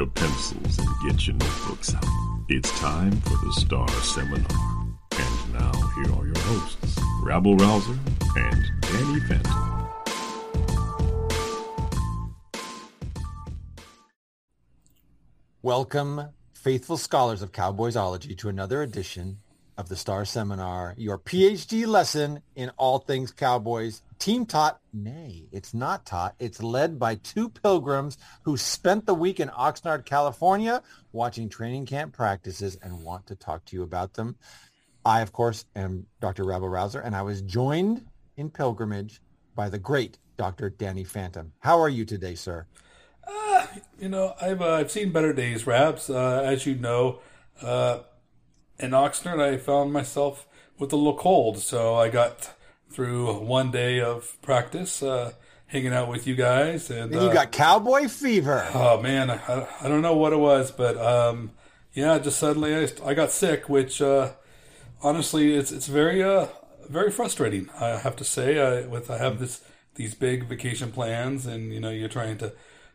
your 0.00 0.08
pencils 0.08 0.78
and 0.78 0.88
get 1.06 1.26
your 1.26 1.36
notebooks 1.36 1.94
out. 1.94 2.02
It's 2.48 2.70
time 2.80 3.12
for 3.20 3.36
the 3.44 3.52
Star 3.52 3.86
Seminar. 4.00 4.46
And 5.12 5.52
now, 5.52 5.72
here 5.72 6.10
are 6.14 6.24
your 6.24 6.38
hosts, 6.38 6.98
Rabble 7.22 7.54
Rouser 7.58 7.98
and 8.34 8.64
Danny 8.80 9.20
Phantom. 9.28 9.88
Welcome, 15.60 16.28
faithful 16.54 16.96
scholars 16.96 17.42
of 17.42 17.52
Cowboysology, 17.52 18.38
to 18.38 18.48
another 18.48 18.80
edition 18.80 19.40
of 19.80 19.88
the 19.88 19.96
Star 19.96 20.26
Seminar, 20.26 20.94
your 20.98 21.18
PhD 21.18 21.86
lesson 21.86 22.42
in 22.54 22.70
all 22.76 22.98
things 22.98 23.32
Cowboys. 23.32 24.02
Team 24.18 24.44
taught, 24.44 24.78
nay, 24.92 25.48
it's 25.52 25.72
not 25.72 26.04
taught. 26.04 26.34
It's 26.38 26.62
led 26.62 26.98
by 26.98 27.14
two 27.14 27.48
pilgrims 27.48 28.18
who 28.42 28.58
spent 28.58 29.06
the 29.06 29.14
week 29.14 29.40
in 29.40 29.48
Oxnard, 29.48 30.04
California, 30.04 30.82
watching 31.12 31.48
training 31.48 31.86
camp 31.86 32.12
practices 32.12 32.76
and 32.82 33.02
want 33.02 33.26
to 33.28 33.34
talk 33.34 33.64
to 33.64 33.76
you 33.76 33.82
about 33.82 34.12
them. 34.12 34.36
I, 35.02 35.22
of 35.22 35.32
course, 35.32 35.64
am 35.74 36.06
Dr. 36.20 36.44
Rabble 36.44 36.68
Rouser, 36.68 37.00
and 37.00 37.16
I 37.16 37.22
was 37.22 37.40
joined 37.40 38.04
in 38.36 38.50
pilgrimage 38.50 39.22
by 39.54 39.70
the 39.70 39.78
great 39.78 40.18
Dr. 40.36 40.68
Danny 40.68 41.04
Phantom. 41.04 41.54
How 41.60 41.80
are 41.80 41.88
you 41.88 42.04
today, 42.04 42.34
sir? 42.34 42.66
Uh, 43.26 43.66
you 43.98 44.10
know, 44.10 44.34
I've 44.42 44.60
uh, 44.60 44.74
I've 44.74 44.90
seen 44.90 45.10
better 45.10 45.32
days, 45.32 45.66
Rabs. 45.66 46.10
Uh, 46.10 46.42
as 46.44 46.66
you 46.66 46.74
know, 46.74 47.20
uh, 47.62 48.00
in 48.80 48.90
Oxnard, 48.90 49.40
I 49.40 49.56
found 49.56 49.92
myself 49.92 50.46
with 50.78 50.92
a 50.92 50.96
little 50.96 51.16
cold, 51.16 51.58
so 51.58 51.94
I 51.94 52.08
got 52.08 52.54
through 52.90 53.40
one 53.40 53.70
day 53.70 54.00
of 54.00 54.40
practice, 54.42 55.02
uh, 55.02 55.32
hanging 55.66 55.92
out 55.92 56.08
with 56.08 56.26
you 56.26 56.34
guys, 56.34 56.90
and 56.90 57.12
you 57.12 57.20
uh, 57.20 57.32
got 57.32 57.52
cowboy 57.52 58.08
fever. 58.08 58.68
oh 58.74 59.00
man, 59.00 59.30
I, 59.30 59.66
I 59.80 59.88
don't 59.88 60.02
know 60.02 60.16
what 60.16 60.32
it 60.32 60.38
was, 60.38 60.70
but 60.70 60.96
um, 60.96 61.52
yeah, 61.92 62.18
just 62.18 62.38
suddenly 62.38 62.74
I, 62.74 62.88
I 63.04 63.14
got 63.14 63.30
sick, 63.30 63.68
which 63.68 64.02
uh, 64.02 64.32
honestly, 65.02 65.54
it's 65.54 65.70
it's 65.70 65.86
very 65.86 66.22
uh 66.22 66.46
very 66.88 67.10
frustrating. 67.10 67.68
I 67.78 67.98
have 67.98 68.16
to 68.16 68.24
say, 68.24 68.58
I, 68.58 68.86
with 68.86 69.10
I 69.10 69.18
have 69.18 69.38
this 69.38 69.62
these 69.94 70.14
big 70.14 70.48
vacation 70.48 70.90
plans, 70.90 71.46
and 71.46 71.72
you 71.72 71.80
know, 71.80 71.90
you're 71.90 72.08
trying 72.08 72.38
to 72.38 72.52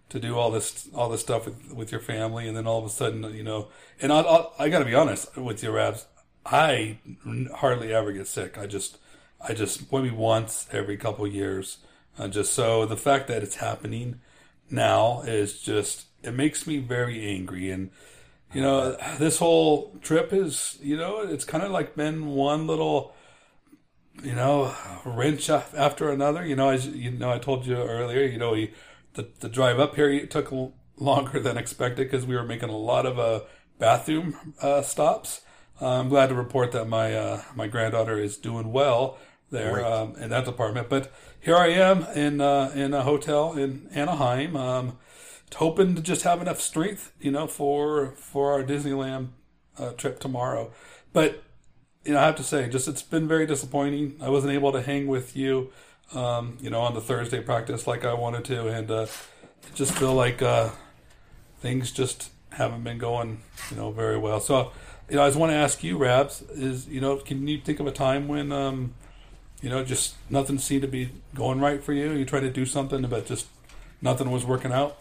to 0.09 0.19
do 0.19 0.37
all 0.37 0.51
this 0.51 0.87
all 0.93 1.09
this 1.09 1.21
stuff 1.21 1.45
with 1.45 1.73
with 1.73 1.91
your 1.91 2.01
family, 2.01 2.47
and 2.47 2.55
then 2.55 2.67
all 2.67 2.79
of 2.79 2.85
a 2.85 2.89
sudden, 2.89 3.23
you 3.35 3.43
know, 3.43 3.67
and 4.01 4.11
I 4.11 4.21
I, 4.21 4.47
I 4.59 4.69
got 4.69 4.79
to 4.79 4.85
be 4.85 4.95
honest 4.95 5.35
with 5.37 5.63
you, 5.63 5.71
Rabs. 5.71 6.05
I 6.45 6.99
hardly 7.55 7.93
ever 7.93 8.11
get 8.11 8.27
sick. 8.27 8.57
I 8.57 8.67
just 8.67 8.97
I 9.41 9.53
just 9.53 9.91
maybe 9.91 10.11
once 10.11 10.67
every 10.71 10.97
couple 10.97 11.25
years. 11.27 11.79
Uh, 12.17 12.29
just 12.29 12.53
so 12.53 12.85
the 12.85 12.95
fact 12.95 13.27
that 13.27 13.43
it's 13.43 13.57
happening 13.57 14.21
now 14.69 15.21
is 15.23 15.61
just 15.61 16.05
it 16.23 16.33
makes 16.33 16.65
me 16.65 16.79
very 16.79 17.25
angry 17.27 17.69
and 17.69 17.89
you 18.53 18.61
know 18.61 18.95
this 19.19 19.37
whole 19.37 19.95
trip 20.01 20.33
is 20.33 20.77
you 20.81 20.97
know 20.97 21.19
it's 21.19 21.45
kind 21.45 21.63
of 21.63 21.71
like 21.71 21.95
been 21.95 22.27
one 22.27 22.65
little 22.67 23.13
you 24.23 24.33
know 24.33 24.73
wrench 25.05 25.49
after 25.49 26.09
another 26.09 26.45
you 26.45 26.55
know 26.55 26.69
as 26.69 26.87
you 26.87 27.11
know 27.11 27.31
i 27.31 27.37
told 27.37 27.65
you 27.65 27.75
earlier 27.75 28.23
you 28.23 28.37
know 28.37 28.51
we, 28.51 28.73
the, 29.15 29.27
the 29.39 29.49
drive 29.49 29.79
up 29.79 29.95
here 29.95 30.25
took 30.25 30.53
longer 30.97 31.39
than 31.39 31.57
expected 31.57 32.09
because 32.09 32.25
we 32.25 32.35
were 32.35 32.43
making 32.43 32.69
a 32.69 32.77
lot 32.77 33.05
of 33.05 33.19
uh, 33.19 33.41
bathroom 33.79 34.53
uh, 34.61 34.81
stops 34.81 35.41
uh, 35.81 35.99
i'm 35.99 36.09
glad 36.09 36.27
to 36.27 36.35
report 36.35 36.71
that 36.71 36.85
my 36.85 37.13
uh, 37.13 37.41
my 37.55 37.67
granddaughter 37.67 38.17
is 38.17 38.37
doing 38.37 38.71
well 38.71 39.17
there 39.51 39.85
um, 39.85 40.15
in 40.15 40.29
that 40.29 40.45
department 40.45 40.87
but 40.89 41.11
here 41.39 41.57
i 41.57 41.67
am 41.67 42.03
in 42.15 42.39
uh, 42.39 42.71
in 42.73 42.93
a 42.93 43.03
hotel 43.03 43.53
in 43.53 43.89
anaheim 43.93 44.55
um, 44.55 44.97
hoping 45.55 45.95
to 45.95 46.01
just 46.01 46.23
have 46.23 46.41
enough 46.41 46.59
strength, 46.59 47.11
you 47.19 47.31
know, 47.31 47.47
for 47.47 48.11
for 48.15 48.53
our 48.53 48.63
Disneyland 48.63 49.29
uh, 49.77 49.91
trip 49.91 50.19
tomorrow. 50.19 50.71
But 51.13 51.43
you 52.03 52.13
know, 52.13 52.19
I 52.19 52.25
have 52.25 52.35
to 52.35 52.43
say, 52.43 52.69
just 52.69 52.87
it's 52.87 53.01
been 53.01 53.27
very 53.27 53.45
disappointing. 53.45 54.17
I 54.21 54.29
wasn't 54.29 54.53
able 54.53 54.71
to 54.71 54.81
hang 54.81 55.07
with 55.07 55.35
you, 55.35 55.71
um, 56.13 56.57
you 56.61 56.69
know, 56.69 56.81
on 56.81 56.93
the 56.93 57.01
Thursday 57.01 57.41
practice 57.41 57.87
like 57.87 58.05
I 58.05 58.13
wanted 58.13 58.45
to, 58.45 58.67
and 58.67 58.89
uh, 58.91 59.07
just 59.73 59.93
feel 59.93 60.13
like 60.13 60.41
uh, 60.41 60.69
things 61.59 61.91
just 61.91 62.31
haven't 62.51 62.83
been 62.83 62.97
going, 62.97 63.41
you 63.71 63.77
know, 63.77 63.91
very 63.91 64.17
well. 64.17 64.39
So, 64.39 64.71
you 65.09 65.17
know, 65.17 65.23
I 65.23 65.27
just 65.27 65.37
want 65.37 65.51
to 65.51 65.57
ask 65.57 65.83
you, 65.83 65.97
Rabs, 65.97 66.41
is 66.51 66.87
you 66.87 67.01
know, 67.01 67.17
can 67.17 67.47
you 67.47 67.59
think 67.59 67.79
of 67.79 67.87
a 67.87 67.91
time 67.91 68.27
when, 68.27 68.51
um, 68.51 68.93
you 69.61 69.69
know, 69.69 69.83
just 69.83 70.15
nothing 70.29 70.57
seemed 70.57 70.83
to 70.83 70.87
be 70.87 71.09
going 71.33 71.59
right 71.59 71.83
for 71.83 71.93
you? 71.93 72.11
You 72.11 72.25
tried 72.25 72.41
to 72.41 72.49
do 72.49 72.65
something, 72.65 73.01
but 73.03 73.25
just 73.25 73.47
nothing 74.01 74.31
was 74.31 74.45
working 74.45 74.71
out. 74.71 74.97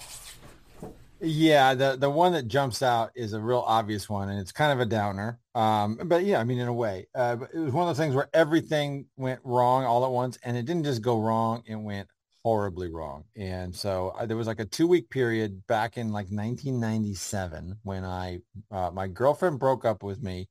Yeah, 1.27 1.75
the 1.75 1.97
the 1.97 2.11
one 2.11 2.33
that 2.33 2.49
jumps 2.49 2.83
out 2.83 3.11
is 3.15 3.33
a 3.33 3.41
real 3.41 3.65
obvious 3.67 4.11
one, 4.11 4.29
and 4.29 4.39
it's 4.39 4.53
kind 4.53 4.73
of 4.73 4.81
a 4.81 4.85
downer. 4.85 5.41
Um, 5.55 5.99
but 6.05 6.25
yeah, 6.25 6.39
I 6.39 6.45
mean, 6.45 6.59
in 6.59 6.69
a 6.69 6.73
way, 6.73 7.07
uh, 7.15 7.39
it 7.53 7.59
was 7.59 7.73
one 7.73 7.89
of 7.89 7.97
those 7.97 8.05
things 8.05 8.15
where 8.15 8.29
everything 8.35 9.07
went 9.17 9.41
wrong 9.43 9.85
all 9.85 10.05
at 10.05 10.11
once, 10.11 10.39
and 10.45 10.55
it 10.57 10.67
didn't 10.67 10.85
just 10.85 11.01
go 11.01 11.19
wrong; 11.19 11.63
it 11.67 11.77
went 11.77 12.09
horribly 12.43 12.91
wrong. 12.91 13.25
And 13.37 13.75
so 13.75 14.11
uh, 14.19 14.27
there 14.27 14.37
was 14.37 14.47
like 14.47 14.61
a 14.61 14.67
two 14.67 14.87
week 14.87 15.09
period 15.09 15.67
back 15.67 15.97
in 15.97 16.13
like 16.13 16.29
1997 16.31 17.79
when 17.85 18.05
I 18.05 18.41
uh, 18.71 18.91
my 18.93 19.07
girlfriend 19.09 19.59
broke 19.59 19.87
up 19.87 20.03
with 20.03 20.23
me. 20.23 20.49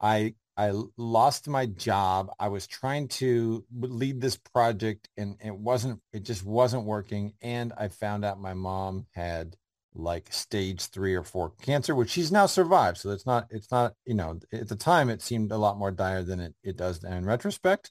I 0.00 0.34
I 0.56 0.72
lost 0.98 1.48
my 1.48 1.66
job. 1.66 2.30
I 2.38 2.48
was 2.48 2.66
trying 2.66 3.08
to 3.08 3.64
lead 3.80 4.20
this 4.20 4.36
project, 4.36 5.08
and 5.16 5.36
it 5.42 5.56
wasn't. 5.56 6.00
It 6.12 6.24
just 6.24 6.44
wasn't 6.44 6.84
working. 6.84 7.34
And 7.42 7.72
I 7.78 7.88
found 7.88 8.24
out 8.24 8.40
my 8.40 8.54
mom 8.54 9.06
had 9.12 9.56
like 9.94 10.32
stage 10.32 10.86
three 10.86 11.14
or 11.14 11.22
four 11.22 11.52
cancer, 11.62 11.94
which 11.94 12.10
she's 12.10 12.32
now 12.32 12.46
survived. 12.46 12.98
So 12.98 13.10
it's 13.10 13.26
not, 13.26 13.46
it's 13.50 13.70
not, 13.70 13.94
you 14.06 14.14
know, 14.14 14.38
at 14.52 14.68
the 14.68 14.76
time 14.76 15.10
it 15.10 15.22
seemed 15.22 15.52
a 15.52 15.58
lot 15.58 15.78
more 15.78 15.90
dire 15.90 16.22
than 16.22 16.40
it, 16.40 16.54
it 16.62 16.76
does 16.76 17.04
in 17.04 17.26
retrospect. 17.26 17.90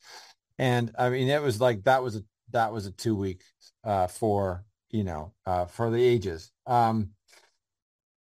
And 0.57 0.91
I 0.97 1.09
mean, 1.09 1.27
it 1.27 1.41
was 1.41 1.61
like, 1.61 1.83
that 1.83 2.03
was 2.03 2.15
a, 2.15 2.23
that 2.51 2.73
was 2.73 2.85
a 2.85 2.91
two 2.91 3.15
week, 3.15 3.41
uh, 3.83 4.07
for, 4.07 4.65
you 4.89 5.03
know, 5.03 5.33
uh, 5.45 5.65
for 5.65 5.89
the 5.89 6.03
ages. 6.03 6.51
Um, 6.65 7.11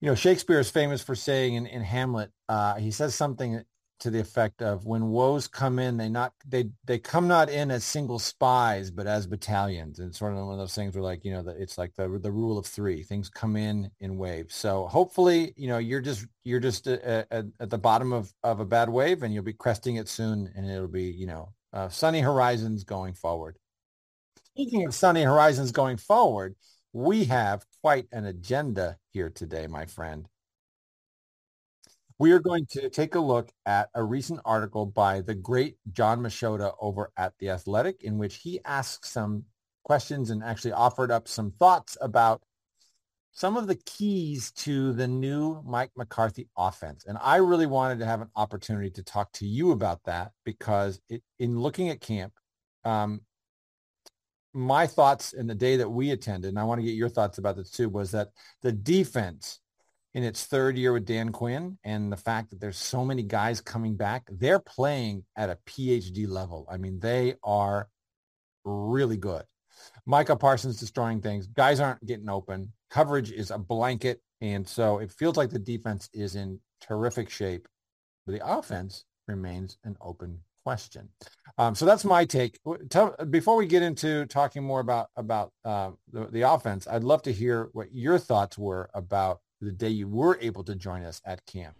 you 0.02 0.10
know, 0.10 0.16
Shakespeare 0.16 0.60
is 0.60 0.70
famous 0.70 1.02
for 1.02 1.16
saying 1.16 1.56
in, 1.56 1.66
in 1.66 1.82
Hamlet, 1.82 2.32
uh, 2.48 2.76
he 2.76 2.92
says 2.92 3.16
something 3.16 3.64
to 4.00 4.10
the 4.10 4.20
effect 4.20 4.62
of 4.62 4.86
when 4.86 5.10
woes 5.10 5.48
come 5.48 5.80
in, 5.80 5.98
they 5.98 6.10
not 6.10 6.34
they 6.48 6.70
they 6.86 7.00
come 7.00 7.28
not 7.28 7.50
in 7.50 7.72
as 7.72 7.84
single 7.84 8.20
spies, 8.20 8.92
but 8.92 9.08
as 9.08 9.28
battalions. 9.28 10.00
And 10.00 10.14
sort 10.14 10.34
of 10.34 10.40
one 10.40 10.54
of 10.54 10.60
those 10.60 10.76
things 10.76 10.96
where 10.96 11.04
like, 11.04 11.24
you 11.24 11.32
know, 11.32 11.44
the, 11.44 11.52
it's 11.52 11.78
like 11.78 11.96
the 11.96 12.08
the 12.22 12.32
rule 12.32 12.58
of 12.58 12.66
three. 12.66 13.04
Things 13.04 13.30
come 13.30 13.56
in 13.56 13.90
in 14.00 14.18
waves. 14.18 14.56
So 14.56 14.88
hopefully, 14.88 15.54
you 15.56 15.68
know, 15.68 15.78
you're 15.78 16.02
just 16.02 16.26
you're 16.44 16.60
just 16.60 16.88
at, 16.88 17.28
at, 17.32 17.46
at 17.60 17.70
the 17.70 17.78
bottom 17.78 18.14
of, 18.14 18.34
of 18.44 18.60
a 18.60 18.66
bad 18.66 18.90
wave 18.90 19.24
and 19.24 19.34
you'll 19.34 19.44
be 19.44 19.54
cresting 19.54 19.96
it 19.96 20.08
soon 20.08 20.52
and 20.56 20.70
it'll 20.70 20.88
be, 20.88 21.04
you 21.12 21.26
know, 21.26 21.50
uh, 21.74 21.90
sunny 21.90 22.22
horizons 22.22 22.84
going 22.84 23.14
forward. 23.14 23.58
Speaking 24.44 24.86
of 24.86 24.94
sunny 24.94 25.24
horizons 25.24 25.72
going 25.72 25.98
forward, 25.98 26.56
we 26.94 27.26
have 27.26 27.66
quite 27.82 28.08
an 28.12 28.26
agenda 28.26 28.98
here 29.12 29.30
today, 29.30 29.68
my 29.68 29.86
friend. 29.86 30.28
We 32.18 32.32
are 32.32 32.40
going 32.40 32.66
to 32.72 32.90
take 32.90 33.16
a 33.16 33.20
look 33.20 33.52
at 33.66 33.90
a 33.94 34.02
recent 34.02 34.40
article 34.46 34.86
by 34.86 35.20
the 35.20 35.36
great 35.36 35.76
Jon 35.92 36.22
Machota 36.22 36.74
over 36.80 37.12
at 37.18 37.34
The 37.40 37.50
Athletic, 37.50 38.04
in 38.04 38.18
which 38.18 38.38
he 38.38 38.62
asked 38.64 39.06
some 39.06 39.44
questions 39.84 40.30
and 40.30 40.42
actually 40.42 40.72
offered 40.72 41.12
up 41.12 41.28
some 41.28 41.52
thoughts 41.52 41.98
about 42.00 42.42
some 43.34 43.58
of 43.58 43.68
the 43.68 43.76
keys 43.76 44.52
to 44.54 44.94
the 44.94 45.10
new 45.10 45.62
Mike 45.66 45.92
McCarthy 45.98 46.48
offense. 46.58 47.04
And 47.06 47.18
I 47.22 47.36
really 47.36 47.66
wanted 47.66 48.00
to 48.00 48.06
have 48.06 48.22
an 48.22 48.30
opportunity 48.38 48.90
to 48.92 49.04
talk 49.04 49.30
to 49.34 49.46
you 49.46 49.72
about 49.72 50.02
that 50.06 50.32
because 50.46 51.02
it, 51.10 51.22
in 51.38 51.60
looking 51.60 51.90
at 51.90 52.00
camp, 52.00 52.32
um, 52.86 53.20
my 54.54 54.88
thoughts 54.88 55.34
in 55.34 55.48
the 55.48 55.54
day 55.54 55.76
that 55.76 55.90
we 55.90 56.12
attended, 56.12 56.48
and 56.48 56.60
I 56.60 56.64
want 56.64 56.80
to 56.80 56.88
get 56.88 56.96
your 56.96 57.10
thoughts 57.10 57.40
about 57.40 57.58
this 57.58 57.72
too, 57.72 57.90
was 57.90 58.12
that 58.12 58.30
the 58.62 58.72
defense 58.72 59.60
in 60.16 60.24
its 60.24 60.46
third 60.46 60.78
year 60.78 60.94
with 60.94 61.06
Dan 61.06 61.34
Quinn 61.34 61.78
and 61.84 62.10
the 62.10 62.18
fact 62.18 62.50
that 62.50 62.62
there's 62.62 62.78
so 62.78 63.04
many 63.04 63.22
guys 63.22 63.60
coming 63.60 63.98
back, 63.98 64.24
they're 64.32 64.60
playing 64.60 65.26
at 65.36 65.50
a 65.50 65.58
PhD 65.68 66.26
level. 66.26 66.66
I 66.72 66.78
mean, 66.78 67.02
they 67.02 67.36
are 67.44 67.90
really 68.64 69.18
good. 69.18 69.44
Micah 70.06 70.38
Parsons 70.38 70.80
destroying 70.80 71.22
things. 71.22 71.48
Guys 71.48 71.82
aren't 71.82 72.06
getting 72.06 72.30
open. 72.30 72.72
Coverage 72.90 73.30
is 73.30 73.52
a 73.52 73.58
blanket. 73.58 74.22
And 74.40 74.66
so 74.66 75.00
it 75.00 75.12
feels 75.12 75.36
like 75.36 75.50
the 75.50 75.60
defense 75.60 76.08
is 76.14 76.38
in 76.38 76.62
terrific 76.80 77.30
shape. 77.30 77.68
But 78.26 78.34
the 78.34 78.48
offense 78.48 79.04
remains 79.28 79.78
an 79.84 79.98
open 80.00 80.40
question. 80.64 81.10
Um, 81.58 81.76
so 81.76 81.86
that's 81.86 82.06
my 82.06 82.24
take. 82.24 82.58
Tell, 82.90 83.16
before 83.30 83.58
we 83.58 83.66
get 83.66 83.84
into 83.84 84.26
talking 84.28 84.64
more 84.64 84.80
about 84.80 85.10
about 85.16 85.52
uh, 85.66 85.92
the, 86.12 86.28
the 86.28 86.42
offense, 86.44 86.88
I'd 86.88 87.04
love 87.04 87.22
to 87.24 87.34
hear 87.34 87.70
what 87.74 87.94
your 87.94 88.18
thoughts 88.18 88.58
were 88.58 88.90
about 88.94 89.42
the 89.62 89.72
day 89.72 89.90
you 89.90 90.08
were 90.08 90.38
able 90.42 90.64
to 90.64 90.76
join 90.76 91.04
us 91.04 91.22
at 91.26 91.46
camp. 91.46 91.76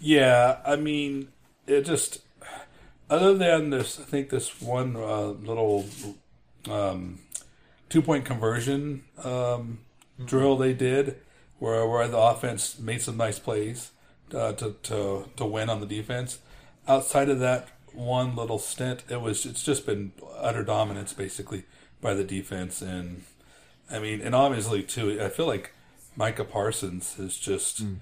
Yeah, 0.00 0.58
I 0.66 0.76
mean, 0.76 1.28
it 1.66 1.82
just 1.82 2.20
other 3.10 3.34
than 3.34 3.70
this, 3.70 4.00
I 4.00 4.02
think 4.02 4.30
this 4.30 4.60
one 4.60 4.96
uh, 4.96 5.26
little 5.26 5.86
um, 6.70 7.20
two 7.88 8.02
point 8.02 8.24
conversion 8.24 9.04
um, 9.18 9.24
mm-hmm. 9.24 10.26
drill 10.26 10.56
they 10.56 10.72
did, 10.72 11.16
where 11.58 11.86
where 11.86 12.08
the 12.08 12.18
offense 12.18 12.78
made 12.78 13.02
some 13.02 13.16
nice 13.16 13.38
plays 13.38 13.90
uh, 14.34 14.52
to 14.54 14.76
to 14.84 15.28
to 15.36 15.44
win 15.44 15.68
on 15.70 15.80
the 15.80 15.86
defense. 15.86 16.38
Outside 16.88 17.28
of 17.28 17.40
that 17.40 17.68
one 17.92 18.34
little 18.34 18.58
stint, 18.58 19.04
it 19.08 19.20
was 19.20 19.46
it's 19.46 19.62
just 19.62 19.86
been 19.86 20.12
utter 20.38 20.64
dominance 20.64 21.12
basically 21.12 21.64
by 22.00 22.14
the 22.14 22.24
defense, 22.24 22.82
and 22.82 23.24
I 23.90 23.98
mean, 23.98 24.20
and 24.20 24.34
obviously 24.34 24.82
too, 24.82 25.20
I 25.22 25.28
feel 25.28 25.46
like 25.46 25.73
Micah 26.16 26.44
Parsons 26.44 27.18
is 27.18 27.38
just. 27.38 27.84
Mm. 27.84 27.96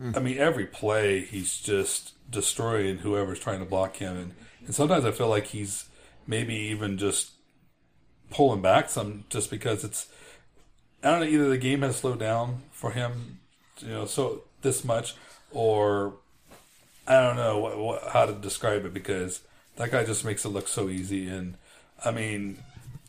Mm. 0.00 0.16
I 0.16 0.20
mean, 0.20 0.38
every 0.38 0.66
play 0.66 1.20
he's 1.20 1.60
just 1.60 2.14
destroying 2.28 2.98
whoever's 2.98 3.38
trying 3.38 3.60
to 3.60 3.64
block 3.64 3.96
him, 3.96 4.16
and, 4.16 4.34
and 4.66 4.74
sometimes 4.74 5.04
I 5.04 5.12
feel 5.12 5.28
like 5.28 5.46
he's 5.46 5.88
maybe 6.26 6.54
even 6.54 6.98
just 6.98 7.30
pulling 8.30 8.60
back 8.60 8.90
some 8.90 9.24
just 9.28 9.50
because 9.50 9.84
it's 9.84 10.08
I 11.02 11.10
don't 11.10 11.20
know 11.20 11.26
either 11.26 11.48
the 11.48 11.58
game 11.58 11.82
has 11.82 11.96
slowed 11.96 12.18
down 12.18 12.62
for 12.72 12.90
him, 12.90 13.38
you 13.80 13.88
know, 13.88 14.06
so 14.06 14.42
this 14.62 14.84
much, 14.84 15.14
or 15.52 16.14
I 17.06 17.20
don't 17.20 17.36
know 17.36 17.58
what, 17.58 17.78
what, 17.78 18.02
how 18.08 18.24
to 18.24 18.32
describe 18.32 18.86
it 18.86 18.94
because 18.94 19.42
that 19.76 19.90
guy 19.90 20.04
just 20.04 20.24
makes 20.24 20.44
it 20.44 20.48
look 20.48 20.66
so 20.66 20.88
easy. 20.88 21.28
And 21.28 21.56
I 22.04 22.10
mean, 22.10 22.58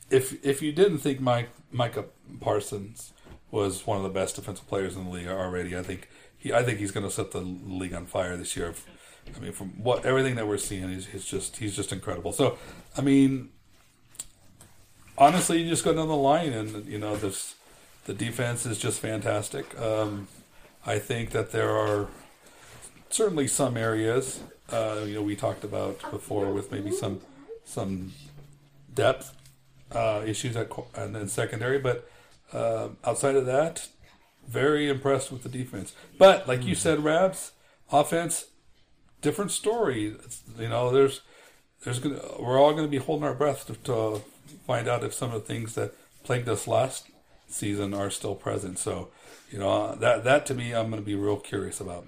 if 0.10 0.44
if 0.46 0.62
you 0.62 0.72
didn't 0.72 1.00
think 1.00 1.22
Mike 1.22 1.50
Micah 1.72 2.06
Parsons 2.42 3.14
was 3.52 3.86
one 3.88 3.98
of 3.98 4.04
the 4.04 4.10
best 4.10 4.36
defensive 4.36 4.68
players 4.68 4.96
in 4.96 5.06
the 5.06 5.10
league 5.10 5.28
already, 5.28 5.78
I 5.78 5.84
think 5.84 6.10
he 6.38 6.54
I 6.54 6.64
think 6.64 6.80
he's 6.80 6.92
going 6.92 7.06
to 7.06 7.12
set 7.12 7.32
the 7.32 7.42
league 7.42 7.94
on 7.94 8.06
fire 8.06 8.38
this 8.38 8.56
year. 8.56 8.74
I 9.36 9.40
mean, 9.40 9.54
from 9.54 9.70
what 9.82 10.06
everything 10.06 10.36
that 10.36 10.48
we're 10.48 10.58
seeing, 10.58 10.90
he's, 10.90 11.08
he's 11.08 11.26
just 11.26 11.58
he's 11.58 11.76
just 11.76 11.92
incredible. 11.92 12.32
So, 12.32 12.58
I 12.96 13.02
mean, 13.02 13.50
honestly, 15.18 15.62
you 15.62 15.70
just 15.70 15.84
go 15.84 15.94
down 15.94 16.08
the 16.08 16.16
line, 16.16 16.54
and 16.54 16.86
you 16.86 17.00
know 17.00 17.16
this, 17.16 17.56
the 18.06 18.14
defense 18.14 18.66
is 18.66 18.78
just 18.78 19.00
fantastic. 19.00 19.80
Um, 19.80 20.28
I 20.86 21.00
think 21.00 21.32
that 21.32 21.52
there 21.52 21.72
are 21.72 22.08
certainly 23.10 23.48
some 23.48 23.78
areas, 23.78 24.42
uh, 24.72 25.02
you 25.06 25.16
know, 25.16 25.22
we 25.24 25.36
talked 25.36 25.64
about 25.64 26.00
before 26.12 26.52
with 26.52 26.72
maybe 26.72 26.92
some 26.92 27.22
some 27.64 28.14
depth 28.94 29.36
uh, 29.92 30.22
issues 30.26 30.56
at 30.56 30.70
and 30.96 31.16
then 31.16 31.28
secondary, 31.28 31.80
but 31.80 32.10
uh, 32.54 32.90
outside 33.04 33.36
of 33.36 33.46
that, 33.46 33.88
very 34.48 34.90
impressed 34.90 35.32
with 35.32 35.44
the 35.44 35.50
defense. 35.50 35.94
But 36.18 36.48
like 36.48 36.66
you 36.66 36.76
said, 36.76 37.04
Rabs, 37.04 37.52
offense, 37.92 38.46
different 39.22 39.52
story. 39.52 40.16
It's, 40.24 40.42
you 40.58 40.70
know, 40.70 40.92
there's 40.92 41.22
there's 41.84 42.00
gonna 42.00 42.22
we're 42.40 42.60
all 42.60 42.72
going 42.72 42.86
to 42.86 42.92
be 42.92 42.98
holding 42.98 43.28
our 43.28 43.34
breath 43.34 43.68
to, 43.68 43.74
to 43.76 44.22
find 44.66 44.88
out 44.88 45.04
if 45.04 45.14
some 45.14 45.32
of 45.32 45.42
the 45.42 45.48
things 45.48 45.76
that 45.76 45.94
plagued 46.24 46.50
us 46.50 46.68
last 46.68 47.08
season 47.48 47.94
are 47.94 48.10
still 48.10 48.36
present. 48.36 48.80
So, 48.80 49.10
you 49.52 49.60
know, 49.60 49.96
that 49.96 50.24
that 50.24 50.46
to 50.48 50.54
me, 50.54 50.74
I'm 50.74 50.90
going 50.90 51.02
to 51.02 51.06
be 51.06 51.16
real 51.16 51.38
curious 51.38 51.80
about. 51.80 52.06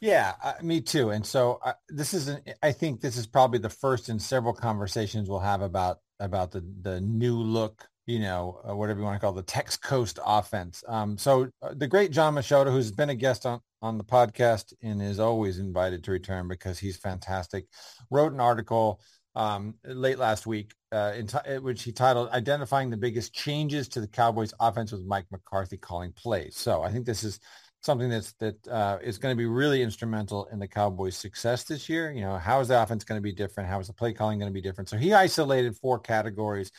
Yeah, 0.00 0.34
uh, 0.42 0.52
me 0.62 0.82
too. 0.82 1.10
And 1.10 1.24
so 1.24 1.60
uh, 1.64 1.72
this 1.88 2.12
is, 2.12 2.28
an, 2.28 2.42
I 2.62 2.72
think 2.72 3.00
this 3.00 3.16
is 3.16 3.26
probably 3.26 3.58
the 3.58 3.70
first 3.70 4.10
in 4.10 4.18
several 4.18 4.52
conversations 4.52 5.30
we'll 5.30 5.38
have 5.38 5.62
about 5.62 6.00
about 6.20 6.50
the 6.50 6.62
the 6.82 7.00
new 7.00 7.36
look, 7.36 7.88
you 8.06 8.18
know, 8.18 8.60
uh, 8.68 8.76
whatever 8.76 9.00
you 9.00 9.04
want 9.04 9.16
to 9.16 9.20
call 9.20 9.32
it, 9.32 9.46
the 9.46 9.52
Tex 9.52 9.76
Coast 9.76 10.18
offense. 10.24 10.84
Um, 10.86 11.16
so 11.16 11.48
uh, 11.62 11.74
the 11.74 11.86
great 11.86 12.10
Jon 12.10 12.34
Machota, 12.34 12.70
who's 12.70 12.92
been 12.92 13.10
a 13.10 13.14
guest 13.14 13.46
on 13.46 13.60
on 13.82 13.98
the 13.98 14.04
podcast 14.04 14.72
and 14.82 15.02
is 15.02 15.20
always 15.20 15.58
invited 15.58 16.02
to 16.04 16.10
return 16.10 16.48
because 16.48 16.78
he's 16.78 16.96
fantastic, 16.96 17.66
wrote 18.10 18.32
an 18.32 18.40
article 18.40 19.00
um, 19.36 19.74
late 19.84 20.18
last 20.18 20.46
week, 20.46 20.72
uh, 20.92 21.12
t- 21.12 21.58
which 21.58 21.82
he 21.82 21.92
titled 21.92 22.28
"Identifying 22.30 22.90
the 22.90 22.96
Biggest 22.96 23.34
Changes 23.34 23.88
to 23.88 24.00
the 24.00 24.08
Cowboys' 24.08 24.54
Offense 24.60 24.92
with 24.92 25.04
Mike 25.04 25.26
McCarthy 25.30 25.76
Calling 25.76 26.12
Plays." 26.12 26.56
So 26.56 26.82
I 26.82 26.90
think 26.90 27.06
this 27.06 27.24
is 27.24 27.40
something 27.82 28.08
that's 28.08 28.32
that 28.34 28.68
uh, 28.68 28.98
is 29.02 29.18
going 29.18 29.32
to 29.32 29.36
be 29.36 29.46
really 29.46 29.82
instrumental 29.82 30.46
in 30.52 30.58
the 30.58 30.68
Cowboys' 30.68 31.16
success 31.16 31.64
this 31.64 31.88
year. 31.88 32.12
You 32.12 32.22
know, 32.22 32.36
how 32.36 32.60
is 32.60 32.68
the 32.68 32.82
offense 32.82 33.04
going 33.04 33.18
to 33.18 33.22
be 33.22 33.32
different? 33.32 33.68
How 33.68 33.80
is 33.80 33.86
the 33.86 33.92
play 33.92 34.12
calling 34.12 34.38
going 34.38 34.50
to 34.50 34.54
be 34.54 34.62
different? 34.62 34.88
So 34.88 34.96
he 34.96 35.12
isolated 35.12 35.76
four 35.76 35.98
categories. 35.98 36.70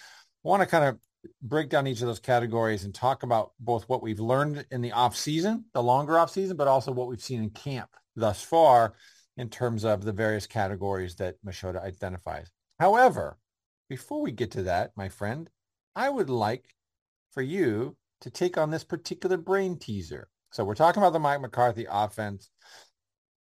I 0.44 0.48
want 0.48 0.62
to 0.62 0.68
kind 0.68 0.86
of 0.86 1.00
break 1.42 1.69
down 1.69 1.88
each 1.88 2.01
of 2.01 2.07
those 2.07 2.19
categories 2.19 2.83
and 2.83 2.94
talk 2.94 3.24
about 3.24 3.51
both 3.60 3.88
what 3.89 4.01
we've 4.01 4.19
learned 4.19 4.66
in 4.72 4.81
the 4.81 4.92
off 4.92 5.16
season, 5.16 5.66
the 5.74 5.83
longer 5.83 6.18
off 6.18 6.31
season, 6.31 6.57
but 6.57 6.68
also 6.68 6.92
what 6.92 7.07
we've 7.07 7.22
seen 7.22 7.44
in 7.44 7.50
camp 7.50 7.89
thus 8.16 8.42
far 8.42 8.94
in 9.38 9.50
terms 9.50 9.83
of 9.83 10.04
the 10.04 10.13
various 10.13 10.48
categories 10.48 11.16
that 11.16 11.36
Machota 11.45 11.81
identifies. 11.83 12.50
However, 12.80 13.38
before 13.89 14.22
we 14.22 14.31
get 14.31 14.51
to 14.51 14.63
that, 14.63 14.92
my 14.95 15.10
friend, 15.10 15.50
I 15.95 16.10
would 16.10 16.30
like 16.30 16.74
for 17.31 17.42
you 17.42 17.95
to 18.22 18.30
take 18.30 18.57
on 18.57 18.72
this 18.72 18.83
particular 18.83 19.38
brain 19.38 19.77
teaser. 19.77 20.29
So 20.51 20.63
we're 20.63 20.75
talking 20.75 21.01
about 21.01 21.13
the 21.13 21.20
Mike 21.20 21.41
McCarthy 21.41 21.86
offense. 21.89 22.50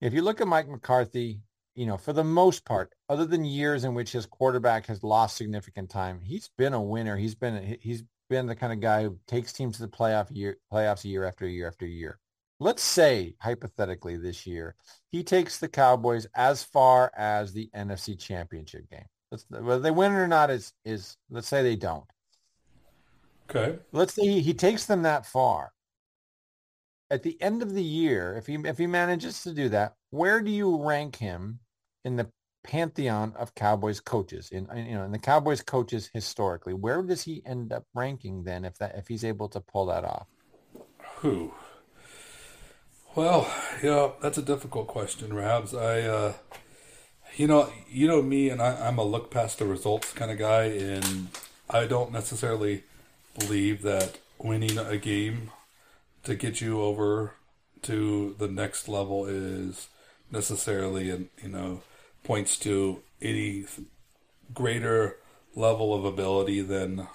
If 0.00 0.14
you 0.14 0.22
look 0.22 0.40
at 0.40 0.48
Mike 0.48 0.68
McCarthy, 0.68 1.40
you 1.80 1.86
know, 1.86 1.96
for 1.96 2.12
the 2.12 2.24
most 2.24 2.66
part, 2.66 2.92
other 3.08 3.24
than 3.24 3.44
years 3.44 3.84
in 3.84 3.94
which 3.94 4.12
his 4.12 4.26
quarterback 4.26 4.86
has 4.86 5.02
lost 5.02 5.36
significant 5.36 5.88
time, 5.88 6.20
he's 6.20 6.50
been 6.58 6.74
a 6.74 6.82
winner. 6.82 7.16
He's 7.16 7.34
been 7.34 7.78
he's 7.80 8.04
been 8.28 8.46
the 8.46 8.54
kind 8.54 8.72
of 8.72 8.80
guy 8.80 9.04
who 9.04 9.18
takes 9.26 9.52
teams 9.52 9.76
to 9.76 9.82
the 9.82 9.88
playoff 9.88 10.26
year 10.30 10.58
playoffs 10.70 11.04
year 11.04 11.24
after 11.24 11.48
year 11.48 11.66
after 11.66 11.86
year 11.86 12.18
let's 12.60 12.82
say 12.82 13.34
hypothetically 13.40 14.16
this 14.16 14.46
year 14.46 14.76
he 15.10 15.24
takes 15.24 15.58
the 15.58 15.68
Cowboys 15.68 16.26
as 16.36 16.62
far 16.62 17.10
as 17.16 17.52
the 17.52 17.70
NFC 17.74 18.16
Championship 18.18 18.88
game. 18.90 19.06
Let's, 19.32 19.46
whether 19.48 19.80
they 19.80 19.90
win 19.90 20.12
it 20.12 20.16
or 20.16 20.28
not 20.28 20.50
is 20.50 20.72
is 20.84 21.16
let's 21.30 21.48
say 21.48 21.62
they 21.62 21.76
don't. 21.76 22.04
Okay. 23.48 23.78
Let's 23.90 24.14
say 24.14 24.26
he, 24.26 24.40
he 24.42 24.54
takes 24.54 24.86
them 24.86 25.02
that 25.02 25.26
far. 25.26 25.72
At 27.10 27.24
the 27.24 27.40
end 27.42 27.62
of 27.62 27.74
the 27.74 27.82
year, 27.82 28.36
if 28.36 28.46
he 28.46 28.54
if 28.64 28.78
he 28.78 28.86
manages 28.86 29.42
to 29.42 29.52
do 29.52 29.70
that, 29.70 29.94
where 30.10 30.40
do 30.40 30.50
you 30.50 30.84
rank 30.84 31.16
him 31.16 31.58
in 32.04 32.16
the 32.16 32.28
pantheon 32.64 33.34
of 33.36 33.54
Cowboys 33.54 34.00
coaches? 34.00 34.50
In 34.50 34.68
you 34.76 34.94
know, 34.94 35.04
in 35.04 35.12
the 35.12 35.18
Cowboys 35.18 35.62
coaches 35.62 36.10
historically, 36.12 36.74
where 36.74 37.02
does 37.02 37.22
he 37.22 37.42
end 37.46 37.72
up 37.72 37.84
ranking 37.94 38.44
then 38.44 38.64
if 38.64 38.78
that 38.78 38.96
if 38.96 39.08
he's 39.08 39.24
able 39.24 39.48
to 39.48 39.60
pull 39.60 39.86
that 39.86 40.04
off? 40.04 40.26
Who? 41.16 41.52
Well, 43.14 43.52
yeah, 43.82 44.10
that's 44.22 44.38
a 44.38 44.42
difficult 44.42 44.86
question, 44.86 45.34
Rabs. 45.34 45.74
I, 45.74 46.02
uh, 46.02 46.32
you 47.36 47.48
know, 47.48 47.72
you 47.88 48.06
know 48.06 48.22
me, 48.22 48.48
and 48.50 48.62
I, 48.62 48.86
I'm 48.86 48.98
a 48.98 49.04
look 49.04 49.32
past 49.32 49.58
the 49.58 49.66
results 49.66 50.12
kind 50.12 50.30
of 50.30 50.38
guy, 50.38 50.64
and 50.64 51.28
I 51.68 51.86
don't 51.86 52.12
necessarily 52.12 52.84
believe 53.36 53.82
that 53.82 54.18
winning 54.38 54.78
a 54.78 54.96
game 54.96 55.50
to 56.22 56.36
get 56.36 56.60
you 56.60 56.80
over 56.80 57.34
to 57.82 58.36
the 58.38 58.48
next 58.48 58.88
level 58.88 59.26
is 59.26 59.88
necessarily, 60.30 61.10
and 61.10 61.30
you 61.42 61.48
know, 61.48 61.82
points 62.24 62.56
to 62.58 63.02
any 63.20 63.64
greater 64.54 65.16
level 65.54 65.94
of 65.94 66.04
ability 66.04 66.60
than. 66.62 67.08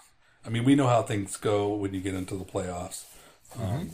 I 0.46 0.50
mean, 0.50 0.64
we 0.64 0.76
know 0.76 0.88
how 0.88 1.02
things 1.02 1.38
go 1.38 1.70
when 1.70 1.94
you 1.94 2.02
get 2.02 2.14
into 2.14 2.36
the 2.36 2.46
playoffs. 2.46 3.06
Mm-hmm. 3.58 3.64
Um, 3.64 3.92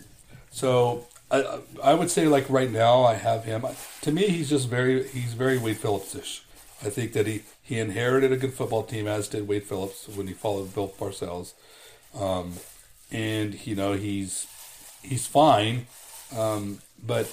so 0.50 1.08
I, 1.32 1.60
I 1.82 1.94
would 1.94 2.12
say 2.12 2.28
like 2.28 2.50
right 2.50 2.70
now 2.70 3.04
I 3.04 3.16
have 3.16 3.46
him. 3.46 3.66
To 4.02 4.12
me, 4.12 4.28
he's 4.28 4.50
just 4.50 4.70
very 4.70 5.08
he's 5.08 5.34
very 5.34 5.58
Wade 5.58 5.78
Phillips-ish. 5.78 6.44
I 6.84 6.90
think 6.90 7.14
that 7.14 7.26
he 7.26 7.44
he 7.62 7.80
inherited 7.80 8.32
a 8.32 8.38
good 8.38 8.54
football 8.54 8.84
team, 8.84 9.08
as 9.08 9.28
did 9.28 9.48
Wade 9.48 9.64
Phillips 9.64 10.08
when 10.10 10.28
he 10.28 10.34
followed 10.34 10.76
Bill 10.76 10.90
Parcells. 10.90 11.54
Um, 12.14 12.56
and 13.12 13.66
you 13.66 13.76
know 13.76 13.94
he's 13.94 14.48
he's 15.02 15.26
fine, 15.26 15.88
um, 16.36 16.80
but 17.02 17.32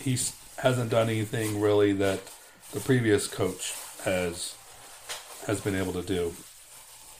he's 0.00 0.36
hasn't 0.58 0.90
done 0.90 1.08
anything 1.08 1.60
really 1.60 1.92
that 1.94 2.20
the 2.72 2.80
previous 2.80 3.26
coach 3.26 3.74
has 4.04 4.54
has 5.46 5.60
been 5.60 5.74
able 5.74 5.92
to 5.94 6.02
do. 6.02 6.34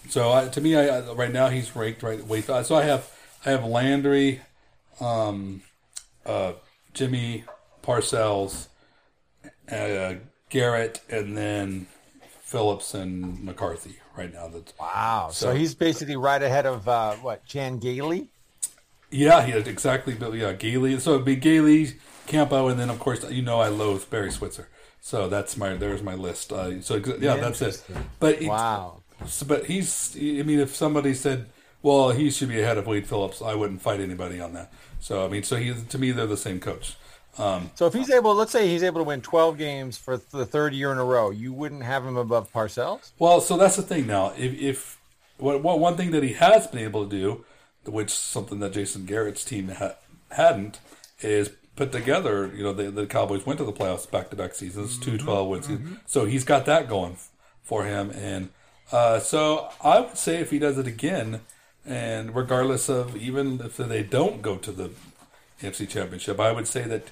So 0.08 0.32
I, 0.32 0.48
to 0.48 0.60
me, 0.60 0.76
I, 0.76 1.00
right 1.12 1.32
now 1.32 1.48
he's 1.48 1.74
ranked 1.74 2.02
right 2.02 2.24
way. 2.24 2.40
So 2.42 2.74
I 2.74 2.82
have 2.82 3.10
I 3.44 3.50
have 3.50 3.64
Landry, 3.64 4.40
um, 5.00 5.62
uh, 6.26 6.52
Jimmy 6.94 7.44
Parcells, 7.82 8.68
uh, 9.70 10.14
Garrett, 10.50 11.00
and 11.08 11.36
then 11.36 11.86
Phillips 12.40 12.94
and 12.94 13.42
McCarthy 13.44 13.96
right 14.16 14.32
now. 14.32 14.48
That's 14.48 14.72
wow. 14.78 15.28
So, 15.32 15.46
so 15.46 15.54
he's 15.54 15.74
basically 15.74 16.16
right 16.16 16.42
ahead 16.42 16.66
of 16.66 16.88
uh, 16.88 17.14
what 17.16 17.44
Chan 17.44 17.78
Gailey. 17.78 18.28
Yeah, 19.10 19.44
he 19.44 19.52
exactly. 19.52 20.16
Yeah, 20.38 20.52
Gailey. 20.52 20.98
So 21.00 21.14
it'd 21.14 21.24
be 21.24 21.36
Gailey, 21.36 21.94
Campo, 22.26 22.68
and 22.68 22.78
then 22.78 22.90
of 22.90 22.98
course 22.98 23.28
you 23.30 23.42
know 23.42 23.60
I 23.60 23.68
loathe 23.68 24.08
Barry 24.10 24.30
Switzer. 24.30 24.68
So 25.00 25.28
that's 25.28 25.56
my 25.56 25.74
there's 25.74 26.02
my 26.02 26.14
list. 26.14 26.52
Uh, 26.52 26.80
so 26.82 26.96
yeah, 27.20 27.36
that's 27.36 27.62
it. 27.62 27.82
But 28.18 28.42
wow. 28.42 29.02
So, 29.26 29.46
but 29.46 29.66
he's. 29.66 30.16
I 30.16 30.42
mean, 30.42 30.60
if 30.60 30.74
somebody 30.74 31.14
said, 31.14 31.46
"Well, 31.82 32.10
he 32.10 32.30
should 32.30 32.48
be 32.48 32.60
ahead 32.60 32.78
of 32.78 32.86
Wade 32.86 33.06
Phillips," 33.06 33.40
I 33.42 33.54
wouldn't 33.54 33.82
fight 33.82 34.00
anybody 34.00 34.40
on 34.40 34.52
that. 34.54 34.72
So 35.00 35.24
I 35.24 35.28
mean, 35.28 35.42
so 35.42 35.56
he 35.56 35.74
to 35.74 35.98
me 35.98 36.12
they're 36.12 36.26
the 36.26 36.36
same 36.36 36.60
coach. 36.60 36.96
Um, 37.38 37.70
so 37.76 37.86
if 37.86 37.94
he's 37.94 38.10
able, 38.10 38.34
let's 38.34 38.50
say 38.50 38.68
he's 38.68 38.82
able 38.82 39.00
to 39.00 39.04
win 39.04 39.20
12 39.20 39.56
games 39.56 39.96
for 39.96 40.16
the 40.16 40.44
third 40.44 40.74
year 40.74 40.90
in 40.90 40.98
a 40.98 41.04
row, 41.04 41.30
you 41.30 41.52
wouldn't 41.52 41.84
have 41.84 42.04
him 42.04 42.16
above 42.16 42.52
Parcells? 42.52 43.12
Well, 43.18 43.40
so 43.40 43.56
that's 43.56 43.76
the 43.76 43.82
thing 43.82 44.08
now. 44.08 44.32
If, 44.36 44.60
if 44.60 45.00
what, 45.38 45.62
what, 45.62 45.78
one 45.78 45.96
thing 45.96 46.10
that 46.10 46.24
he 46.24 46.32
has 46.32 46.66
been 46.66 46.80
able 46.80 47.08
to 47.08 47.10
do, 47.10 47.44
which 47.88 48.10
something 48.10 48.58
that 48.58 48.72
Jason 48.72 49.06
Garrett's 49.06 49.44
team 49.44 49.68
ha- 49.68 49.94
hadn't, 50.32 50.80
is 51.20 51.50
put 51.78 51.92
together. 51.92 52.52
You 52.54 52.64
know, 52.64 52.72
the, 52.74 52.90
the 52.90 53.06
Cowboys 53.06 53.46
went 53.46 53.58
to 53.58 53.64
the 53.64 53.72
playoffs 53.72 54.10
back 54.10 54.28
to 54.30 54.36
back 54.36 54.54
seasons, 54.54 54.98
mm-hmm. 54.98 55.16
two 55.16 55.18
12 55.18 55.48
wins. 55.48 55.68
Mm-hmm. 55.68 55.94
So 56.04 56.26
he's 56.26 56.44
got 56.44 56.66
that 56.66 56.88
going 56.88 57.16
for 57.62 57.84
him. 57.84 58.10
And 58.10 58.50
uh, 58.92 59.20
so 59.20 59.70
I 59.82 60.00
would 60.00 60.18
say 60.18 60.38
if 60.40 60.50
he 60.50 60.58
does 60.58 60.76
it 60.76 60.86
again, 60.86 61.40
and 61.86 62.34
regardless 62.34 62.90
of 62.90 63.16
even 63.16 63.60
if 63.60 63.76
they 63.78 64.02
don't 64.02 64.42
go 64.42 64.56
to 64.58 64.72
the 64.72 64.90
NFC 65.62 65.88
Championship, 65.88 66.38
I 66.40 66.52
would 66.52 66.66
say 66.66 66.82
that 66.82 67.10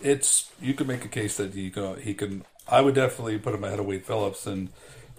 it's 0.00 0.50
you 0.60 0.74
could 0.74 0.88
make 0.88 1.04
a 1.04 1.08
case 1.08 1.36
that 1.36 1.52
he 1.52 1.70
can 1.70 2.00
he 2.00 2.14
can. 2.14 2.44
I 2.66 2.80
would 2.80 2.94
definitely 2.94 3.38
put 3.38 3.54
him 3.54 3.64
ahead 3.64 3.80
of 3.80 3.86
Wade 3.86 4.04
Phillips 4.04 4.46
and 4.46 4.70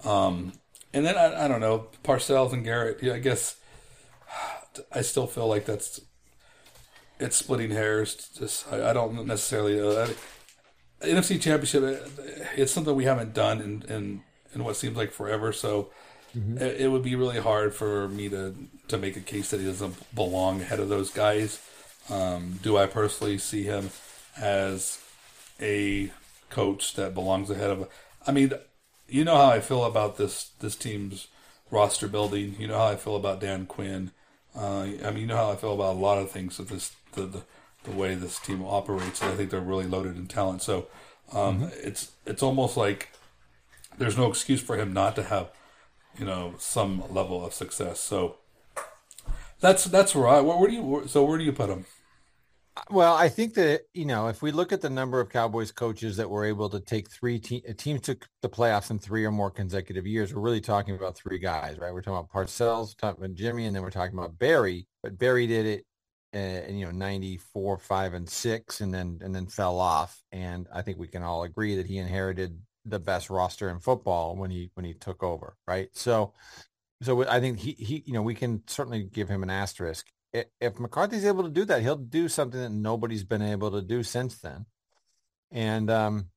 um 0.03 0.53
and 0.93 1.05
then 1.05 1.15
I, 1.15 1.45
I 1.45 1.47
don't 1.47 1.61
know 1.61 1.87
Parcells 2.03 2.53
and 2.53 2.63
Garrett. 2.63 3.03
Yeah, 3.03 3.13
I 3.13 3.19
guess 3.19 3.57
I 4.91 5.01
still 5.01 5.27
feel 5.27 5.47
like 5.47 5.65
that's 5.65 6.01
it's 7.19 7.38
splitting 7.38 7.72
hairs. 7.72 8.29
Just 8.38 8.72
I, 8.72 8.89
I 8.89 8.93
don't 8.93 9.25
necessarily 9.25 9.79
uh, 9.79 10.07
NFC 11.01 11.39
Championship. 11.41 12.07
It's 12.55 12.72
something 12.72 12.95
we 12.95 13.05
haven't 13.05 13.34
done 13.34 13.62
in 13.62 13.84
in, 13.84 14.24
in 14.53 14.63
what 14.63 14.75
seems 14.75 14.98
like 14.98 15.12
forever. 15.12 15.51
So. 15.51 15.91
Mm-hmm. 16.36 16.57
It, 16.57 16.81
it 16.81 16.88
would 16.89 17.03
be 17.03 17.15
really 17.15 17.39
hard 17.39 17.74
for 17.74 18.10
me 18.10 18.27
to, 18.27 18.53
to 18.89 18.98
make 18.98 19.15
a 19.15 19.22
case 19.22 19.51
that 19.51 19.62
he 19.62 19.65
doesn't 19.65 19.95
belong 20.13 20.60
ahead 20.60 20.81
of 20.81 20.89
those 20.89 21.10
guys. 21.10 21.62
Um, 22.10 22.60
do 22.62 22.75
I 22.75 22.88
personally 22.88 23.38
see 23.38 23.63
him 23.63 23.89
as 24.36 25.00
a 25.62 26.12
coach 26.50 26.93
that 26.95 27.13
belongs 27.13 27.50
ahead 27.50 27.69
of. 27.69 27.89
I 28.25 28.31
mean, 28.31 28.53
you 29.07 29.24
know 29.24 29.36
how 29.36 29.50
I 29.50 29.60
feel 29.60 29.84
about 29.84 30.17
this 30.17 30.51
this 30.60 30.75
team's 30.75 31.27
roster 31.72 32.07
building. 32.07 32.55
You 32.60 32.67
know 32.67 32.77
how 32.77 32.88
I 32.88 32.95
feel 32.95 33.15
about 33.15 33.41
Dan 33.41 33.65
Quinn. 33.65 34.12
Uh, 34.55 34.88
I 35.03 35.12
mean, 35.12 35.17
you 35.17 35.27
know 35.27 35.36
how 35.36 35.51
I 35.51 35.55
feel 35.55 35.74
about 35.74 35.95
a 35.95 36.00
lot 36.00 36.17
of 36.17 36.31
things 36.31 36.57
with 36.57 36.69
this 36.69 36.95
the 37.15 37.25
the, 37.25 37.43
the 37.84 37.91
way 37.91 38.15
this 38.15 38.39
team 38.39 38.63
operates. 38.63 39.22
I 39.22 39.36
think 39.36 39.50
they're 39.50 39.60
really 39.60 39.88
loaded 39.88 40.17
in 40.17 40.27
talent. 40.27 40.62
So 40.62 40.88
um, 41.34 41.62
mm-hmm. 41.62 41.88
it's 41.88 42.12
it's 42.25 42.43
almost 42.43 42.77
like 42.77 43.10
there's 43.98 44.17
no 44.17 44.27
excuse 44.27 44.62
for 44.62 44.77
him 44.77 44.93
not 44.93 45.15
to 45.15 45.24
have 45.24 45.51
you 46.17 46.25
know 46.25 46.55
some 46.57 47.03
level 47.13 47.45
of 47.45 47.53
success. 47.53 48.00
So 48.00 48.38
that's 49.60 49.86
that's 49.86 50.15
where 50.15 50.27
I 50.27 50.41
where, 50.41 50.57
where 50.57 50.69
do 50.69 50.75
you 50.75 51.03
so 51.07 51.24
where 51.24 51.38
do 51.38 51.43
you 51.43 51.53
put 51.53 51.69
him? 51.69 51.86
Well, 52.89 53.15
I 53.15 53.29
think 53.29 53.53
that 53.53 53.84
you 53.93 54.05
know 54.05 54.27
if 54.27 54.41
we 54.41 54.51
look 54.51 54.74
at 54.74 54.81
the 54.81 54.89
number 54.89 55.19
of 55.22 55.29
Cowboys 55.29 55.72
coaches 55.72 56.17
that 56.17 56.29
were 56.29 56.43
able 56.43 56.69
to 56.69 56.79
take 56.79 57.10
three 57.10 57.39
te- 57.39 57.62
teams 57.77 58.01
took 58.01 58.27
the 58.41 58.50
playoffs 58.50 58.91
in 58.91 59.00
three 59.00 59.24
or 59.25 59.31
more 59.31 59.50
consecutive 59.50 60.05
years, 60.05 60.34
we're 60.34 60.41
really 60.41 60.62
talking 60.62 60.95
about 60.95 61.15
three 61.15 61.39
guys, 61.39 61.77
right? 61.79 61.93
We're 61.93 62.01
talking 62.01 62.19
about 62.19 62.29
Parcells, 62.29 62.98
talking 62.98 63.24
about 63.24 63.36
Jimmy, 63.36 63.65
and 63.65 63.75
then 63.75 63.81
we're 63.81 63.91
talking 63.91 64.17
about 64.17 64.38
Barry. 64.38 64.88
But 65.01 65.17
Barry 65.17 65.48
did 65.48 65.65
it, 65.65 65.86
uh, 66.35 66.61
you 66.69 66.85
know, 66.85 66.91
ninety 66.91 67.37
four, 67.37 67.77
five, 67.77 68.13
and 68.13 68.29
six, 68.29 68.81
and 68.81 68.93
then 68.93 69.19
and 69.23 69.33
then 69.33 69.47
fell 69.47 69.79
off. 69.79 70.21
And 70.31 70.67
I 70.73 70.81
think 70.81 70.99
we 70.99 71.07
can 71.07 71.23
all 71.23 71.43
agree 71.43 71.75
that 71.77 71.85
he 71.85 71.97
inherited 71.97 72.59
the 72.85 72.99
best 72.99 73.29
roster 73.29 73.69
in 73.69 73.79
football 73.79 74.35
when 74.35 74.51
he 74.51 74.71
when 74.75 74.85
he 74.85 74.93
took 74.93 75.23
over, 75.23 75.55
right? 75.67 75.89
So, 75.93 76.33
so 77.01 77.27
I 77.27 77.39
think 77.39 77.59
he 77.59 77.71
he 77.71 78.03
you 78.05 78.13
know 78.13 78.21
we 78.21 78.35
can 78.35 78.63
certainly 78.67 79.03
give 79.03 79.29
him 79.29 79.43
an 79.43 79.49
asterisk 79.49 80.05
if 80.59 80.79
McCarthy's 80.79 81.25
able 81.25 81.43
to 81.43 81.49
do 81.49 81.65
that, 81.65 81.81
he'll 81.81 81.95
do 81.95 82.27
something 82.27 82.59
that 82.59 82.71
nobody's 82.71 83.23
been 83.23 83.41
able 83.41 83.71
to 83.71 83.81
do 83.81 84.03
since 84.03 84.39
then. 84.39 84.65
And 85.51 85.89
um, 85.89 86.29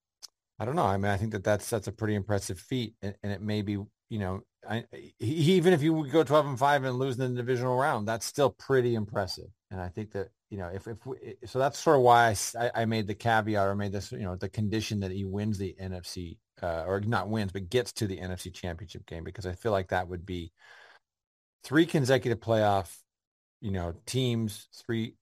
I 0.58 0.64
don't 0.64 0.76
know. 0.76 0.84
I 0.84 0.96
mean, 0.96 1.10
I 1.10 1.16
think 1.16 1.32
that 1.32 1.44
that's 1.44 1.68
that's 1.68 1.88
a 1.88 1.92
pretty 1.92 2.14
impressive 2.14 2.60
feat, 2.60 2.94
and, 3.02 3.14
and 3.22 3.32
it 3.32 3.40
may 3.40 3.62
be, 3.62 3.78
you 4.08 4.18
know, 4.18 4.40
I, 4.68 4.84
he, 5.18 5.54
even 5.54 5.72
if 5.72 5.82
you 5.82 6.06
go 6.10 6.24
twelve 6.24 6.46
and 6.46 6.58
five 6.58 6.84
and 6.84 6.98
lose 6.98 7.18
in 7.18 7.34
the 7.34 7.40
divisional 7.40 7.76
round, 7.76 8.08
that's 8.08 8.26
still 8.26 8.50
pretty 8.50 8.94
impressive. 8.94 9.48
And 9.70 9.80
I 9.80 9.88
think 9.88 10.12
that 10.12 10.28
you 10.50 10.58
know, 10.58 10.68
if 10.68 10.86
if 10.86 11.04
we, 11.06 11.34
so, 11.44 11.58
that's 11.58 11.78
sort 11.78 11.96
of 11.96 12.02
why 12.02 12.34
I, 12.58 12.70
I 12.74 12.84
made 12.86 13.06
the 13.06 13.14
caveat 13.14 13.66
or 13.66 13.74
made 13.74 13.92
this, 13.92 14.12
you 14.12 14.20
know, 14.20 14.36
the 14.36 14.48
condition 14.48 15.00
that 15.00 15.10
he 15.10 15.24
wins 15.24 15.58
the 15.58 15.74
NFC 15.80 16.38
uh, 16.62 16.84
or 16.86 17.00
not 17.00 17.28
wins, 17.28 17.52
but 17.52 17.68
gets 17.70 17.92
to 17.94 18.06
the 18.06 18.18
NFC 18.18 18.52
Championship 18.52 19.06
game 19.06 19.24
because 19.24 19.46
I 19.46 19.52
feel 19.52 19.72
like 19.72 19.88
that 19.88 20.08
would 20.08 20.24
be 20.24 20.52
three 21.64 21.86
consecutive 21.86 22.40
playoff 22.40 22.96
you 23.60 23.70
know, 23.72 23.94
teams, 24.06 24.68
three, 24.86 25.14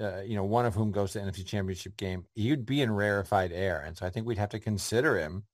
uh, 0.00 0.22
you 0.22 0.36
know, 0.36 0.44
one 0.44 0.66
of 0.66 0.74
whom 0.74 0.90
goes 0.90 1.12
to 1.12 1.20
NFC 1.20 1.44
Championship 1.46 1.96
game, 1.96 2.24
he'd 2.34 2.66
be 2.66 2.80
in 2.80 2.90
rarefied 2.90 3.52
air, 3.52 3.82
and 3.86 3.96
so 3.96 4.06
I 4.06 4.10
think 4.10 4.26
we'd 4.26 4.38
have 4.38 4.50
to 4.50 4.60
consider 4.60 5.18
him. 5.18 5.44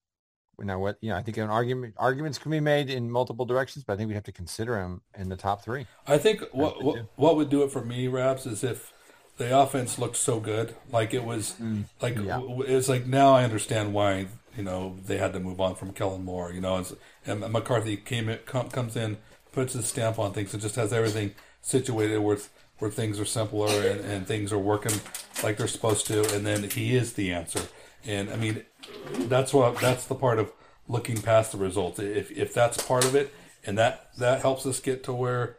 Now, 0.60 0.78
what 0.78 0.98
you 1.00 1.10
know, 1.10 1.16
I 1.16 1.22
think 1.22 1.36
an 1.36 1.50
argument 1.50 1.94
arguments 1.96 2.38
can 2.38 2.50
be 2.50 2.60
made 2.60 2.90
in 2.90 3.10
multiple 3.10 3.44
directions, 3.44 3.84
but 3.84 3.94
I 3.94 3.96
think 3.96 4.08
we 4.08 4.14
have 4.14 4.24
to 4.24 4.32
consider 4.32 4.78
him 4.78 5.02
in 5.16 5.28
the 5.28 5.36
top 5.36 5.64
three. 5.64 5.86
I 6.06 6.18
think 6.18 6.42
what 6.52 6.82
what, 6.82 7.06
what 7.16 7.36
would 7.36 7.50
do 7.50 7.62
it 7.62 7.72
for 7.72 7.84
me, 7.84 8.08
Rabs, 8.08 8.46
is 8.46 8.64
if 8.64 8.92
the 9.36 9.58
offense 9.58 9.98
looked 9.98 10.16
so 10.16 10.38
good, 10.38 10.74
like 10.92 11.14
it 11.14 11.24
was, 11.24 11.54
mm, 11.60 11.84
like 12.02 12.16
yeah. 12.16 12.40
it's 12.66 12.88
like 12.88 13.06
now 13.06 13.32
I 13.32 13.44
understand 13.44 13.94
why 13.94 14.26
you 14.56 14.62
know 14.62 14.98
they 15.06 15.16
had 15.16 15.32
to 15.32 15.40
move 15.40 15.60
on 15.60 15.74
from 15.74 15.92
Kellen 15.92 16.24
Moore. 16.24 16.52
You 16.52 16.60
know, 16.60 16.84
and 17.26 17.40
McCarthy 17.52 17.96
came 17.96 18.28
in, 18.28 18.38
com, 18.44 18.68
comes 18.68 18.96
in, 18.96 19.16
puts 19.52 19.72
his 19.72 19.86
stamp 19.86 20.18
on 20.18 20.32
things, 20.32 20.52
and 20.52 20.62
just 20.62 20.76
has 20.76 20.92
everything 20.92 21.34
situated 21.62 22.18
where 22.18 22.38
where 22.80 22.90
things 22.90 23.20
are 23.20 23.24
simpler 23.24 23.68
and, 23.68 24.00
and 24.00 24.26
things 24.26 24.52
are 24.52 24.58
working 24.58 25.00
like 25.42 25.56
they're 25.56 25.68
supposed 25.68 26.06
to, 26.06 26.34
and 26.34 26.46
then 26.46 26.68
he 26.70 26.94
is 26.94 27.14
the 27.14 27.32
answer. 27.32 27.60
And 28.04 28.30
I 28.30 28.36
mean, 28.36 28.64
that's 29.12 29.52
what 29.52 29.78
that's 29.78 30.06
the 30.06 30.14
part 30.14 30.38
of 30.38 30.52
looking 30.88 31.20
past 31.20 31.52
the 31.52 31.58
results. 31.58 31.98
If 31.98 32.30
if 32.30 32.54
that's 32.54 32.84
part 32.86 33.04
of 33.04 33.14
it, 33.14 33.32
and 33.64 33.76
that 33.78 34.10
that 34.18 34.40
helps 34.40 34.66
us 34.66 34.80
get 34.80 35.04
to 35.04 35.12
where 35.12 35.56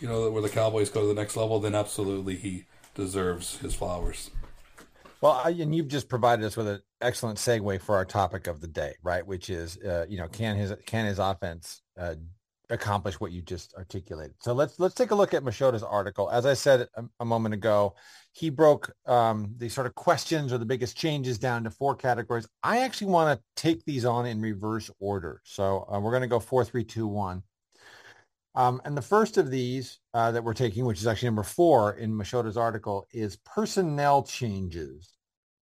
you 0.00 0.08
know 0.08 0.30
where 0.30 0.42
the 0.42 0.48
Cowboys 0.48 0.90
go 0.90 1.02
to 1.02 1.06
the 1.06 1.14
next 1.14 1.36
level, 1.36 1.60
then 1.60 1.74
absolutely 1.74 2.36
he 2.36 2.64
deserves 2.94 3.58
his 3.58 3.74
flowers. 3.74 4.30
Well, 5.20 5.40
and 5.44 5.74
you've 5.74 5.88
just 5.88 6.08
provided 6.08 6.44
us 6.44 6.56
with 6.56 6.66
an 6.66 6.82
excellent 7.00 7.38
segue 7.38 7.80
for 7.80 7.94
our 7.94 8.04
topic 8.04 8.48
of 8.48 8.60
the 8.60 8.66
day, 8.66 8.94
right? 9.04 9.24
Which 9.24 9.50
is, 9.50 9.78
uh, 9.78 10.04
you 10.08 10.18
know, 10.18 10.26
can 10.26 10.56
his 10.56 10.72
can 10.84 11.06
his 11.06 11.20
offense 11.20 11.80
uh, 11.96 12.16
accomplish 12.72 13.20
what 13.20 13.32
you 13.32 13.42
just 13.42 13.74
articulated. 13.74 14.34
So 14.40 14.52
let's 14.52 14.80
let's 14.80 14.94
take 14.94 15.10
a 15.10 15.14
look 15.14 15.34
at 15.34 15.44
Machota's 15.44 15.82
article. 15.82 16.30
As 16.30 16.46
I 16.46 16.54
said 16.54 16.88
a, 16.96 17.04
a 17.20 17.24
moment 17.24 17.54
ago, 17.54 17.94
he 18.32 18.50
broke 18.50 18.92
um, 19.06 19.54
the 19.58 19.68
sort 19.68 19.86
of 19.86 19.94
questions 19.94 20.52
or 20.52 20.58
the 20.58 20.64
biggest 20.64 20.96
changes 20.96 21.38
down 21.38 21.64
to 21.64 21.70
four 21.70 21.94
categories. 21.94 22.48
I 22.62 22.78
actually 22.78 23.08
want 23.08 23.38
to 23.38 23.62
take 23.62 23.84
these 23.84 24.04
on 24.04 24.26
in 24.26 24.40
reverse 24.40 24.90
order. 24.98 25.40
So 25.44 25.86
uh, 25.92 26.00
we're 26.00 26.10
going 26.10 26.22
to 26.22 26.28
go 26.28 26.40
four, 26.40 26.64
three, 26.64 26.84
two, 26.84 27.06
one. 27.06 27.42
Um, 28.54 28.82
and 28.84 28.96
the 28.96 29.02
first 29.02 29.38
of 29.38 29.50
these 29.50 29.98
uh, 30.12 30.32
that 30.32 30.44
we're 30.44 30.54
taking, 30.54 30.84
which 30.84 30.98
is 30.98 31.06
actually 31.06 31.28
number 31.28 31.42
four 31.42 31.94
in 31.94 32.12
Machota's 32.12 32.56
article, 32.56 33.06
is 33.12 33.36
personnel 33.36 34.22
changes. 34.22 35.10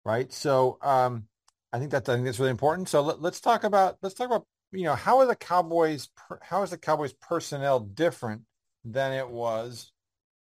Right. 0.04 0.32
So 0.32 0.78
um, 0.82 1.26
I 1.72 1.78
think 1.78 1.90
that's 1.90 2.08
I 2.08 2.14
think 2.14 2.26
that's 2.26 2.38
really 2.38 2.50
important. 2.50 2.88
So 2.88 3.00
let, 3.02 3.22
us 3.22 3.40
talk 3.40 3.64
about 3.64 3.98
let's 4.02 4.14
talk 4.14 4.26
about 4.26 4.46
you 4.76 4.85
know, 4.85 4.95
how 4.95 5.18
are 5.18 5.26
the 5.26 5.37
Cowboys, 5.37 6.09
how 6.42 6.62
is 6.62 6.71
the 6.71 6.78
Cowboys 6.78 7.12
personnel 7.14 7.80
different 7.80 8.42
than 8.85 9.12
it 9.12 9.28
was 9.28 9.92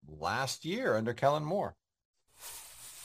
last 0.08 0.66
year 0.66 0.96
under 0.96 1.14
Kellen 1.14 1.44
Moore? 1.44 1.76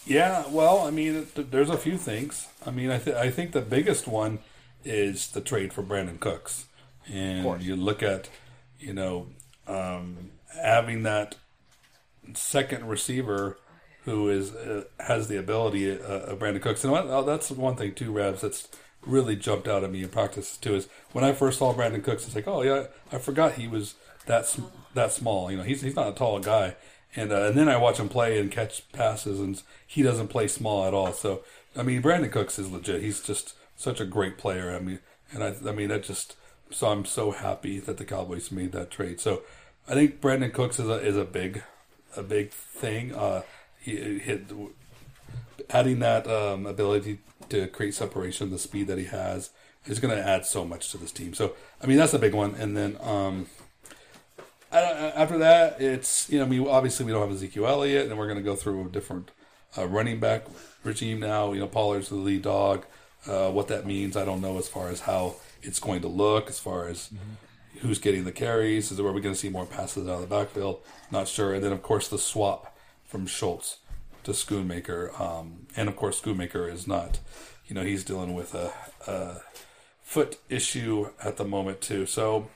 Yeah, 0.06 0.44
well, 0.48 0.80
I 0.80 0.90
mean, 0.90 1.26
there's 1.34 1.70
a 1.70 1.78
few 1.78 1.96
things. 1.96 2.46
I 2.66 2.70
mean, 2.70 2.90
I, 2.90 2.98
th- 2.98 3.16
I 3.16 3.30
think 3.30 3.52
the 3.52 3.62
biggest 3.62 4.06
one 4.06 4.40
is 4.84 5.28
the 5.28 5.40
trade 5.40 5.72
for 5.72 5.82
Brandin 5.82 6.20
Cooks. 6.20 6.66
And 7.10 7.62
you 7.62 7.74
look 7.74 8.02
at, 8.02 8.28
you 8.78 8.92
know, 8.92 9.28
um, 9.66 10.30
having 10.62 11.04
that 11.04 11.36
second 12.34 12.86
receiver 12.86 13.58
who 14.04 14.28
is 14.28 14.54
uh, 14.54 14.84
has 15.00 15.28
the 15.28 15.38
ability 15.38 15.90
uh, 15.90 16.04
of 16.04 16.38
Brandin 16.38 16.60
Cooks. 16.60 16.84
And 16.84 16.92
what, 16.92 17.06
oh, 17.06 17.22
that's 17.22 17.50
one 17.50 17.76
thing 17.76 17.94
too, 17.94 18.12
Rebs. 18.12 18.42
That's 18.42 18.68
really 19.06 19.36
jumped 19.36 19.68
out 19.68 19.84
at 19.84 19.90
me 19.90 20.02
in 20.02 20.08
practice 20.08 20.56
too. 20.56 20.74
Is 20.74 20.88
when 21.12 21.24
I 21.24 21.32
first 21.32 21.58
saw 21.58 21.74
Brandin 21.74 22.02
Cooks, 22.02 22.26
it's 22.26 22.34
like, 22.34 22.48
oh 22.48 22.62
yeah, 22.62 22.86
I 23.12 23.18
forgot 23.18 23.54
he 23.54 23.68
was 23.68 23.94
that 24.26 24.56
that 24.94 25.12
small. 25.12 25.50
You 25.50 25.58
know, 25.58 25.62
he's 25.62 25.82
he's 25.82 25.96
not 25.96 26.08
a 26.08 26.12
tall 26.12 26.38
guy. 26.40 26.76
And 27.16 27.32
uh, 27.32 27.44
and 27.44 27.56
then 27.56 27.68
I 27.68 27.76
watch 27.76 27.98
him 27.98 28.08
play 28.08 28.40
and 28.40 28.50
catch 28.50 28.90
passes, 28.92 29.38
and 29.38 29.62
he 29.86 30.02
doesn't 30.02 30.28
play 30.28 30.48
small 30.48 30.84
at 30.84 30.94
all. 30.94 31.12
So 31.12 31.42
I 31.76 31.82
mean, 31.82 32.02
Brandin 32.02 32.32
Cooks 32.32 32.58
is 32.58 32.70
legit. 32.70 33.02
He's 33.02 33.20
just 33.20 33.54
such 33.76 34.00
a 34.00 34.04
great 34.04 34.36
player. 34.36 34.74
I 34.74 34.80
mean, 34.80 34.98
and 35.32 35.44
I 35.44 35.54
I 35.66 35.72
mean, 35.72 35.88
that 35.88 36.02
just 36.02 36.36
so 36.70 36.88
I'm 36.88 37.04
so 37.04 37.30
happy 37.30 37.78
that 37.78 37.98
the 37.98 38.04
Cowboys 38.04 38.50
made 38.50 38.72
that 38.72 38.90
trade. 38.90 39.20
So 39.20 39.42
I 39.88 39.94
think 39.94 40.20
Brandin 40.20 40.52
Cooks 40.52 40.80
is 40.80 40.88
a 40.88 40.94
is 40.94 41.16
a 41.16 41.24
big 41.24 41.62
a 42.16 42.22
big 42.22 42.50
thing. 42.50 43.14
Uh, 43.14 43.42
he 43.80 44.18
hit 44.18 44.48
adding 45.70 45.98
that 46.00 46.26
um, 46.26 46.66
ability 46.66 47.18
to 47.48 47.66
create 47.68 47.94
separation, 47.94 48.50
the 48.50 48.58
speed 48.58 48.86
that 48.88 48.98
he 48.98 49.04
has, 49.04 49.50
is 49.86 49.98
going 49.98 50.16
to 50.16 50.26
add 50.26 50.46
so 50.46 50.64
much 50.64 50.90
to 50.90 50.98
this 50.98 51.12
team. 51.12 51.34
So 51.34 51.54
I 51.82 51.86
mean, 51.86 51.98
that's 51.98 52.14
a 52.14 52.18
big 52.18 52.34
one. 52.34 52.54
And 52.54 52.76
then 52.76 52.96
um, 53.00 53.46
after 54.72 55.38
that, 55.38 55.80
it's 55.80 56.30
you 56.30 56.38
know, 56.38 56.46
we 56.46 56.58
obviously 56.66 57.06
we 57.06 57.12
don't 57.12 57.22
have 57.22 57.36
Ezekiel 57.36 57.66
Elliott, 57.66 58.08
and 58.08 58.18
we're 58.18 58.26
going 58.26 58.38
to 58.38 58.44
go 58.44 58.56
through 58.56 58.86
a 58.86 58.88
different 58.88 59.30
uh, 59.76 59.86
running 59.86 60.20
back 60.20 60.46
regime 60.82 61.20
now. 61.20 61.52
You 61.52 61.60
know, 61.60 61.66
Pollard's 61.66 62.08
the 62.08 62.16
lead 62.16 62.42
dog. 62.42 62.84
Uh, 63.26 63.50
what 63.50 63.68
that 63.68 63.86
means, 63.86 64.18
I 64.18 64.24
don't 64.26 64.42
know 64.42 64.58
as 64.58 64.68
far 64.68 64.88
as 64.90 65.00
how 65.00 65.36
it's 65.62 65.78
going 65.78 66.02
to 66.02 66.08
look, 66.08 66.50
as 66.50 66.60
far 66.60 66.88
as 66.88 67.08
mm-hmm. 67.08 67.78
who's 67.78 67.98
getting 67.98 68.24
the 68.24 68.32
carries. 68.32 68.92
Is 68.92 68.98
it 68.98 69.02
where 69.02 69.12
we're 69.12 69.20
going 69.20 69.34
to 69.34 69.40
see 69.40 69.48
more 69.48 69.64
passes 69.64 70.06
out 70.06 70.16
of 70.16 70.20
the 70.20 70.26
backfield? 70.26 70.82
Not 71.10 71.26
sure. 71.26 71.54
And 71.54 71.64
then 71.64 71.72
of 71.72 71.82
course 71.82 72.08
the 72.08 72.18
swap 72.18 72.76
from 73.06 73.26
Schultz 73.26 73.78
to 74.24 74.32
Schoonmaker, 74.32 75.18
um, 75.20 75.66
and 75.76 75.88
of 75.88 75.96
course 75.96 76.20
Schoonmaker 76.20 76.70
is 76.70 76.86
not. 76.86 77.18
You 77.66 77.74
know, 77.74 77.82
he's 77.82 78.04
dealing 78.04 78.34
with 78.34 78.54
a, 78.54 78.72
a 79.06 79.40
foot 80.02 80.38
issue 80.48 81.10
at 81.22 81.36
the 81.36 81.44
moment 81.44 81.80
too. 81.80 82.06
So 82.06 82.48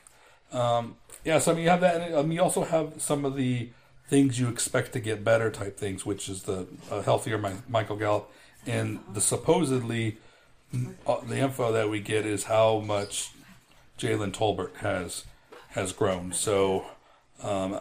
um, 0.53 0.97
yeah, 1.25 1.39
so 1.39 1.53
I 1.53 1.55
mean, 1.55 1.65
you 1.65 1.71
have 1.71 1.81
that, 1.81 2.01
and 2.01 2.15
um, 2.15 2.33
you 2.33 2.43
also 2.43 2.65
have 2.65 2.95
some 2.99 3.25
of 3.25 3.37
the 3.37 3.71
things 4.09 4.41
you 4.41 4.49
expect 4.49 4.93
to 4.95 5.01
get 5.01 5.23
better 5.23 5.51
type 5.51 5.77
things, 5.77 6.07
which 6.07 6.29
is 6.29 6.45
the 6.45 6.67
uh, 6.91 7.03
healthier 7.03 7.39
My- 7.39 7.57
Michael 7.69 7.97
Gallup, 7.97 8.31
and 8.67 9.01
the 9.13 9.21
supposedly 9.21 10.19
uh, 11.07 11.21
the 11.27 11.39
info 11.39 11.73
that 11.73 11.91
we 11.91 12.01
get 12.01 12.25
is 12.27 12.45
how 12.45 12.81
much 12.81 13.33
Jalen 13.99 14.33
Tolbert 14.33 14.77
has 14.77 15.25
has 15.71 15.93
grown. 15.93 16.33
So 16.33 16.87
um, 17.43 17.81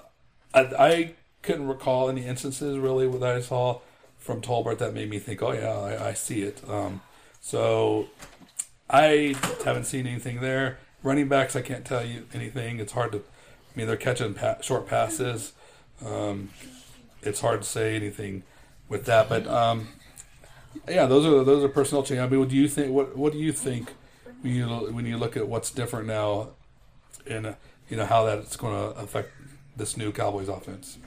I, 0.53 0.59
I, 0.59 1.15
couldn't 1.47 1.69
recall 1.69 2.09
any 2.09 2.25
instances 2.25 2.77
really 2.77 3.07
that 3.07 3.35
I 3.37 3.39
saw 3.39 3.79
from 4.17 4.41
Tolbert 4.41 4.79
that 4.79 4.93
made 4.93 5.09
me 5.09 5.17
think, 5.17 5.41
oh 5.41 5.53
yeah, 5.53 5.71
I, 5.71 6.09
I 6.09 6.13
see 6.13 6.41
it. 6.41 6.61
Um, 6.69 6.99
so 7.39 8.09
I 8.89 9.33
haven't 9.63 9.85
seen 9.85 10.05
anything 10.05 10.41
there. 10.41 10.77
Running 11.03 11.29
backs, 11.29 11.55
I 11.55 11.61
can't 11.61 11.85
tell 11.85 12.05
you 12.05 12.25
anything. 12.33 12.81
It's 12.81 12.91
hard 12.91 13.13
to. 13.13 13.19
I 13.19 13.77
mean, 13.77 13.87
they're 13.87 13.95
catching 13.95 14.33
pa- 14.33 14.59
short 14.59 14.87
passes. 14.87 15.53
Um, 16.05 16.49
it's 17.23 17.39
hard 17.39 17.61
to 17.61 17.67
say 17.67 17.95
anything 17.95 18.43
with 18.89 19.05
that, 19.05 19.29
but 19.29 19.47
um, 19.47 19.87
yeah, 20.89 21.05
those 21.05 21.25
are 21.25 21.45
those 21.45 21.63
are 21.63 21.69
personnel 21.69 22.03
changes. 22.03 22.25
I 22.25 22.27
mean, 22.27 22.41
what 22.41 22.49
do 22.49 22.57
you 22.57 22.67
think? 22.67 22.91
What 22.91 23.15
what 23.15 23.31
do 23.31 23.39
you 23.39 23.53
think 23.53 23.93
when 24.41 24.53
you 24.53 24.67
when 24.67 25.05
you 25.05 25.17
look 25.17 25.37
at 25.37 25.47
what's 25.47 25.71
different 25.71 26.07
now, 26.07 26.49
and 27.25 27.55
you 27.87 27.95
know 27.95 28.05
how 28.05 28.25
that's 28.25 28.57
going 28.57 28.73
to 28.75 28.99
affect 28.99 29.31
this 29.77 29.95
new 29.95 30.11
Cowboys 30.11 30.49
offense? 30.49 30.97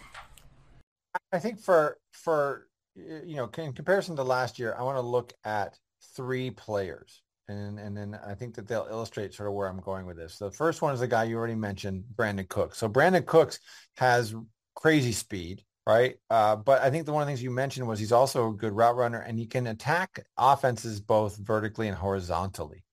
I 1.32 1.38
think 1.38 1.60
for 1.60 1.98
for 2.12 2.66
you 2.94 3.36
know 3.36 3.50
in 3.58 3.72
comparison 3.72 4.16
to 4.16 4.22
last 4.22 4.58
year, 4.58 4.74
I 4.78 4.82
want 4.82 4.96
to 4.96 5.02
look 5.02 5.32
at 5.44 5.78
three 6.16 6.50
players 6.50 7.22
and 7.50 7.78
and 7.78 7.96
then 7.96 8.18
I 8.26 8.34
think 8.34 8.54
that 8.54 8.66
they'll 8.68 8.86
illustrate 8.90 9.34
sort 9.34 9.48
of 9.48 9.54
where 9.54 9.68
I'm 9.68 9.80
going 9.80 10.06
with 10.06 10.16
this. 10.16 10.34
So 10.34 10.48
The 10.48 10.56
first 10.56 10.82
one 10.82 10.94
is 10.94 11.00
the 11.00 11.08
guy 11.08 11.24
you 11.24 11.36
already 11.36 11.54
mentioned, 11.54 12.04
Brandin 12.14 12.48
Cooks. 12.48 12.78
So 12.78 12.88
Brandin 12.88 13.26
Cooks 13.26 13.58
has 13.96 14.34
crazy 14.74 15.12
speed, 15.12 15.64
right? 15.86 16.16
Uh, 16.30 16.56
but 16.56 16.80
I 16.80 16.90
think 16.90 17.06
the 17.06 17.12
one 17.12 17.22
of 17.22 17.26
the 17.26 17.30
things 17.30 17.42
you 17.42 17.50
mentioned 17.50 17.86
was 17.88 17.98
he's 17.98 18.12
also 18.12 18.50
a 18.50 18.54
good 18.54 18.72
route 18.72 18.96
runner, 18.96 19.20
and 19.20 19.38
he 19.38 19.46
can 19.46 19.66
attack 19.66 20.24
offenses 20.38 21.00
both 21.00 21.36
vertically 21.36 21.88
and 21.88 21.96
horizontally. 21.96 22.84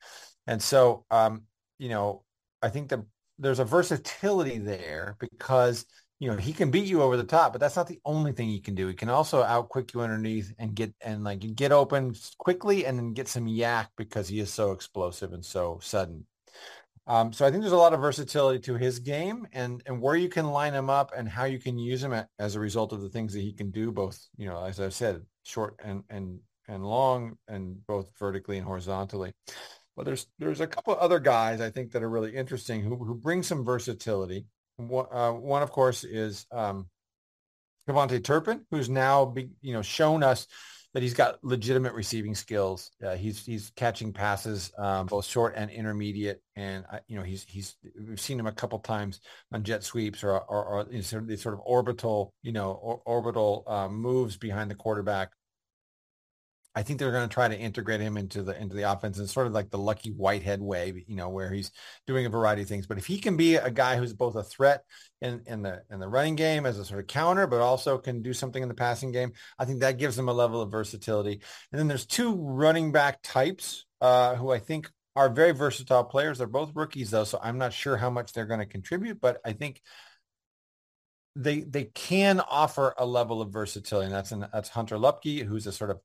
And 0.47 0.61
so, 0.61 1.05
um, 1.11 1.43
you 1.77 1.89
know, 1.89 2.23
I 2.61 2.69
think 2.69 2.89
that 2.89 3.01
there's 3.37 3.59
a 3.59 3.65
versatility 3.65 4.57
there 4.57 5.15
because 5.19 5.85
you 6.19 6.31
know, 6.31 6.37
he 6.37 6.51
can 6.51 6.71
beat 6.71 6.85
you 6.85 7.01
over 7.03 7.15
the 7.15 7.23
top, 7.23 7.51
but 7.51 7.61
that's 7.61 7.75
not 7.75 7.87
the 7.87 7.99
only 8.03 8.31
thing 8.31 8.47
he 8.47 8.59
can 8.59 8.73
do. 8.73 8.87
He 8.87 8.95
can 8.95 9.09
also 9.09 9.43
outquick 9.43 9.93
you 9.93 10.01
underneath 10.01 10.51
and 10.57 10.73
get 10.73 10.93
and 11.01 11.23
like 11.23 11.55
get 11.55 11.71
open 11.71 12.15
quickly 12.39 12.85
and 12.85 12.97
then 12.97 13.13
get 13.13 13.27
some 13.27 13.45
YAC 13.45 13.87
because 13.97 14.27
he 14.27 14.39
is 14.39 14.51
so 14.51 14.71
explosive 14.71 15.33
and 15.33 15.45
so 15.45 15.79
sudden. 15.81 16.25
Um, 17.05 17.31
so 17.31 17.45
I 17.45 17.51
think 17.51 17.61
there's 17.61 17.71
a 17.71 17.77
lot 17.77 17.93
of 17.93 18.01
versatility 18.01 18.59
to 18.61 18.75
his 18.75 18.99
game 18.99 19.47
and 19.53 19.81
and 19.85 20.01
where 20.01 20.15
you 20.15 20.27
can 20.27 20.47
line 20.47 20.73
him 20.73 20.89
up 20.89 21.13
and 21.15 21.29
how 21.29 21.45
you 21.45 21.59
can 21.59 21.77
use 21.77 22.03
him 22.03 22.13
as 22.39 22.55
a 22.55 22.59
result 22.59 22.93
of 22.93 23.01
the 23.01 23.09
things 23.09 23.33
that 23.33 23.41
he 23.41 23.53
can 23.53 23.71
do, 23.71 23.91
both 23.91 24.19
you 24.37 24.49
know, 24.49 24.63
as 24.63 24.79
I 24.79 24.89
said, 24.89 25.21
short 25.43 25.75
and 25.83 26.03
and 26.09 26.39
and 26.67 26.83
long, 26.83 27.37
and 27.47 27.85
both 27.87 28.11
vertically 28.19 28.57
and 28.57 28.65
horizontally. 28.65 29.33
But 29.95 30.05
there's 30.05 30.27
there's 30.39 30.61
a 30.61 30.67
couple 30.67 30.97
other 30.99 31.19
guys 31.19 31.61
I 31.61 31.69
think 31.69 31.91
that 31.91 32.03
are 32.03 32.09
really 32.09 32.35
interesting 32.35 32.81
who 32.81 32.95
who 32.97 33.15
bring 33.15 33.43
some 33.43 33.63
versatility. 33.63 34.45
One, 34.77 35.05
uh, 35.11 35.31
one 35.31 35.63
of 35.63 35.71
course, 35.71 36.03
is 36.03 36.45
um, 36.51 36.87
KaVontae 37.89 38.23
Turpin, 38.23 38.65
who's 38.71 38.89
now, 38.89 39.25
be, 39.25 39.49
you 39.61 39.73
know, 39.73 39.81
shown 39.81 40.23
us 40.23 40.47
that 40.93 41.03
he's 41.03 41.13
got 41.13 41.43
legitimate 41.43 41.93
receiving 41.93 42.33
skills. 42.33 42.91
Uh, 43.05 43.15
he's 43.15 43.45
he's 43.45 43.71
catching 43.75 44.13
passes 44.13 44.71
um, 44.77 45.05
both 45.05 45.25
short 45.25 45.53
and 45.55 45.69
intermediate, 45.69 46.41
and 46.55 46.85
uh, 46.91 46.99
you 47.07 47.17
know 47.17 47.23
he's 47.23 47.43
he's 47.43 47.75
we've 48.07 48.19
seen 48.19 48.39
him 48.39 48.47
a 48.47 48.51
couple 48.51 48.79
times 48.79 49.19
on 49.51 49.63
jet 49.63 49.83
sweeps 49.83 50.23
or 50.23 50.39
or, 50.39 50.65
or 50.65 50.83
these 50.85 51.07
sort 51.09 51.53
of 51.53 51.59
orbital 51.65 52.33
you 52.41 52.51
know 52.51 52.71
or, 52.71 53.01
orbital 53.05 53.63
uh, 53.67 53.87
moves 53.87 54.37
behind 54.37 54.71
the 54.71 54.75
quarterback. 54.75 55.31
I 56.77 56.83
think 56.83 56.99
they're 56.99 57.11
going 57.11 57.27
to 57.27 57.33
try 57.33 57.47
to 57.47 57.57
integrate 57.57 58.01
him 58.01 58.17
into 58.17 58.43
the 58.43 58.55
into 58.55 58.75
the 58.75 58.83
offense 58.83 59.17
and 59.17 59.27
sort 59.27 59.47
of 59.47 59.53
like 59.53 59.71
the 59.71 59.79
Lucky 59.79 60.11
Whitehead 60.11 60.61
way, 60.61 61.03
you 61.07 61.15
know, 61.15 61.27
where 61.27 61.49
he's 61.49 61.71
doing 62.05 62.27
a 62.27 62.29
variety 62.29 62.61
of 62.61 62.67
things. 62.67 62.85
But 62.85 62.99
if 62.99 63.07
he 63.07 63.17
can 63.17 63.35
be 63.35 63.55
a 63.55 63.71
guy 63.71 63.97
who's 63.97 64.13
both 64.13 64.35
a 64.35 64.43
threat 64.43 64.83
in, 65.19 65.41
in 65.47 65.63
the 65.63 65.81
in 65.89 65.99
the 65.99 66.07
running 66.07 66.35
game 66.35 66.67
as 66.67 66.77
a 66.77 66.85
sort 66.85 66.99
of 66.99 67.07
counter, 67.07 67.47
but 67.47 67.61
also 67.61 67.97
can 67.97 68.21
do 68.21 68.31
something 68.31 68.61
in 68.61 68.69
the 68.69 68.75
passing 68.75 69.11
game, 69.11 69.31
I 69.57 69.65
think 69.65 69.79
that 69.79 69.97
gives 69.97 70.19
him 70.19 70.29
a 70.29 70.33
level 70.33 70.61
of 70.61 70.69
versatility. 70.69 71.41
And 71.71 71.79
then 71.79 71.87
there's 71.87 72.05
two 72.05 72.35
running 72.35 72.91
back 72.91 73.23
types 73.23 73.87
uh, 73.99 74.35
who 74.35 74.51
I 74.51 74.59
think 74.59 74.87
are 75.15 75.29
very 75.29 75.53
versatile 75.53 76.03
players. 76.03 76.37
They're 76.37 76.45
both 76.45 76.75
rookies 76.75 77.09
though, 77.09 77.23
so 77.23 77.39
I'm 77.41 77.57
not 77.57 77.73
sure 77.73 77.97
how 77.97 78.11
much 78.11 78.33
they're 78.33 78.45
going 78.45 78.59
to 78.59 78.67
contribute, 78.67 79.19
but 79.19 79.41
I 79.43 79.53
think 79.53 79.81
they 81.35 81.61
they 81.61 81.85
can 81.85 82.39
offer 82.39 82.93
a 82.99 83.05
level 83.07 83.41
of 83.41 83.51
versatility. 83.51 84.05
And 84.05 84.13
that's 84.13 84.31
an, 84.31 84.45
that's 84.53 84.69
Hunter 84.69 84.97
Luepke, 84.97 85.43
who's 85.43 85.65
a 85.65 85.71
sort 85.71 85.89
of 85.89 86.01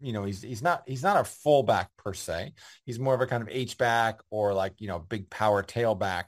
you 0.00 0.12
know, 0.12 0.24
he's 0.24 0.42
he's 0.42 0.62
not 0.62 0.82
he's 0.86 1.02
not 1.02 1.20
a 1.20 1.24
fullback 1.24 1.90
per 1.96 2.14
se. 2.14 2.52
He's 2.84 2.98
more 2.98 3.14
of 3.14 3.20
a 3.20 3.26
kind 3.26 3.42
of 3.42 3.48
H 3.50 3.78
back 3.78 4.20
or 4.30 4.54
like 4.54 4.74
you 4.78 4.88
know 4.88 4.98
big 4.98 5.30
power 5.30 5.62
tailback. 5.62 6.24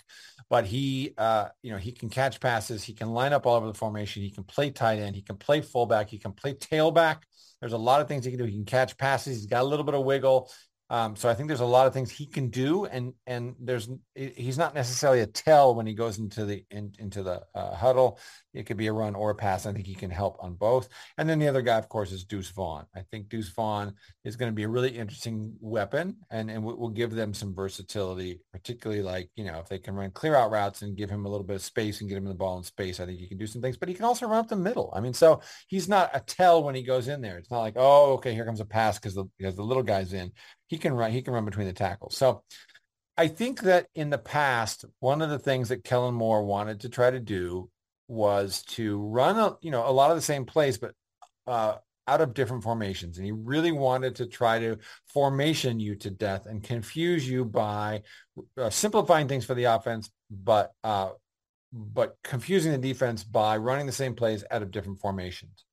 But 0.51 0.67
he, 0.67 1.15
uh, 1.17 1.49
you 1.63 1.73
know, 1.73 1.79
he 1.79 1.93
can 1.93 2.11
catch 2.11 2.39
passes. 2.41 2.85
He 2.85 2.93
can 2.93 3.11
line 3.13 3.33
up 3.33 3.47
all 3.47 3.57
over 3.57 3.67
the 3.67 3.75
formation. 3.75 4.23
He 4.23 4.31
can 4.31 4.45
play 4.45 4.71
tight 4.71 4.99
end. 4.99 5.17
He 5.17 5.23
can 5.23 5.37
play 5.37 5.63
fullback. 5.63 6.11
He 6.11 6.19
can 6.19 6.33
play 6.33 6.55
tailback. 6.55 7.19
There's 7.61 7.73
a 7.73 7.79
lot 7.79 8.01
of 8.01 8.09
things 8.09 8.25
he 8.25 8.33
can 8.33 8.39
do. 8.39 8.45
He 8.45 8.57
can 8.57 8.65
catch 8.65 8.99
passes. 8.99 9.37
He's 9.37 9.47
got 9.47 9.63
a 9.63 9.67
little 9.67 9.85
bit 9.85 9.95
of 9.95 10.05
wiggle. 10.05 10.51
Um, 10.91 11.17
so 11.17 11.29
I 11.29 11.35
think 11.35 11.49
there's 11.49 11.61
a 11.61 11.65
lot 11.65 11.87
of 11.87 11.95
things 11.95 12.11
he 12.11 12.27
can 12.27 12.51
do, 12.51 12.85
and 12.85 13.15
and 13.27 13.55
there's 13.59 13.89
he's 14.15 14.59
not 14.59 14.75
necessarily 14.75 15.21
a 15.21 15.27
tell 15.27 15.75
when 15.75 15.87
he 15.87 15.95
goes 15.95 16.19
into 16.19 16.45
the 16.45 16.65
in, 16.71 16.93
into 16.99 17.23
the 17.23 17.43
uh, 17.55 17.75
huddle. 17.75 18.19
It 18.53 18.67
could 18.67 18.77
be 18.77 18.89
a 18.89 18.93
run 18.93 19.15
or 19.15 19.31
a 19.31 19.35
pass. 19.35 19.65
I 19.65 19.73
think 19.73 19.87
he 19.87 19.95
can 19.95 20.11
help 20.11 20.37
on 20.41 20.53
both. 20.53 20.91
And 21.17 21.27
then 21.27 21.39
the 21.39 21.49
other 21.49 21.63
guy, 21.63 21.79
of 21.79 21.89
course, 21.89 22.13
is 22.13 22.25
Deuce 22.25 22.51
Vaughn. 22.51 22.85
I 22.95 23.01
think 23.11 23.31
Deuce 23.31 23.49
Vaughn 23.49 23.95
is 24.25 24.37
going 24.37 24.53
to 24.53 24.55
be 24.55 24.65
a 24.65 24.69
really 24.69 24.91
interesting 24.91 25.55
weapon, 25.61 26.17
and 26.31 26.51
and 26.51 26.63
will 26.63 26.91
give 26.91 27.13
them 27.13 27.33
some 27.33 27.55
versatility, 27.55 28.41
particularly 28.53 29.03
like 29.03 29.31
you 29.35 29.45
know 29.45 29.61
if 29.61 29.71
they 29.71 29.79
can 29.79 29.95
run 29.95 30.11
clear 30.11 30.35
out 30.35 30.51
routes 30.51 30.83
and 30.83 30.97
give 30.97 31.09
him 31.09 31.25
a 31.25 31.29
little 31.31 31.47
bit 31.47 31.57
of 31.57 31.63
space 31.63 32.01
and 32.01 32.11
get 32.11 32.19
him 32.19 32.25
in 32.25 32.29
the 32.29 32.35
ball 32.35 32.59
in 32.59 32.65
space. 32.65 33.01
I 33.01 33.07
think 33.07 33.19
he 33.19 33.29
can 33.29 33.39
do 33.39 33.47
some 33.47 33.63
things, 33.63 33.79
but 33.79 33.89
he 33.89 33.95
can 33.95 34.05
also 34.05 34.27
run 34.27 34.41
up 34.41 34.49
the 34.49 34.57
middle. 34.57 34.93
I 34.95 35.01
mean, 35.01 35.15
so 35.15 35.41
he's 35.69 35.89
not 35.89 36.11
a 36.13 36.21
tell 36.21 36.63
when 36.63 36.75
he 36.75 36.83
goes 36.83 37.09
in 37.09 37.23
there. 37.23 37.39
It's 37.39 37.51
not 37.51 37.61
like 37.61 37.75
oh 37.77 38.13
okay 38.15 38.35
here 38.35 38.45
comes 38.45 38.61
a 38.61 38.67
pass 38.67 38.99
because 38.99 39.15
the 39.15 39.25
because 39.39 39.57
the 39.57 39.63
little 39.63 39.83
guy's 39.83 40.13
in. 40.13 40.33
He 40.73 40.79
can 40.79 40.95
run. 40.95 41.13
He 41.13 41.23
can 41.23 41.35
run 41.35 41.45
between 41.45 41.67
the 41.67 41.73
tackles. 41.73 42.17
So. 42.17 42.43
I 43.19 43.29
think 43.29 43.61
that 43.61 43.89
in 43.95 44.09
the 44.09 44.17
past, 44.17 44.87
one 45.01 45.21
of 45.21 45.29
the 45.29 45.39
things 45.39 45.69
that 45.69 45.85
Kellen 45.85 46.15
Moore 46.15 46.45
wanted 46.45 46.81
to 46.81 46.89
try 46.89 47.11
to 47.11 47.21
do 47.21 47.69
was 48.09 48.63
to 48.63 48.99
run 48.99 49.39
a, 49.39 49.57
you 49.61 49.71
know 49.71 49.87
a 49.87 49.93
lot 49.93 50.11
of 50.11 50.17
the 50.17 50.23
same 50.23 50.47
plays, 50.47 50.79
but 50.79 50.95
uh, 51.47 51.77
out 52.07 52.21
of 52.21 52.35
different 52.35 52.63
formations. 52.63 53.19
And 53.19 53.27
he 53.27 53.33
really 53.33 53.73
wanted 53.73 54.17
to 54.17 54.27
try 54.27 54.59
to 54.59 54.79
formation 55.13 55.79
you 55.79 55.95
to 55.97 56.11
death 56.11 56.47
and 56.47 56.63
confuse 56.63 57.29
you 57.29 57.45
by 57.45 58.03
uh, 58.57 58.71
simplifying 58.71 59.29
things 59.29 59.45
for 59.45 59.55
the 59.55 59.65
offense, 59.65 60.11
but 60.31 60.73
uh, 60.83 61.11
but 61.73 62.17
confusing 62.25 62.73
the 62.73 62.79
defense 62.79 63.25
by 63.25 63.57
running 63.57 63.87
the 63.87 63.93
same 63.93 64.15
plays 64.15 64.45
out 64.51 64.63
of 64.63 64.71
different 64.71 65.01
formations. 65.01 65.65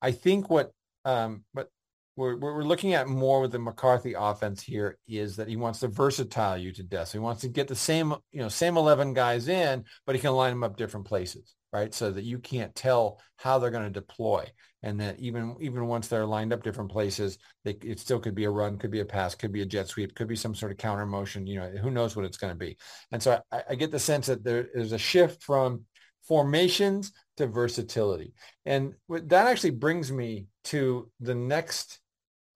I 0.00 0.12
think 0.12 0.48
what 0.48 0.72
um, 1.04 1.44
what 1.52 1.70
we're, 2.18 2.36
we're 2.36 2.64
looking 2.64 2.94
at 2.94 3.06
more 3.06 3.40
with 3.40 3.52
the 3.52 3.60
McCarthy 3.60 4.14
offense 4.18 4.60
here 4.60 4.98
is 5.06 5.36
that 5.36 5.46
he 5.46 5.54
wants 5.54 5.78
to 5.80 5.88
versatile 5.88 6.58
you 6.58 6.72
to 6.72 6.82
death. 6.82 7.08
So 7.08 7.18
he 7.18 7.22
wants 7.22 7.42
to 7.42 7.48
get 7.48 7.68
the 7.68 7.76
same, 7.76 8.12
you 8.32 8.40
know, 8.40 8.48
same 8.48 8.76
11 8.76 9.14
guys 9.14 9.46
in, 9.46 9.84
but 10.04 10.16
he 10.16 10.20
can 10.20 10.32
line 10.32 10.50
them 10.50 10.64
up 10.64 10.76
different 10.76 11.06
places, 11.06 11.54
right? 11.72 11.94
So 11.94 12.10
that 12.10 12.24
you 12.24 12.40
can't 12.40 12.74
tell 12.74 13.20
how 13.36 13.60
they're 13.60 13.70
going 13.70 13.84
to 13.84 13.90
deploy. 13.90 14.46
And 14.82 15.00
that 15.00 15.20
even, 15.20 15.56
even 15.60 15.86
once 15.86 16.08
they're 16.08 16.26
lined 16.26 16.52
up 16.52 16.64
different 16.64 16.90
places, 16.90 17.38
they, 17.64 17.76
it 17.84 18.00
still 18.00 18.18
could 18.18 18.34
be 18.34 18.44
a 18.44 18.50
run, 18.50 18.78
could 18.78 18.90
be 18.90 19.00
a 19.00 19.04
pass, 19.04 19.36
could 19.36 19.52
be 19.52 19.62
a 19.62 19.66
jet 19.66 19.86
sweep, 19.86 20.16
could 20.16 20.28
be 20.28 20.36
some 20.36 20.56
sort 20.56 20.72
of 20.72 20.78
counter 20.78 21.06
motion, 21.06 21.46
you 21.46 21.60
know, 21.60 21.68
who 21.68 21.90
knows 21.90 22.16
what 22.16 22.24
it's 22.24 22.36
going 22.36 22.52
to 22.52 22.58
be. 22.58 22.76
And 23.12 23.22
so 23.22 23.40
I, 23.52 23.62
I 23.70 23.74
get 23.76 23.92
the 23.92 23.98
sense 24.00 24.26
that 24.26 24.42
there 24.42 24.66
is 24.74 24.90
a 24.90 24.98
shift 24.98 25.44
from 25.44 25.84
formations 26.26 27.12
to 27.36 27.46
versatility. 27.46 28.34
And 28.66 28.94
that 29.08 29.46
actually 29.46 29.70
brings 29.70 30.10
me 30.10 30.46
to 30.64 31.10
the 31.20 31.34
next 31.36 32.00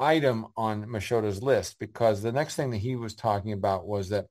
item 0.00 0.46
on 0.56 0.86
Machota's 0.86 1.42
list 1.42 1.78
because 1.78 2.22
the 2.22 2.32
next 2.32 2.56
thing 2.56 2.70
that 2.70 2.78
he 2.78 2.96
was 2.96 3.14
talking 3.14 3.52
about 3.52 3.86
was 3.86 4.10
that 4.10 4.26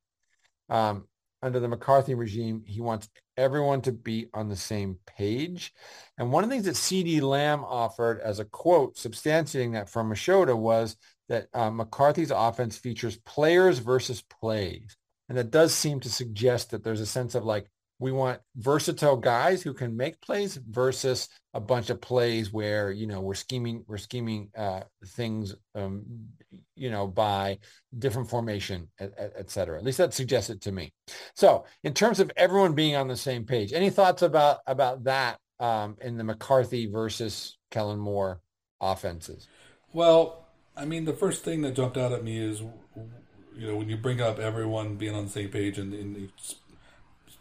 um, 0.70 1.08
under 1.42 1.60
the 1.60 1.68
McCarthy 1.68 2.14
regime, 2.14 2.64
he 2.66 2.82
wants 2.82 3.10
everyone 3.36 3.82
to 3.82 3.92
be 3.92 4.28
on 4.34 4.50
the 4.50 4.56
same 4.56 4.98
page. 5.06 5.74
And 6.18 6.32
one 6.32 6.44
of 6.44 6.50
the 6.50 6.56
things 6.56 6.66
that 6.66 6.76
CeeDee 6.76 7.22
Lamb 7.22 7.64
offered 7.64 8.20
as 8.20 8.40
a 8.40 8.46
quote 8.46 8.96
substantiating 8.96 9.74
that 9.74 9.90
from 9.90 10.10
Mashoda 10.10 10.56
was 10.56 10.96
that 11.30 11.48
uh, 11.54 11.72
McCarthy's 11.72 12.32
offense 12.32 12.78
features 12.78 13.18
players 13.26 13.80
versus 13.80 14.22
plays. 14.22 14.96
And 15.30 15.38
that 15.38 15.52
does 15.52 15.74
seem 15.74 16.00
to 16.02 16.10
suggest 16.10 16.72
that 16.72 16.84
there's 16.84 17.02
a 17.02 17.06
sense 17.06 17.36
of 17.36 17.46
like, 17.46 17.68
we 18.02 18.12
want 18.12 18.42
versatile 18.56 19.16
guys 19.16 19.62
who 19.62 19.76
can 19.76 19.96
make 19.96 20.20
plays 20.22 20.60
versus 20.68 21.30
a 21.54 21.60
bunch 21.60 21.92
of 21.92 22.02
plays 22.02 22.52
where 22.52 22.92
you 22.92 23.06
know 23.06 23.22
we're 23.22 23.36
scheming 23.36 23.86
we're 23.88 23.98
scheming 23.98 24.50
uh, 24.58 24.82
things 25.06 25.56
um, 25.76 26.04
you 26.76 26.90
know 26.90 27.06
by 27.06 27.60
different 28.00 28.28
formation 28.28 28.90
et, 29.00 29.14
et, 29.18 29.34
et, 29.38 29.50
cetera. 29.52 29.78
At 29.78 29.86
least 29.86 30.00
that 30.00 30.16
suggests 30.16 30.50
it 30.50 30.62
to 30.62 30.72
me. 30.72 30.92
So 31.36 31.66
in 31.84 31.94
terms 31.94 32.20
of 32.20 32.32
everyone 32.36 32.74
being 32.74 32.96
on 32.96 33.08
the 33.08 33.16
same 33.16 33.46
page 33.46 33.72
any 33.72 33.92
thoughts 33.92 34.24
about 34.24 34.58
about 34.66 35.04
that 35.04 35.38
um, 35.60 35.96
in 36.02 36.18
the 36.18 36.24
mccarthy 36.24 36.88
versus 36.88 37.58
kellen 37.70 38.00
moore 38.00 38.42
offenses? 38.82 39.48
Well 39.94 40.48
i 40.76 40.86
mean 40.86 41.06
the 41.06 41.14
first 41.14 41.44
thing 41.44 41.62
that 41.62 41.76
jumped 41.76 41.98
out 41.98 42.12
at 42.12 42.24
me 42.24 42.40
is 42.40 42.62
you 43.56 43.68
know 43.68 43.76
when 43.76 43.90
you 43.90 43.98
bring 43.98 44.22
up 44.22 44.40
everyone 44.40 44.96
being 44.96 45.14
on 45.14 45.26
the 45.26 45.32
same 45.32 45.50
page 45.50 45.78
and, 45.78 45.94
and 45.94 46.30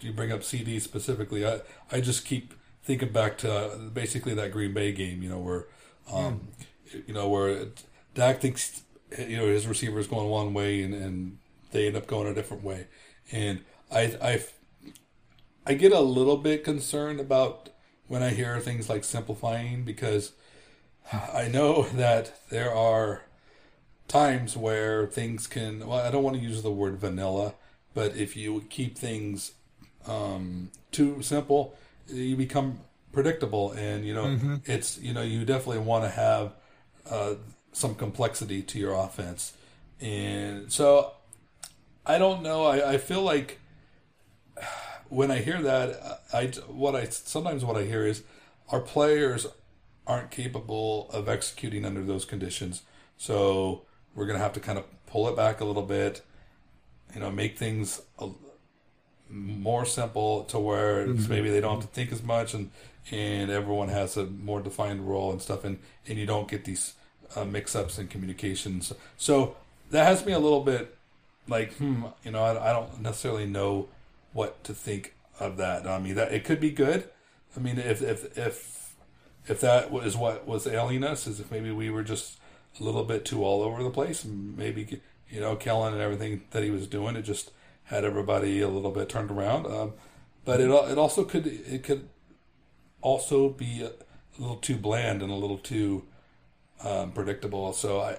you 0.00 0.12
bring 0.12 0.32
up 0.32 0.40
CeeDee 0.40 0.80
specifically, 0.80 1.46
I 1.46 1.60
I 1.90 2.00
just 2.00 2.24
keep 2.24 2.54
thinking 2.82 3.12
back 3.12 3.38
to 3.38 3.52
uh, 3.52 3.76
basically 3.76 4.34
that 4.34 4.52
Green 4.52 4.72
Bay 4.72 4.92
game, 4.92 5.22
you 5.22 5.28
know, 5.28 5.38
where 5.38 5.66
um, 6.12 6.48
you 7.06 7.14
know 7.14 7.28
where 7.28 7.66
Dak 8.14 8.40
thinks 8.40 8.82
you 9.18 9.36
know 9.36 9.46
his 9.46 9.66
receiver 9.66 9.98
is 9.98 10.06
going 10.06 10.28
one 10.28 10.54
way 10.54 10.82
and, 10.82 10.94
and 10.94 11.38
they 11.72 11.86
end 11.86 11.96
up 11.96 12.06
going 12.06 12.26
a 12.26 12.34
different 12.34 12.62
way, 12.62 12.86
and 13.32 13.60
I 13.90 14.16
I 14.22 14.44
I 15.66 15.74
get 15.74 15.92
a 15.92 16.00
little 16.00 16.36
bit 16.36 16.64
concerned 16.64 17.20
about 17.20 17.68
when 18.06 18.22
I 18.22 18.30
hear 18.30 18.58
things 18.58 18.88
like 18.88 19.04
simplifying 19.04 19.84
because 19.84 20.32
I 21.12 21.48
know 21.48 21.82
that 21.94 22.40
there 22.50 22.74
are 22.74 23.22
times 24.08 24.56
where 24.56 25.06
things 25.06 25.46
can 25.46 25.86
well 25.86 26.00
I 26.00 26.10
don't 26.10 26.24
want 26.24 26.36
to 26.36 26.42
use 26.42 26.62
the 26.62 26.72
word 26.72 26.98
vanilla 26.98 27.54
but 27.94 28.16
if 28.16 28.36
you 28.36 28.64
keep 28.68 28.98
things 28.98 29.52
um, 30.06 30.70
too 30.92 31.22
simple, 31.22 31.76
you 32.08 32.36
become 32.36 32.80
predictable, 33.12 33.72
and 33.72 34.04
you 34.06 34.14
know 34.14 34.24
mm-hmm. 34.24 34.56
it's 34.64 34.98
you 34.98 35.12
know 35.12 35.22
you 35.22 35.44
definitely 35.44 35.78
want 35.78 36.04
to 36.04 36.10
have 36.10 36.52
uh, 37.10 37.34
some 37.72 37.94
complexity 37.94 38.62
to 38.62 38.78
your 38.78 38.92
offense, 38.92 39.54
and 40.00 40.72
so 40.72 41.12
I 42.06 42.18
don't 42.18 42.42
know. 42.42 42.64
I, 42.64 42.92
I 42.92 42.98
feel 42.98 43.22
like 43.22 43.58
when 45.08 45.30
I 45.30 45.38
hear 45.38 45.60
that, 45.62 46.22
I 46.32 46.46
what 46.68 46.94
I 46.94 47.04
sometimes 47.04 47.64
what 47.64 47.76
I 47.76 47.84
hear 47.84 48.06
is 48.06 48.22
our 48.68 48.80
players 48.80 49.46
aren't 50.06 50.30
capable 50.30 51.10
of 51.12 51.28
executing 51.28 51.84
under 51.84 52.02
those 52.02 52.24
conditions, 52.24 52.82
so 53.16 53.82
we're 54.14 54.26
gonna 54.26 54.38
have 54.38 54.54
to 54.54 54.60
kind 54.60 54.78
of 54.78 54.84
pull 55.06 55.28
it 55.28 55.36
back 55.36 55.60
a 55.60 55.64
little 55.64 55.82
bit, 55.82 56.22
you 57.14 57.20
know, 57.20 57.30
make 57.30 57.58
things 57.58 58.00
a, 58.18 58.28
more 59.30 59.84
simple 59.84 60.44
to 60.44 60.58
where 60.58 61.06
mm-hmm. 61.06 61.30
maybe 61.30 61.50
they 61.50 61.60
don't 61.60 61.80
have 61.80 61.88
to 61.88 61.94
think 61.94 62.12
as 62.12 62.22
much 62.22 62.54
and 62.54 62.70
and 63.10 63.50
everyone 63.50 63.88
has 63.88 64.16
a 64.16 64.26
more 64.26 64.60
defined 64.60 65.08
role 65.08 65.32
and 65.32 65.40
stuff 65.40 65.64
and 65.64 65.78
and 66.06 66.18
you 66.18 66.26
don't 66.26 66.48
get 66.48 66.64
these 66.64 66.94
uh, 67.36 67.44
mix-ups 67.44 67.98
in 67.98 68.08
communications. 68.08 68.92
So 69.16 69.56
that 69.90 70.04
has 70.04 70.24
me 70.24 70.32
a 70.32 70.38
little 70.38 70.62
bit 70.62 70.96
like 71.48 71.72
hmm 71.74 72.04
you 72.24 72.30
know 72.30 72.42
I, 72.42 72.70
I 72.70 72.72
don't 72.72 73.00
necessarily 73.00 73.46
know 73.46 73.88
what 74.32 74.62
to 74.64 74.74
think 74.74 75.14
of 75.38 75.56
that. 75.56 75.86
I 75.86 75.98
mean 75.98 76.14
that 76.16 76.32
it 76.32 76.44
could 76.44 76.60
be 76.60 76.70
good. 76.70 77.08
I 77.56 77.60
mean 77.60 77.78
if 77.78 78.02
if 78.02 78.36
if 78.36 78.94
if 79.48 79.60
that 79.60 79.90
was 79.90 80.16
what 80.16 80.46
was 80.46 80.66
ailing 80.66 81.04
us 81.04 81.26
is 81.26 81.40
if 81.40 81.50
maybe 81.50 81.70
we 81.70 81.90
were 81.90 82.02
just 82.02 82.38
a 82.78 82.84
little 82.84 83.04
bit 83.04 83.24
too 83.24 83.44
all 83.44 83.62
over 83.62 83.82
the 83.82 83.90
place 83.90 84.24
and 84.24 84.56
maybe 84.56 85.00
you 85.28 85.40
know 85.40 85.56
kellen 85.56 85.92
and 85.92 86.02
everything 86.02 86.42
that 86.50 86.62
he 86.62 86.70
was 86.70 86.86
doing 86.86 87.16
it 87.16 87.22
just 87.22 87.50
had 87.90 88.04
everybody 88.04 88.60
a 88.60 88.68
little 88.68 88.92
bit 88.92 89.08
turned 89.08 89.30
around. 89.30 89.66
Um, 89.66 89.92
but 90.44 90.60
it 90.60 90.70
it 90.70 90.96
also 90.96 91.24
could 91.24 91.46
it 91.46 91.82
could 91.82 92.08
also 93.02 93.48
be 93.50 93.82
a 93.82 93.92
little 94.40 94.56
too 94.56 94.76
bland 94.76 95.22
and 95.22 95.30
a 95.30 95.34
little 95.34 95.58
too 95.58 96.06
um, 96.82 97.12
predictable. 97.12 97.72
So 97.72 98.00
I 98.00 98.18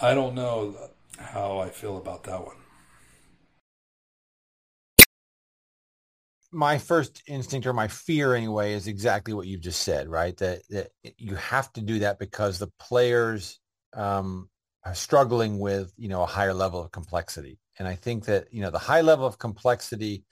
I 0.00 0.14
don't 0.14 0.34
know 0.34 0.74
how 1.18 1.58
I 1.58 1.68
feel 1.68 1.96
about 1.98 2.24
that 2.24 2.44
one. 2.44 2.56
My 6.54 6.76
first 6.76 7.22
instinct 7.26 7.66
or 7.66 7.72
my 7.72 7.88
fear 7.88 8.34
anyway 8.34 8.74
is 8.74 8.86
exactly 8.86 9.32
what 9.32 9.46
you've 9.46 9.62
just 9.62 9.82
said, 9.82 10.08
right? 10.08 10.36
That, 10.36 10.60
that 10.68 10.88
you 11.16 11.34
have 11.36 11.72
to 11.74 11.80
do 11.80 12.00
that 12.00 12.18
because 12.18 12.58
the 12.58 12.70
players 12.78 13.58
um, 13.94 14.50
are 14.84 14.94
struggling 14.94 15.58
with, 15.58 15.94
you 15.96 16.08
know, 16.08 16.22
a 16.22 16.26
higher 16.26 16.52
level 16.52 16.82
of 16.82 16.90
complexity. 16.90 17.58
And 17.78 17.88
I 17.88 17.94
think 17.94 18.26
that, 18.26 18.52
you 18.52 18.62
know, 18.62 18.70
the 18.70 18.78
high 18.78 19.00
level 19.00 19.26
of 19.26 19.38
complexity 19.38 20.24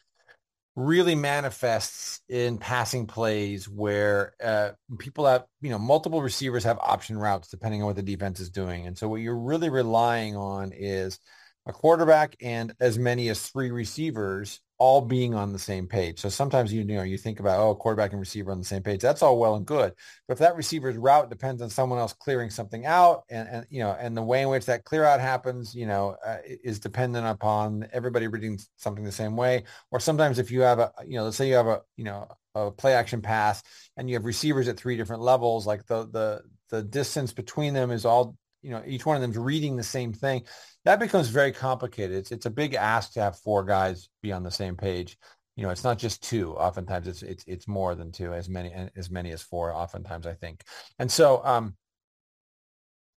really 0.76 1.14
manifests 1.14 2.20
in 2.28 2.58
passing 2.58 3.06
plays 3.06 3.68
where 3.68 4.34
uh, 4.42 4.70
people 4.98 5.26
have, 5.26 5.44
you 5.60 5.70
know, 5.70 5.78
multiple 5.78 6.22
receivers 6.22 6.64
have 6.64 6.78
option 6.78 7.18
routes 7.18 7.48
depending 7.48 7.82
on 7.82 7.86
what 7.86 7.96
the 7.96 8.02
defense 8.02 8.40
is 8.40 8.50
doing. 8.50 8.86
And 8.86 8.96
so 8.96 9.08
what 9.08 9.20
you're 9.20 9.36
really 9.36 9.68
relying 9.68 10.36
on 10.36 10.72
is 10.72 11.18
a 11.66 11.72
quarterback 11.72 12.36
and 12.40 12.74
as 12.80 12.98
many 12.98 13.28
as 13.28 13.46
three 13.48 13.70
receivers 13.70 14.60
all 14.80 15.02
being 15.02 15.34
on 15.34 15.52
the 15.52 15.58
same 15.58 15.86
page. 15.86 16.18
So 16.18 16.30
sometimes 16.30 16.72
you, 16.72 16.80
you 16.80 16.96
know 16.96 17.02
you 17.02 17.18
think 17.18 17.38
about 17.38 17.60
oh 17.60 17.74
quarterback 17.74 18.12
and 18.12 18.18
receiver 18.18 18.50
on 18.50 18.58
the 18.58 18.64
same 18.64 18.82
page. 18.82 19.00
That's 19.00 19.22
all 19.22 19.38
well 19.38 19.54
and 19.54 19.66
good, 19.66 19.92
but 20.26 20.32
if 20.32 20.38
that 20.38 20.56
receiver's 20.56 20.96
route 20.96 21.28
depends 21.28 21.60
on 21.60 21.68
someone 21.68 21.98
else 21.98 22.14
clearing 22.14 22.48
something 22.48 22.86
out, 22.86 23.24
and, 23.30 23.46
and 23.48 23.66
you 23.68 23.80
know 23.80 23.94
and 24.00 24.16
the 24.16 24.22
way 24.22 24.42
in 24.42 24.48
which 24.48 24.64
that 24.66 24.84
clear 24.84 25.04
out 25.04 25.20
happens, 25.20 25.74
you 25.74 25.86
know, 25.86 26.16
uh, 26.24 26.38
is 26.64 26.80
dependent 26.80 27.26
upon 27.26 27.86
everybody 27.92 28.26
reading 28.26 28.58
something 28.76 29.04
the 29.04 29.12
same 29.12 29.36
way. 29.36 29.64
Or 29.90 30.00
sometimes 30.00 30.38
if 30.38 30.50
you 30.50 30.62
have 30.62 30.78
a 30.78 30.92
you 31.06 31.18
know 31.18 31.24
let's 31.24 31.36
say 31.36 31.46
you 31.46 31.54
have 31.54 31.66
a 31.68 31.82
you 31.96 32.04
know 32.04 32.26
a 32.54 32.70
play 32.70 32.94
action 32.94 33.20
pass 33.20 33.62
and 33.98 34.08
you 34.08 34.16
have 34.16 34.24
receivers 34.24 34.66
at 34.66 34.78
three 34.78 34.96
different 34.96 35.22
levels, 35.22 35.66
like 35.66 35.86
the 35.86 36.06
the 36.06 36.42
the 36.70 36.82
distance 36.82 37.32
between 37.34 37.74
them 37.74 37.90
is 37.90 38.06
all 38.06 38.34
you 38.62 38.70
know 38.70 38.82
each 38.86 39.06
one 39.06 39.16
of 39.16 39.22
them's 39.22 39.38
reading 39.38 39.76
the 39.76 39.82
same 39.82 40.12
thing 40.12 40.44
that 40.84 40.98
becomes 40.98 41.28
very 41.28 41.52
complicated. 41.52 42.16
It's 42.16 42.32
it's 42.32 42.46
a 42.46 42.50
big 42.50 42.74
ask 42.74 43.12
to 43.12 43.20
have 43.20 43.38
four 43.38 43.64
guys 43.64 44.08
be 44.22 44.32
on 44.32 44.42
the 44.42 44.50
same 44.50 44.76
page. 44.76 45.18
You 45.56 45.64
know, 45.64 45.70
it's 45.70 45.84
not 45.84 45.98
just 45.98 46.22
two. 46.22 46.54
Oftentimes, 46.56 47.06
it's 47.06 47.22
it's 47.22 47.44
it's 47.46 47.68
more 47.68 47.94
than 47.94 48.12
two, 48.12 48.32
as 48.32 48.48
many 48.48 48.72
as 48.96 49.10
many 49.10 49.32
as 49.32 49.42
four. 49.42 49.74
Oftentimes, 49.74 50.26
I 50.26 50.34
think, 50.34 50.62
and 50.98 51.10
so 51.10 51.44
um, 51.44 51.74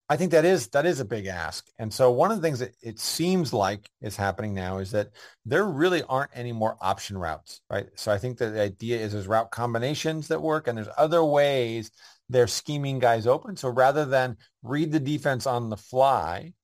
I 0.09 0.16
think 0.16 0.33
that 0.33 0.44
is 0.44 0.66
that 0.68 0.87
is 0.87 0.98
a 0.98 1.05
big 1.05 1.26
ask. 1.26 1.68
And 1.78 1.92
so 1.92 2.11
one 2.11 2.33
of 2.33 2.37
the 2.37 2.42
things 2.42 2.59
that 2.59 2.74
it 2.83 2.98
seems 2.98 3.52
like 3.52 3.88
is 4.00 4.16
happening 4.16 4.55
now 4.55 4.78
is 4.78 4.90
that 4.90 5.11
there 5.46 5.66
really 5.66 6.02
aren't 6.02 6.33
any 6.35 6.52
more 6.52 6.76
option 6.81 7.16
routes, 7.16 7.61
right? 7.70 7.87
So 7.94 8.11
I 8.11 8.18
think 8.18 8.38
that 8.38 8.50
the 8.50 8.61
idea 8.61 8.98
is 8.98 9.12
there's 9.12 9.28
route 9.28 9.52
combinations 9.52 10.26
that 10.28 10.42
work, 10.42 10.66
and 10.66 10.76
there's 10.76 10.88
other 10.98 11.22
ways 11.22 11.92
they're 12.33 12.47
scheming 12.47 12.99
guys 12.99 13.27
open. 13.27 13.57
So 13.57 13.68
rather 13.68 14.05
than 14.05 14.37
read 14.62 14.90
the 14.90 15.01
defense 15.01 15.47
on 15.47 15.68
the 15.68 15.77
fly, 15.77 16.55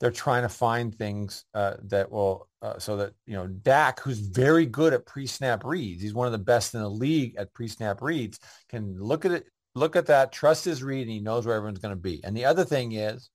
they're 0.00 0.10
trying 0.10 0.42
to 0.42 0.48
find 0.48 0.94
things 0.94 1.44
uh, 1.54 1.74
that 1.84 2.10
will 2.10 2.48
uh, 2.62 2.78
so 2.78 2.96
that 2.96 3.12
you 3.26 3.34
know 3.34 3.46
Dak, 3.46 4.00
who's 4.00 4.18
very 4.18 4.66
good 4.66 4.92
at 4.94 5.06
pre-snap 5.06 5.64
reads, 5.64 6.02
he's 6.02 6.14
one 6.14 6.26
of 6.26 6.32
the 6.32 6.38
best 6.38 6.74
in 6.74 6.80
the 6.80 6.88
league 6.88 7.36
at 7.36 7.52
pre-snap 7.52 8.02
reads, 8.02 8.40
can 8.68 8.98
look 8.98 9.24
at 9.24 9.32
it, 9.32 9.46
look 9.74 9.94
at 9.94 10.06
that, 10.06 10.32
trust 10.32 10.64
his 10.64 10.82
read, 10.82 11.02
and 11.02 11.10
he 11.10 11.20
knows 11.20 11.46
where 11.46 11.54
everyone's 11.54 11.78
going 11.78 11.94
to 11.94 12.00
be. 12.00 12.22
And 12.24 12.36
the 12.36 12.46
other 12.46 12.64
thing 12.64 12.92
is, 12.92 13.30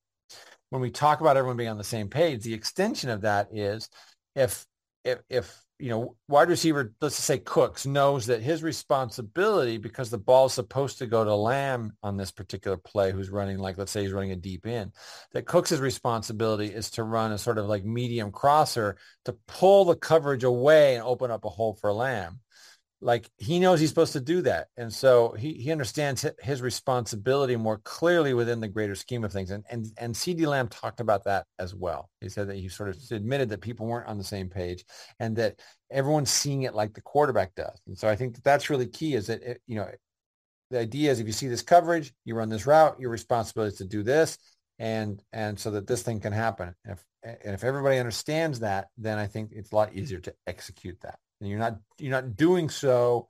when 0.70 0.82
we 0.82 0.90
talk 0.90 1.22
about 1.22 1.38
everyone 1.38 1.58
being 1.58 1.70
on 1.70 1.78
the 1.78 1.84
same 1.84 2.10
page, 2.10 2.44
the 2.44 2.54
extension 2.54 3.10
of 3.10 3.22
that 3.22 3.50
is 3.54 3.88
if 4.36 4.66
if 5.08 5.20
if 5.30 5.68
you 5.80 5.90
know, 5.90 6.16
wide 6.28 6.50
receiver, 6.50 6.94
let's 7.02 7.16
say 7.16 7.38
Cooks 7.38 7.86
knows 7.86 8.26
that 8.28 8.42
his 8.42 8.64
responsibility 8.64 9.78
because 9.78 10.10
the 10.10 10.18
ball's 10.18 10.54
supposed 10.54 10.98
to 10.98 11.06
go 11.06 11.24
to 11.24 11.36
Lamb 11.36 11.94
on 12.02 12.18
this 12.18 12.32
particular 12.32 12.78
play, 12.78 13.12
who's 13.12 13.30
running 13.30 13.60
like, 13.60 13.78
let's 13.78 13.92
say 13.92 14.02
he's 14.02 14.12
running 14.12 14.32
a 14.32 14.36
deep 14.36 14.66
in, 14.66 14.92
that 15.34 15.46
Cooks's 15.46 15.80
responsibility 15.80 16.66
is 16.66 16.90
to 16.92 17.04
run 17.04 17.32
a 17.32 17.38
sort 17.38 17.60
of 17.60 17.68
like 17.68 17.86
medium 17.86 18.32
crosser 18.32 18.98
to 19.26 19.38
pull 19.48 19.86
the 19.86 19.96
coverage 19.96 20.44
away 20.44 20.96
and 20.96 21.04
open 21.04 21.30
up 21.30 21.46
a 21.46 21.50
hole 21.50 21.78
for 21.80 21.94
Lamb 21.94 22.40
like 23.00 23.30
he 23.38 23.60
knows 23.60 23.80
he's 23.80 23.90
supposed 23.90 24.14
to 24.14 24.20
do 24.20 24.42
that. 24.42 24.68
And 24.76 24.92
so 24.92 25.32
he, 25.34 25.54
he 25.54 25.72
understands 25.72 26.26
his 26.42 26.62
responsibility 26.62 27.56
more 27.56 27.78
clearly 27.80 28.34
within 28.34 28.60
the 28.60 28.68
greater 28.68 28.96
scheme 28.96 29.24
of 29.24 29.32
things. 29.32 29.52
And 29.52 29.64
and 29.70 29.86
and 29.98 30.16
CeeDee 30.16 30.48
Lamb 30.48 30.68
talked 30.68 31.00
about 31.00 31.24
that 31.26 31.46
as 31.60 31.76
well. 31.76 32.10
He 32.22 32.30
said 32.30 32.48
that 32.50 32.58
he 32.58 32.70
sort 32.70 32.90
of 32.90 32.98
admitted 33.12 33.50
that 33.50 33.62
people 33.62 33.86
weren't 33.86 34.08
on 34.08 34.18
the 34.18 34.24
same 34.24 34.50
page 34.50 34.84
and 35.20 35.36
that 35.36 35.60
everyone's 35.92 36.32
seeing 36.32 36.64
it 36.64 36.74
like 36.74 36.94
the 36.94 37.02
quarterback 37.02 37.54
does. 37.56 37.80
And 37.88 37.98
so 37.98 38.10
i 38.10 38.16
think 38.16 38.36
that 38.36 38.44
that's 38.44 38.70
really 38.70 38.88
key 38.88 39.14
is 39.14 39.28
that 39.28 39.44
it, 39.44 39.62
you 39.68 39.76
know 39.76 39.90
the 40.70 40.80
idea 40.80 41.12
is 41.12 41.20
if 41.20 41.28
you 41.28 41.34
see 41.34 41.48
this 41.48 41.62
coverage 41.62 42.14
you 42.26 42.36
run 42.36 42.50
this 42.50 42.66
route 42.66 43.00
your 43.00 43.10
responsibility 43.10 43.72
is 43.72 43.78
to 43.78 43.86
do 43.86 44.04
this 44.04 44.38
and 44.80 45.24
and 45.32 45.60
so 45.60 45.72
that 45.72 45.88
this 45.88 46.04
thing 46.04 46.20
can 46.20 46.34
happen. 46.34 46.76
If 46.86 47.04
and 47.24 47.54
if 47.54 47.64
everybody 47.64 47.98
understands 47.98 48.60
that 48.60 48.88
then 48.98 49.18
i 49.18 49.28
think 49.28 49.52
it's 49.52 49.72
a 49.72 49.76
lot 49.76 49.94
easier 49.94 50.20
to 50.20 50.34
execute 50.46 51.00
that 51.02 51.20
and 51.40 51.50
you're 51.50 51.60
not 51.60 51.80
you're 52.00 52.12
not 52.12 52.36
doing 52.36 52.70
so 52.70 53.28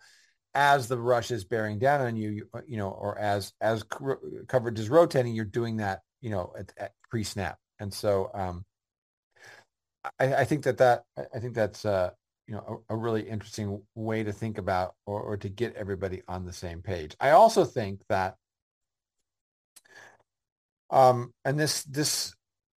as 0.53 0.87
the 0.87 0.97
rush 0.97 1.29
is 1.29 1.43
bearing 1.45 1.77
down 1.77 2.01
on 2.01 2.15
you, 2.15 2.29
you, 2.31 2.49
you 2.67 2.77
know, 2.77 2.89
or 2.89 3.17
as 3.17 3.53
as 3.61 3.83
coverage 4.47 4.79
is 4.79 4.89
rotating, 4.89 5.35
you're 5.35 5.45
doing 5.45 5.77
that, 5.77 6.01
you 6.19 6.31
know, 6.31 6.51
at, 6.57 6.73
at 6.77 6.91
pre-snap. 7.11 7.57
And 7.79 7.93
so 7.93 8.31
um, 8.33 8.65
I, 10.19 10.33
I, 10.33 10.45
think 10.45 10.63
that 10.63 10.79
that 10.79 11.03
I 11.17 11.39
think 11.39 11.53
that's 11.53 11.85
uh, 11.85 12.09
you 12.47 12.55
know 12.55 12.83
a, 12.89 12.95
a, 12.95 12.97
really 12.97 13.21
interesting 13.21 13.81
way 13.93 14.23
to 14.23 14.31
think 14.31 14.57
about 14.57 14.95
or, 15.05 15.21
or 15.21 15.37
to 15.37 15.49
get 15.49 15.75
everybody 15.75 16.23
on 16.27 16.45
the 16.45 16.53
same 16.53 16.81
page. 16.81 17.15
I 17.19 17.31
also 17.31 17.63
think 17.63 18.01
that 18.09 18.35
um, 20.89 21.33
and 21.45 21.59
this 21.59 21.83
this 21.83 22.33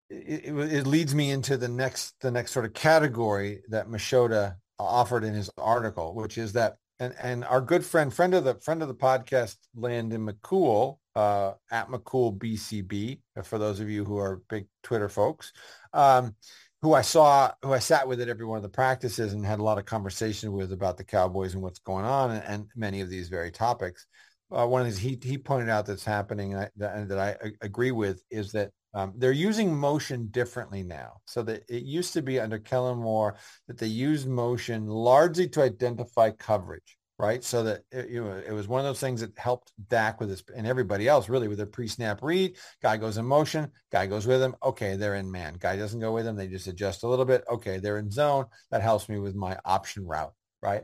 it, 0.10 0.54
it, 0.54 0.88
leads 0.88 1.13
me 1.13 1.32
into 1.32 1.56
the 1.56 1.68
next 1.68 2.15
the 2.20 2.32
next 2.32 2.52
sort 2.52 2.65
of 2.65 2.74
category 2.74 3.62
that 3.70 3.88
Machota 3.88 4.56
offered 4.80 5.24
in 5.24 5.34
his 5.34 5.50
article, 5.58 6.15
which 6.15 6.38
is 6.38 6.54
that 6.54 6.78
and 7.00 7.13
and 7.22 7.46
our 7.46 7.62
good 7.62 7.86
friend, 7.86 8.13
friend 8.13 8.34
of 8.34 8.44
the 8.44 8.56
friend 8.56 8.82
of 8.82 8.88
the 8.88 8.96
podcast, 8.96 9.58
Landon 9.76 10.28
McCool, 10.28 10.98
uh, 11.15 11.54
at 11.72 11.89
McCool 11.89 12.38
BCB, 12.38 13.22
for 13.44 13.58
those 13.58 13.80
of 13.80 13.89
you 13.89 14.06
who 14.06 14.18
are 14.18 14.42
big 14.50 14.68
Twitter 14.84 15.10
folks, 15.10 15.54
um, 15.94 16.36
who 16.82 16.94
I 16.94 17.02
saw, 17.02 17.52
who 17.62 17.74
I 17.74 17.80
sat 17.80 18.08
with 18.08 18.22
at 18.22 18.30
every 18.30 18.46
one 18.46 18.58
of 18.58 18.63
the 18.63 18.70
practices 18.70 19.34
and 19.34 19.46
had 19.46 19.60
a 19.60 19.63
lot 19.63 19.78
of 19.78 19.86
conversation 19.86 20.52
with 20.52 20.72
about 20.72 20.98
the 20.98 21.04
Cowboys 21.04 21.54
and 21.54 21.63
what's 21.63 21.80
going 21.80 22.06
on 22.06 22.32
and, 22.32 22.44
and 22.46 22.68
many 22.76 23.02
of 23.02 23.10
these 23.10 23.30
very 23.30 23.52
topics. 23.52 24.06
Uh, 24.52 24.65
one 24.65 24.82
of 24.82 24.88
these 24.88 24.98
he 24.98 25.20
he 25.22 25.38
pointed 25.38 25.70
out 25.70 25.86
that's 25.86 26.06
happening 26.06 26.54
and, 26.54 26.63
I, 26.63 26.70
that, 26.78 27.10
that 27.10 27.20
I 27.20 27.52
agree 27.62 27.92
with 27.92 28.24
is 28.32 28.52
that 28.54 28.72
um, 28.93 29.13
they're 29.17 29.32
using 29.32 29.75
motion 29.75 30.28
differently 30.28 30.84
now. 30.84 31.21
So 31.25 31.43
that 31.43 31.63
it 31.69 31.84
used 31.84 32.13
to 32.13 32.21
be 32.21 32.39
under 32.39 32.58
Kellen 32.58 32.97
Moore 32.97 33.38
that 33.67 33.78
they 33.78 33.88
used 33.88 34.28
motion 34.28 34.88
largely 34.88 35.47
to 35.49 35.62
identify 35.62 36.32
coverage, 36.32 36.97
right? 37.19 37.43
So 37.43 37.63
that 37.63 37.82
it, 37.91 38.10
you 38.10 38.23
know, 38.23 38.41
it 38.45 38.52
was 38.52 38.67
one 38.67 38.80
of 38.80 38.86
those 38.86 38.99
things 38.99 39.21
that 39.21 39.38
helped 39.38 39.71
Dak 39.89 40.19
with 40.19 40.30
this 40.30 40.43
and 40.56 40.65
everybody 40.65 41.08
else 41.08 41.30
really 41.30 41.47
with 41.47 41.58
their 41.58 41.67
pre-snap 41.67 42.23
read. 42.23 42.58
Guy 42.82 42.97
goes 42.97 43.17
in 43.17 43.25
motion, 43.25 43.71
guy 43.91 44.08
goes 44.08 44.25
with 44.25 44.41
him. 44.41 44.56
Okay, 44.63 44.95
they're 44.95 45.15
in 45.15 45.32
man. 45.32 45.56
Guy 45.60 45.75
doesn't 45.75 45.99
go 45.99 46.13
with 46.13 46.25
them. 46.25 46.36
They 46.36 46.47
just 46.47 46.67
adjust 46.67 47.04
a 47.04 47.08
little 47.08 47.25
bit. 47.25 47.43
Okay, 47.49 47.78
they're 47.78 47.99
in 47.99 48.10
zone. 48.10 48.45
That 48.71 48.82
helps 48.82 49.08
me 49.08 49.19
with 49.19 49.36
my 49.36 49.58
option 49.65 50.08
route, 50.08 50.34
right? 50.63 50.84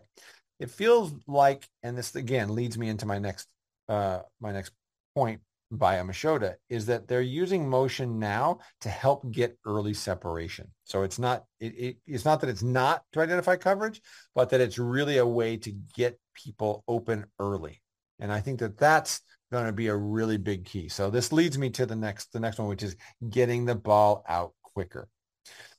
It 0.60 0.70
feels 0.70 1.14
like, 1.28 1.68
and 1.84 1.98
this 1.98 2.16
again 2.16 2.54
leads 2.54 2.78
me 2.78 2.88
into 2.88 3.06
my 3.06 3.20
next 3.20 3.48
uh, 3.90 4.20
my 4.40 4.52
next 4.52 4.72
point 5.16 5.42
by 5.72 5.96
Machota 5.98 6.56
is 6.70 6.86
that 6.86 7.08
they're 7.08 7.22
using 7.22 7.68
motion 7.68 8.20
now 8.20 8.60
to 8.82 8.90
help 8.90 9.32
get 9.32 9.58
early 9.66 9.94
separation. 9.94 10.68
So 10.84 11.04
it's 11.04 11.20
not 11.20 11.46
it, 11.60 11.74
it, 11.78 11.98
it's 12.06 12.26
not 12.26 12.42
that 12.42 12.50
it's 12.50 12.64
not 12.64 13.04
to 13.14 13.22
identify 13.22 13.56
coverage, 13.56 14.02
but 14.34 14.50
that 14.50 14.62
it's 14.62 14.78
really 14.78 15.18
a 15.18 15.26
way 15.26 15.58
to 15.58 15.72
get 15.96 16.20
people 16.34 16.84
open 16.88 17.26
early. 17.40 17.82
And 18.20 18.32
I 18.32 18.40
think 18.40 18.60
that 18.60 18.78
that's 18.78 19.22
going 19.52 19.66
to 19.66 19.74
be 19.74 19.88
a 19.88 19.96
really 19.96 20.38
big 20.38 20.66
key. 20.66 20.88
So 20.88 21.10
this 21.10 21.32
leads 21.32 21.58
me 21.58 21.70
to 21.72 21.86
the 21.86 21.96
next 21.96 22.32
the 22.32 22.40
next 22.40 22.60
one, 22.60 22.68
which 22.68 22.84
is 22.84 22.96
getting 23.30 23.66
the 23.66 23.76
ball 23.76 24.24
out 24.28 24.54
quicker. 24.62 25.08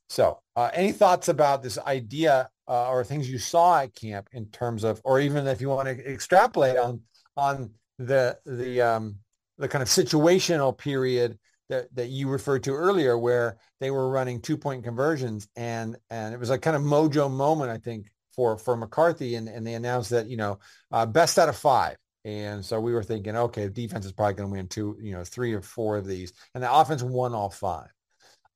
So 0.08 0.40
uh, 0.54 0.70
any 0.72 0.92
thoughts 0.92 1.28
about 1.28 1.62
this 1.62 1.78
idea 1.78 2.48
uh, 2.68 2.88
or 2.88 3.04
things 3.04 3.30
you 3.30 3.38
saw 3.38 3.80
at 3.80 3.94
camp 3.94 4.28
in 4.32 4.46
terms 4.46 4.84
of, 4.84 5.00
or 5.04 5.20
even 5.20 5.46
if 5.46 5.60
you 5.60 5.68
want 5.68 5.88
to 5.88 6.12
extrapolate 6.12 6.76
on 6.76 7.00
on 7.36 7.70
the 7.98 8.38
the 8.44 8.80
um, 8.80 9.16
the 9.58 9.68
kind 9.68 9.82
of 9.82 9.88
situational 9.88 10.76
period 10.76 11.38
that, 11.68 11.94
that 11.94 12.08
you 12.08 12.28
referred 12.28 12.62
to 12.64 12.72
earlier 12.72 13.18
where 13.18 13.56
they 13.80 13.90
were 13.90 14.08
running 14.08 14.40
two 14.40 14.56
point 14.56 14.84
conversions 14.84 15.48
and 15.56 15.96
and 16.10 16.32
it 16.34 16.40
was 16.40 16.50
a 16.50 16.58
kind 16.58 16.76
of 16.76 16.82
mojo 16.82 17.30
moment 17.30 17.70
I 17.70 17.78
think 17.78 18.06
for 18.34 18.56
for 18.56 18.76
McCarthy 18.76 19.34
and, 19.34 19.48
and 19.48 19.66
they 19.66 19.74
announced 19.74 20.10
that 20.10 20.28
you 20.28 20.36
know 20.36 20.58
uh, 20.92 21.06
best 21.06 21.38
out 21.38 21.48
of 21.48 21.56
five. 21.56 21.96
And 22.24 22.64
so 22.64 22.80
we 22.80 22.92
were 22.92 23.02
thinking 23.02 23.36
okay 23.36 23.64
the 23.64 23.70
defense 23.70 24.04
is 24.04 24.12
probably 24.12 24.34
going 24.34 24.48
to 24.48 24.52
win 24.52 24.68
two 24.68 24.96
you 25.00 25.12
know 25.12 25.24
three 25.24 25.54
or 25.54 25.62
four 25.62 25.96
of 25.96 26.06
these 26.06 26.32
and 26.54 26.62
the 26.62 26.72
offense 26.72 27.02
won 27.02 27.34
all 27.34 27.50
five. 27.50 27.88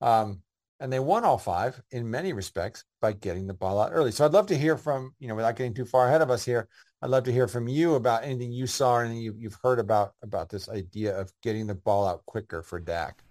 Um, 0.00 0.42
and 0.78 0.90
they 0.90 1.00
won 1.00 1.24
all 1.24 1.36
five 1.36 1.80
in 1.90 2.10
many 2.10 2.32
respects 2.32 2.84
by 3.02 3.12
getting 3.12 3.46
the 3.46 3.52
ball 3.52 3.78
out 3.78 3.90
early. 3.92 4.12
So 4.12 4.24
I'd 4.24 4.32
love 4.32 4.46
to 4.46 4.56
hear 4.56 4.76
from 4.76 5.14
you 5.18 5.28
know 5.28 5.34
without 5.34 5.56
getting 5.56 5.74
too 5.74 5.84
far 5.84 6.06
ahead 6.06 6.22
of 6.22 6.30
us 6.30 6.44
here 6.44 6.68
I'd 7.02 7.10
love 7.10 7.24
to 7.24 7.32
hear 7.32 7.48
from 7.48 7.66
you 7.66 7.94
about 7.94 8.24
anything 8.24 8.52
you 8.52 8.66
saw 8.66 8.96
or 8.96 9.04
anything 9.04 9.22
you've, 9.38 9.56
heard 9.62 9.78
about 9.78 10.14
about 10.22 10.50
this 10.50 10.68
idea 10.68 11.18
of 11.18 11.32
getting 11.42 11.66
the 11.66 11.74
ball 11.74 12.06
out 12.06 12.26
quicker 12.26 12.62
for 12.62 12.78
Dak. 12.78 13.22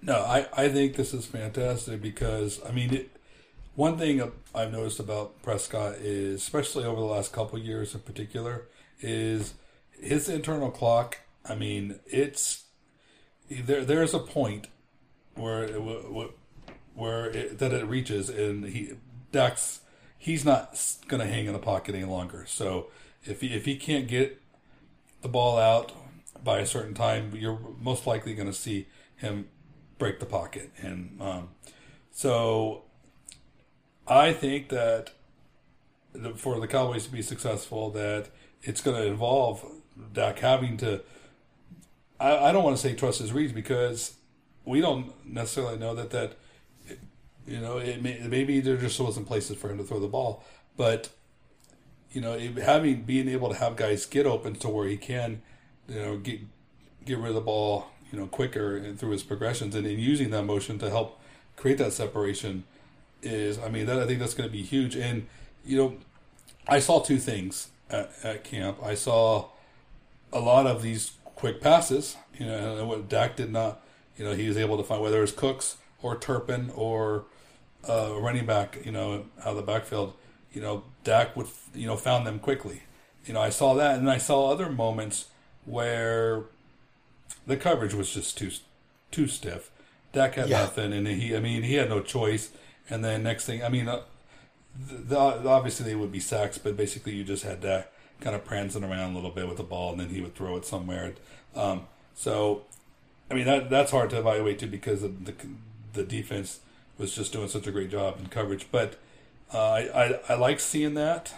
No, 0.00 0.16
I, 0.16 0.48
I 0.56 0.68
think 0.68 0.96
this 0.96 1.14
is 1.14 1.24
fantastic 1.24 2.02
because 2.02 2.60
I 2.66 2.72
mean, 2.72 2.92
it, 2.92 3.10
one 3.76 3.96
thing 3.96 4.20
I've 4.54 4.72
noticed 4.72 4.98
about 4.98 5.40
Prescott 5.42 5.94
is, 5.94 6.42
especially 6.42 6.84
over 6.84 7.00
the 7.00 7.06
last 7.06 7.32
couple 7.32 7.58
years 7.58 7.94
in 7.94 8.00
particular, 8.00 8.66
is 9.00 9.54
his 9.92 10.28
internal 10.28 10.70
clock. 10.70 11.18
I 11.44 11.54
mean, 11.54 12.00
it's 12.06 12.64
there. 13.48 13.84
There's 13.84 14.14
a 14.14 14.18
point 14.18 14.66
where 15.36 15.62
it, 15.62 15.80
where 16.94 17.26
it, 17.26 17.58
that 17.60 17.72
it 17.72 17.86
reaches, 17.86 18.28
and 18.28 18.64
he 18.64 18.94
Dak's 19.30 19.80
he's 20.18 20.44
not 20.44 20.78
going 21.06 21.20
to 21.20 21.32
hang 21.32 21.46
in 21.46 21.52
the 21.52 21.58
pocket 21.58 21.94
any 21.94 22.04
longer. 22.04 22.44
So 22.48 22.88
if 23.24 23.40
he, 23.40 23.54
if 23.54 23.64
he 23.64 23.76
can't 23.76 24.08
get 24.08 24.40
the 25.20 25.28
ball 25.28 25.58
out 25.58 25.92
by 26.42 26.58
a 26.58 26.66
certain 26.66 26.94
time, 26.94 27.32
you're 27.34 27.58
most 27.80 28.06
likely 28.06 28.34
going 28.34 28.48
to 28.48 28.54
see 28.54 28.86
him 29.16 29.48
break 29.98 30.18
the 30.18 30.26
pocket. 30.26 30.70
And 30.78 31.20
um, 31.20 31.48
so 32.10 32.82
I 34.06 34.32
think 34.32 34.68
that 34.70 35.12
for 36.36 36.60
the 36.60 36.66
Cowboys 36.66 37.06
to 37.06 37.12
be 37.12 37.22
successful, 37.22 37.90
that 37.90 38.28
it's 38.62 38.80
going 38.80 39.00
to 39.00 39.06
involve 39.06 39.64
Dak 40.12 40.40
having 40.40 40.76
to. 40.78 41.02
I, 42.18 42.48
I 42.48 42.52
don't 42.52 42.64
want 42.64 42.76
to 42.76 42.82
say 42.82 42.94
trust 42.94 43.20
his 43.20 43.32
reads 43.32 43.52
because 43.52 44.14
we 44.64 44.80
don't 44.80 45.12
necessarily 45.26 45.78
know 45.78 45.94
that 45.94 46.10
that 46.10 46.36
you 47.46 47.60
know 47.60 47.78
it 47.78 48.02
may, 48.02 48.20
maybe 48.26 48.60
there 48.60 48.76
just 48.76 48.98
wasn't 49.00 49.26
places 49.26 49.56
for 49.56 49.70
him 49.70 49.78
to 49.78 49.84
throw 49.84 50.00
the 50.00 50.08
ball, 50.08 50.44
but 50.76 51.10
you 52.12 52.20
know, 52.20 52.38
having 52.62 53.02
being 53.02 53.28
able 53.28 53.48
to 53.48 53.56
have 53.56 53.76
guys 53.76 54.06
get 54.06 54.26
open 54.26 54.54
to 54.56 54.68
where 54.68 54.86
he 54.86 54.96
can, 54.96 55.42
you 55.88 56.00
know, 56.00 56.16
get 56.18 56.40
get 57.04 57.18
rid 57.18 57.28
of 57.28 57.34
the 57.34 57.40
ball, 57.40 57.86
you 58.10 58.18
know, 58.18 58.26
quicker 58.26 58.76
and 58.76 58.98
through 58.98 59.10
his 59.10 59.22
progressions, 59.22 59.74
and 59.74 59.86
then 59.86 59.98
using 59.98 60.30
that 60.30 60.42
motion 60.44 60.78
to 60.78 60.90
help 60.90 61.20
create 61.56 61.78
that 61.78 61.92
separation 61.92 62.64
is, 63.22 63.58
I 63.58 63.68
mean, 63.68 63.86
that 63.86 63.98
I 63.98 64.06
think 64.06 64.18
that's 64.18 64.34
going 64.34 64.48
to 64.48 64.52
be 64.52 64.62
huge. 64.62 64.96
And 64.96 65.26
you 65.64 65.78
know, 65.78 65.96
I 66.68 66.80
saw 66.80 67.00
two 67.00 67.18
things 67.18 67.68
at, 67.90 68.10
at 68.22 68.44
camp. 68.44 68.78
I 68.82 68.94
saw 68.94 69.48
a 70.32 70.40
lot 70.40 70.66
of 70.66 70.82
these 70.82 71.12
quick 71.34 71.60
passes, 71.60 72.16
you 72.38 72.46
know, 72.46 72.78
and 72.78 72.88
what 72.88 73.08
Dak 73.08 73.36
did 73.36 73.50
not, 73.50 73.80
you 74.16 74.24
know, 74.24 74.32
he 74.32 74.48
was 74.48 74.56
able 74.56 74.76
to 74.76 74.84
find 74.84 75.02
whether 75.02 75.18
it 75.18 75.22
was 75.22 75.32
Cooks 75.32 75.76
or 76.02 76.16
Turpin 76.16 76.70
or 76.74 77.24
uh, 77.88 78.14
running 78.18 78.46
back, 78.46 78.78
you 78.84 78.92
know, 78.92 79.26
out 79.40 79.48
of 79.48 79.56
the 79.56 79.62
backfield 79.62 80.14
you 80.52 80.60
know, 80.60 80.84
Dak 81.04 81.36
would, 81.36 81.48
you 81.74 81.86
know, 81.86 81.96
found 81.96 82.26
them 82.26 82.38
quickly. 82.38 82.82
You 83.24 83.34
know, 83.34 83.40
I 83.40 83.50
saw 83.50 83.74
that, 83.74 83.98
and 83.98 84.10
I 84.10 84.18
saw 84.18 84.50
other 84.50 84.70
moments 84.70 85.26
where 85.64 86.44
the 87.46 87.56
coverage 87.56 87.94
was 87.94 88.12
just 88.12 88.36
too 88.36 88.50
too 89.10 89.26
stiff. 89.26 89.70
Dak 90.12 90.34
had 90.34 90.48
yeah. 90.48 90.60
nothing, 90.60 90.92
and 90.92 91.06
he, 91.06 91.36
I 91.36 91.40
mean, 91.40 91.62
he 91.62 91.74
had 91.74 91.88
no 91.88 92.00
choice. 92.00 92.50
And 92.90 93.04
then 93.04 93.22
next 93.22 93.46
thing, 93.46 93.62
I 93.62 93.68
mean, 93.68 93.88
uh, 93.88 94.02
the, 94.76 95.16
obviously 95.16 95.86
they 95.86 95.94
would 95.94 96.12
be 96.12 96.20
sacks, 96.20 96.58
but 96.58 96.76
basically 96.76 97.14
you 97.14 97.24
just 97.24 97.44
had 97.44 97.60
Dak 97.60 97.90
kind 98.20 98.36
of 98.36 98.44
prancing 98.44 98.84
around 98.84 99.12
a 99.12 99.14
little 99.14 99.30
bit 99.30 99.48
with 99.48 99.56
the 99.56 99.62
ball, 99.62 99.92
and 99.92 100.00
then 100.00 100.08
he 100.08 100.20
would 100.20 100.34
throw 100.34 100.56
it 100.56 100.64
somewhere. 100.64 101.14
Um, 101.54 101.86
so, 102.14 102.62
I 103.30 103.34
mean, 103.34 103.46
that 103.46 103.70
that's 103.70 103.90
hard 103.90 104.10
to 104.10 104.18
evaluate 104.18 104.58
too 104.58 104.66
because 104.66 105.02
the 105.02 105.12
the 105.92 106.04
defense 106.04 106.60
was 106.98 107.14
just 107.14 107.32
doing 107.32 107.48
such 107.48 107.66
a 107.66 107.72
great 107.72 107.90
job 107.90 108.18
in 108.18 108.26
coverage, 108.26 108.66
but 108.70 108.98
Uh, 109.52 109.58
I, 109.58 110.04
I, 110.04 110.20
I 110.30 110.34
like 110.34 110.60
seeing 110.60 110.94
that. 110.94 111.34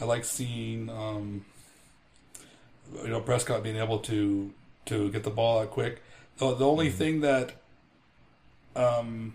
I 0.00 0.04
like 0.04 0.24
seeing 0.24 0.88
um, 0.90 1.44
you 3.02 3.08
know 3.08 3.20
Prescott 3.20 3.62
being 3.62 3.76
able 3.76 3.98
to 4.00 4.52
to 4.86 5.10
get 5.10 5.24
the 5.24 5.30
ball 5.30 5.60
out 5.60 5.70
quick. 5.70 6.02
The, 6.38 6.54
the 6.54 6.66
only 6.66 6.88
mm-hmm. 6.88 6.96
thing 6.96 7.20
that 7.22 7.52
um, 8.76 9.34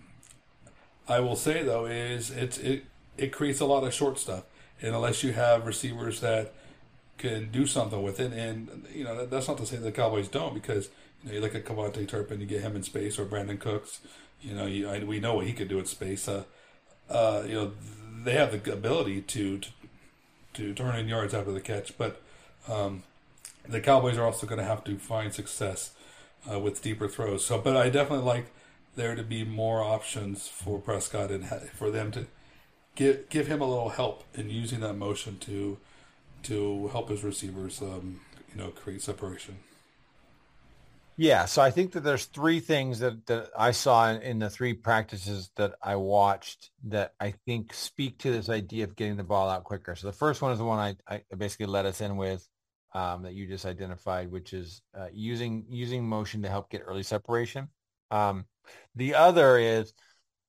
I 1.08 1.20
will 1.20 1.36
say 1.36 1.64
though 1.64 1.86
is 1.86 2.32
it's 2.32 2.58
it 2.58 2.86
it 3.18 3.32
creates 3.32 3.60
a 3.60 3.66
lot 3.66 3.84
of 3.84 3.94
short 3.94 4.18
stuff, 4.18 4.44
and 4.82 4.96
unless 4.96 5.24
you 5.24 5.34
have 5.34 5.66
receivers 5.66 6.22
that 6.22 6.54
can 7.18 7.52
do 7.52 7.66
something 7.66 8.02
with 8.02 8.20
it, 8.20 8.32
and 8.32 8.86
you 8.94 9.04
know 9.04 9.18
that, 9.18 9.30
that's 9.30 9.48
not 9.48 9.58
to 9.58 9.66
say 9.66 9.78
the 9.78 9.92
Cowboys 9.92 10.30
don't 10.30 10.54
because 10.54 10.90
you 11.24 11.30
know 11.30 11.36
you 11.36 11.42
look 11.42 11.56
at 11.56 11.66
KaVontae 11.66 12.08
Turpin, 12.08 12.40
you 12.40 12.46
get 12.46 12.62
him 12.62 12.76
in 12.76 12.84
space, 12.84 13.20
or 13.20 13.26
Brandin 13.26 13.60
Cooks, 13.60 14.00
you 14.42 14.56
know 14.56 14.66
you, 14.66 14.90
I, 14.90 15.04
we 15.04 15.20
know 15.20 15.36
what 15.36 15.46
he 15.46 15.54
could 15.54 15.68
do 15.68 15.80
in 15.80 15.86
space. 15.86 16.28
Uh, 16.28 16.44
uh, 17.10 17.44
you 17.46 17.54
know 17.54 17.72
they 18.24 18.34
have 18.34 18.52
the 18.52 18.74
ability 18.74 19.22
to, 19.22 19.60
to 19.60 19.70
to 20.54 20.74
turn 20.74 20.96
in 20.96 21.08
yards 21.08 21.34
after 21.34 21.52
the 21.52 21.62
catch, 21.62 21.98
but 21.98 22.22
um, 22.70 23.04
the 23.68 23.82
Cowboys 23.82 24.18
are 24.18 24.26
also 24.26 24.46
going 24.46 24.60
to 24.60 24.66
have 24.66 24.84
to 24.84 24.98
find 24.98 25.34
success 25.34 25.92
uh, 26.52 26.60
with 26.60 26.82
deeper 26.82 27.08
throws. 27.08 27.46
So, 27.46 27.58
but 27.58 27.76
I 27.76 27.90
definitely 27.90 28.26
like 28.26 28.52
there 28.96 29.16
to 29.16 29.24
be 29.24 29.44
more 29.44 29.82
options 29.82 30.48
for 30.48 30.80
Prescott 30.80 31.32
and 31.32 31.48
for 31.74 31.90
them 31.90 32.12
to 32.12 32.28
give 32.96 33.30
give 33.30 33.48
him 33.48 33.62
a 33.62 33.68
little 33.68 33.90
help 33.90 34.24
in 34.34 34.50
using 34.50 34.80
that 34.82 34.94
motion 34.94 35.38
to 35.40 35.78
to 36.44 36.90
help 36.90 37.10
his 37.10 37.24
receivers, 37.24 37.82
um, 37.82 38.22
you 38.52 38.62
know, 38.62 38.70
create 38.70 39.02
separation. 39.02 39.58
Yeah, 41.16 41.46
so 41.46 41.62
I 41.62 41.70
think 41.70 41.92
that 41.92 42.04
there's 42.04 42.26
three 42.26 42.60
things 42.60 43.00
that, 43.00 43.26
that 43.28 43.50
I 43.58 43.72
saw 43.72 44.10
in, 44.10 44.22
in, 44.24 44.40
the 44.40 44.50
three 44.50 44.74
practices 44.74 45.52
that 45.58 45.76
I 45.82 45.96
watched 45.96 46.72
that 46.86 47.14
I 47.20 47.36
think 47.46 47.74
speak 47.74 48.18
to 48.20 48.32
this 48.32 48.50
idea 48.50 48.86
of 48.86 48.96
getting 48.96 49.18
the 49.18 49.24
ball 49.24 49.48
out 49.48 49.64
quicker. 49.64 49.96
So 49.96 50.08
the 50.08 50.14
first 50.14 50.42
one 50.42 50.52
is 50.52 50.58
the 50.58 50.66
one 50.66 50.80
I, 50.80 50.96
I 51.08 51.22
basically 51.36 51.68
let 51.68 51.86
us 51.86 52.02
in 52.02 52.18
with 52.18 52.48
um, 52.96 53.24
that 53.24 53.34
you 53.34 53.48
just 53.48 53.66
identified, 53.66 54.32
which 54.32 54.54
is 54.54 54.82
uh, 54.98 55.08
using 55.14 55.66
using 55.70 56.08
motion 56.08 56.42
to 56.44 56.50
help 56.50 56.72
get 56.72 56.84
early 56.86 57.04
separation. 57.04 57.68
Um, 58.10 58.46
the 58.96 59.14
other 59.14 59.60
is 59.60 59.94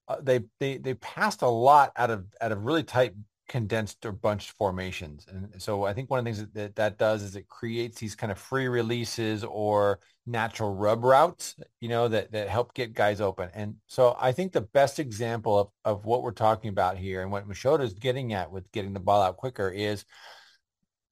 uh, 0.08 0.16
they 0.22 0.40
they 0.60 0.78
they 0.78 0.94
passed 0.94 1.42
a 1.42 1.48
lot 1.48 1.92
out 1.96 2.10
of 2.10 2.24
out 2.40 2.52
of 2.52 2.64
really 2.64 2.84
tight 2.84 3.12
condensed 3.48 4.04
or 4.06 4.12
bunched 4.12 4.52
formations. 4.52 5.26
And 5.28 5.60
so 5.60 5.84
I 5.84 5.92
think 5.92 6.10
one 6.10 6.18
of 6.18 6.24
the 6.24 6.30
things 6.30 6.40
that, 6.40 6.54
that, 6.54 6.76
that 6.76 6.98
does 6.98 7.22
is 7.22 7.36
it 7.36 7.48
creates 7.48 8.00
these 8.00 8.14
kind 8.14 8.32
of 8.32 8.38
free 8.38 8.68
releases 8.68 9.44
or 9.44 10.00
natural 10.26 10.74
rub 10.74 11.04
routes, 11.04 11.54
you 11.80 11.88
know, 11.88 12.08
that, 12.08 12.32
that 12.32 12.48
help 12.48 12.74
get 12.74 12.94
guys 12.94 13.20
open. 13.20 13.50
And 13.54 13.76
so 13.86 14.16
I 14.18 14.32
think 14.32 14.52
the 14.52 14.62
best 14.62 14.98
example 14.98 15.58
of, 15.58 15.68
of 15.84 16.06
what 16.06 16.22
we're 16.22 16.32
talking 16.32 16.70
about 16.70 16.96
here 16.96 17.22
and 17.22 17.30
what 17.30 17.48
Machota 17.48 17.82
is 17.82 17.94
getting 17.94 18.32
at 18.32 18.50
with 18.50 18.70
getting 18.72 18.94
the 18.94 19.00
ball 19.00 19.22
out 19.22 19.36
quicker 19.36 19.68
is 19.68 20.04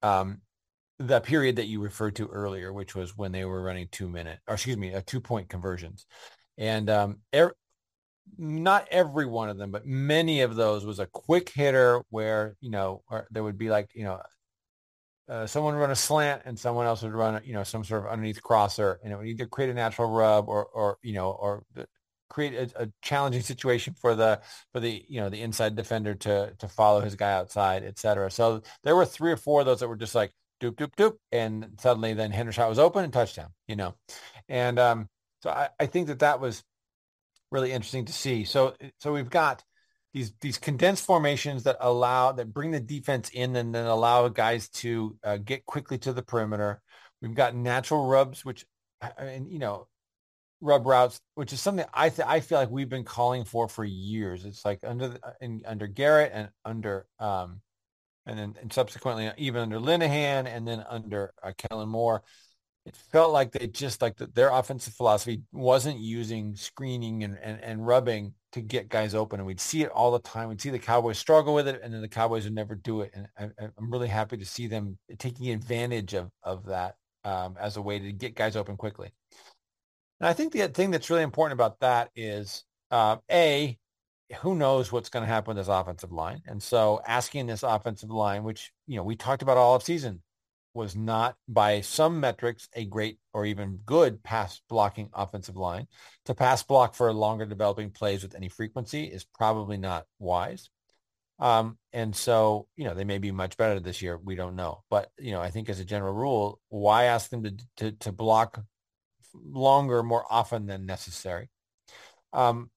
um, 0.02 0.40
the 0.98 1.20
period 1.20 1.56
that 1.56 1.66
you 1.66 1.80
referred 1.80 2.16
to 2.16 2.28
earlier, 2.28 2.72
which 2.72 2.94
was 2.94 3.16
when 3.16 3.32
they 3.32 3.44
were 3.44 3.62
running 3.62 3.88
two 3.90 4.08
minute, 4.08 4.38
or 4.46 4.54
excuse 4.54 4.76
me, 4.76 4.92
a 4.94 5.02
two 5.02 5.20
point 5.20 5.48
conversions. 5.48 6.06
And 6.56 6.88
um, 6.88 7.18
er, 7.34 7.54
not 8.38 8.88
every 8.90 9.26
one 9.26 9.50
of 9.50 9.58
them, 9.58 9.70
but 9.70 9.86
many 9.86 10.40
of 10.40 10.54
those 10.54 10.86
was 10.86 11.00
a 11.00 11.06
quick 11.06 11.50
hitter 11.50 12.02
where, 12.10 12.56
you 12.60 12.70
know, 12.70 13.02
there 13.30 13.42
would 13.42 13.58
be 13.58 13.68
like, 13.68 13.90
you 13.94 14.04
know, 14.04 14.20
uh, 15.32 15.46
someone 15.46 15.74
run 15.74 15.90
a 15.90 15.96
slant 15.96 16.42
and 16.44 16.58
someone 16.58 16.84
else 16.86 17.02
would 17.02 17.14
run, 17.14 17.40
you 17.44 17.54
know, 17.54 17.64
some 17.64 17.84
sort 17.84 18.04
of 18.04 18.10
underneath 18.10 18.42
crosser 18.42 19.00
and 19.02 19.12
it 19.12 19.16
would 19.16 19.26
either 19.26 19.46
create 19.46 19.70
a 19.70 19.74
natural 19.74 20.10
rub 20.10 20.48
or, 20.48 20.66
or, 20.66 20.98
you 21.02 21.14
know, 21.14 21.30
or 21.30 21.64
create 22.28 22.54
a, 22.54 22.82
a, 22.82 22.88
challenging 23.00 23.40
situation 23.40 23.94
for 23.94 24.14
the, 24.14 24.40
for 24.72 24.80
the, 24.80 25.02
you 25.08 25.20
know, 25.20 25.30
the 25.30 25.40
inside 25.40 25.74
defender 25.74 26.14
to, 26.14 26.52
to 26.58 26.68
follow 26.68 27.00
his 27.00 27.16
guy 27.16 27.32
outside, 27.32 27.82
et 27.82 27.98
cetera. 27.98 28.30
So 28.30 28.60
there 28.84 28.94
were 28.94 29.06
three 29.06 29.32
or 29.32 29.38
four 29.38 29.60
of 29.60 29.66
those 29.66 29.80
that 29.80 29.88
were 29.88 29.96
just 29.96 30.14
like 30.14 30.32
doop, 30.60 30.74
doop, 30.74 30.94
doop. 30.96 31.16
And 31.32 31.78
suddenly 31.80 32.12
then 32.12 32.30
Hendershot 32.30 32.68
was 32.68 32.78
open 32.78 33.02
and 33.02 33.12
touchdown, 33.12 33.48
you 33.66 33.76
know? 33.76 33.94
And, 34.48 34.78
um, 34.78 35.08
so 35.42 35.48
I, 35.50 35.70
I 35.80 35.86
think 35.86 36.08
that 36.08 36.18
that 36.18 36.40
was, 36.40 36.62
really 37.52 37.70
interesting 37.70 38.06
to 38.06 38.12
see. 38.12 38.44
So 38.44 38.74
so 38.98 39.12
we've 39.12 39.30
got 39.30 39.62
these 40.12 40.32
these 40.40 40.58
condensed 40.58 41.04
formations 41.04 41.62
that 41.64 41.76
allow 41.80 42.32
that 42.32 42.52
bring 42.52 42.70
the 42.70 42.80
defense 42.80 43.30
in 43.30 43.56
and 43.56 43.74
then 43.74 43.86
allow 43.86 44.28
guys 44.28 44.68
to 44.68 45.16
uh, 45.24 45.38
get 45.38 45.64
quickly 45.64 45.98
to 45.98 46.12
the 46.12 46.22
perimeter. 46.22 46.80
We've 47.20 47.34
got 47.34 47.54
natural 47.54 48.06
rubs, 48.06 48.44
which 48.44 48.66
and 49.16 49.50
you 49.50 49.58
know 49.58 49.88
rub 50.60 50.86
routes, 50.86 51.20
which 51.34 51.52
is 51.52 51.60
something 51.60 51.86
I 51.94 52.10
th- 52.10 52.28
I 52.28 52.40
feel 52.40 52.58
like 52.58 52.70
we've 52.70 52.88
been 52.88 53.04
calling 53.04 53.44
for 53.44 53.68
for 53.68 53.84
years. 53.84 54.44
It's 54.44 54.64
like 54.64 54.80
under 54.84 55.08
the, 55.08 55.20
in, 55.40 55.62
under 55.66 55.86
Garrett 55.86 56.32
and 56.34 56.48
under 56.64 57.06
um 57.18 57.60
and 58.26 58.38
then 58.38 58.54
and 58.60 58.72
subsequently 58.72 59.30
even 59.38 59.62
under 59.62 59.78
Linehan 59.78 60.46
and 60.46 60.68
then 60.68 60.84
under 60.88 61.32
uh, 61.42 61.52
Kellen 61.56 61.88
Moore 61.88 62.22
it 62.84 62.96
felt 62.96 63.32
like 63.32 63.52
they 63.52 63.66
just 63.66 64.02
like 64.02 64.16
the, 64.16 64.26
their 64.26 64.50
offensive 64.50 64.94
philosophy 64.94 65.42
wasn't 65.52 65.98
using 65.98 66.56
screening 66.56 67.22
and, 67.22 67.38
and, 67.40 67.60
and 67.62 67.86
rubbing 67.86 68.34
to 68.52 68.60
get 68.60 68.88
guys 68.88 69.14
open. 69.14 69.40
And 69.40 69.46
we'd 69.46 69.60
see 69.60 69.82
it 69.82 69.90
all 69.90 70.10
the 70.10 70.18
time. 70.20 70.48
We'd 70.48 70.60
see 70.60 70.70
the 70.70 70.78
Cowboys 70.78 71.18
struggle 71.18 71.54
with 71.54 71.68
it 71.68 71.80
and 71.82 71.92
then 71.92 72.00
the 72.00 72.08
Cowboys 72.08 72.44
would 72.44 72.54
never 72.54 72.74
do 72.74 73.00
it. 73.02 73.12
And 73.14 73.28
I, 73.38 73.64
am 73.64 73.90
really 73.90 74.08
happy 74.08 74.36
to 74.36 74.44
see 74.44 74.66
them 74.66 74.98
taking 75.18 75.50
advantage 75.50 76.14
of, 76.14 76.30
of 76.42 76.66
that 76.66 76.96
um, 77.24 77.56
as 77.60 77.76
a 77.76 77.82
way 77.82 77.98
to 77.98 78.12
get 78.12 78.34
guys 78.34 78.56
open 78.56 78.76
quickly. 78.76 79.10
And 80.20 80.28
I 80.28 80.32
think 80.32 80.52
the 80.52 80.68
thing 80.68 80.90
that's 80.90 81.10
really 81.10 81.22
important 81.22 81.58
about 81.58 81.80
that 81.80 82.10
is 82.14 82.64
uh, 82.90 83.16
A, 83.30 83.78
who 84.40 84.54
knows 84.54 84.92
what's 84.92 85.08
going 85.08 85.24
to 85.24 85.32
happen 85.32 85.54
with 85.54 85.66
this 85.66 85.72
offensive 85.72 86.12
line. 86.12 86.42
And 86.46 86.62
so 86.62 87.00
asking 87.06 87.46
this 87.46 87.62
offensive 87.62 88.10
line, 88.10 88.44
which, 88.44 88.72
you 88.86 88.96
know, 88.96 89.02
we 89.02 89.16
talked 89.16 89.42
about 89.42 89.56
all 89.56 89.74
of 89.74 89.82
season, 89.82 90.22
was 90.74 90.96
not 90.96 91.36
by 91.48 91.80
some 91.80 92.20
metrics 92.20 92.68
a 92.74 92.84
great 92.84 93.18
or 93.34 93.44
even 93.44 93.80
good 93.84 94.22
pass 94.22 94.60
blocking 94.68 95.10
offensive 95.12 95.56
line. 95.56 95.86
To 96.26 96.34
pass 96.34 96.62
block 96.62 96.94
for 96.94 97.12
longer 97.12 97.46
developing 97.46 97.90
plays 97.90 98.22
with 98.22 98.34
any 98.34 98.48
frequency 98.48 99.04
is 99.04 99.24
probably 99.24 99.76
not 99.76 100.06
wise. 100.18 100.70
Um, 101.38 101.76
and 101.92 102.14
so, 102.14 102.68
you 102.76 102.84
know, 102.84 102.94
they 102.94 103.04
may 103.04 103.18
be 103.18 103.32
much 103.32 103.56
better 103.56 103.80
this 103.80 104.00
year. 104.00 104.16
We 104.16 104.36
don't 104.36 104.56
know. 104.56 104.84
But, 104.88 105.10
you 105.18 105.32
know, 105.32 105.40
I 105.40 105.50
think 105.50 105.68
as 105.68 105.80
a 105.80 105.84
general 105.84 106.14
rule, 106.14 106.60
why 106.68 107.04
ask 107.04 107.30
them 107.30 107.42
to, 107.42 107.56
to, 107.78 107.92
to 107.92 108.12
block 108.12 108.62
longer 109.34 110.02
more 110.02 110.24
often 110.30 110.66
than 110.66 110.86
necessary? 110.86 111.50
Um, 112.32 112.70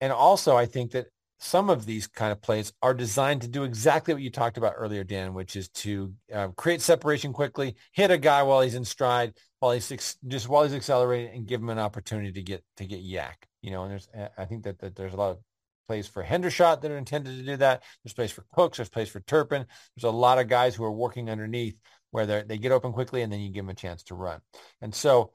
and 0.00 0.12
also, 0.12 0.56
I 0.56 0.66
think 0.66 0.92
that 0.92 1.08
some 1.40 1.70
of 1.70 1.86
these 1.86 2.06
kind 2.06 2.32
of 2.32 2.42
plays 2.42 2.72
are 2.82 2.94
designed 2.94 3.42
to 3.42 3.48
do 3.48 3.64
exactly 3.64 4.12
what 4.12 4.22
you 4.22 4.30
talked 4.30 4.56
about 4.56 4.74
earlier, 4.76 5.04
Dan, 5.04 5.34
which 5.34 5.54
is 5.56 5.68
to 5.68 6.12
uh, 6.32 6.48
create 6.48 6.82
separation 6.82 7.32
quickly, 7.32 7.76
hit 7.92 8.10
a 8.10 8.18
guy 8.18 8.42
while 8.42 8.60
he's 8.60 8.74
in 8.74 8.84
stride, 8.84 9.34
while 9.60 9.72
he's 9.72 10.18
just 10.26 10.48
while 10.48 10.64
he's 10.64 10.74
accelerating, 10.74 11.34
and 11.34 11.46
give 11.46 11.60
him 11.60 11.70
an 11.70 11.78
opportunity 11.78 12.32
to 12.32 12.42
get 12.42 12.64
to 12.76 12.86
get 12.86 13.04
YAC. 13.04 13.34
You 13.62 13.70
know, 13.70 13.84
and 13.84 13.92
there's 13.92 14.08
I 14.36 14.44
think 14.44 14.64
that, 14.64 14.80
that 14.80 14.96
there's 14.96 15.14
a 15.14 15.16
lot 15.16 15.30
of 15.30 15.38
plays 15.86 16.06
for 16.06 16.22
Hendershot 16.22 16.82
that 16.82 16.90
are 16.90 16.98
intended 16.98 17.38
to 17.38 17.44
do 17.44 17.56
that. 17.56 17.82
There's 18.02 18.12
plays 18.12 18.32
for 18.32 18.44
Cooks. 18.52 18.78
There's 18.78 18.88
plays 18.90 19.08
for 19.08 19.20
Turpin. 19.20 19.64
There's 19.96 20.12
a 20.12 20.14
lot 20.14 20.38
of 20.38 20.48
guys 20.48 20.74
who 20.74 20.84
are 20.84 20.92
working 20.92 21.30
underneath 21.30 21.76
where 22.10 22.26
they 22.26 22.58
get 22.58 22.72
open 22.72 22.92
quickly, 22.92 23.22
and 23.22 23.32
then 23.32 23.40
you 23.40 23.50
give 23.50 23.64
them 23.64 23.70
a 23.70 23.74
chance 23.74 24.02
to 24.04 24.14
run. 24.14 24.40
And 24.80 24.94
so 24.94 25.32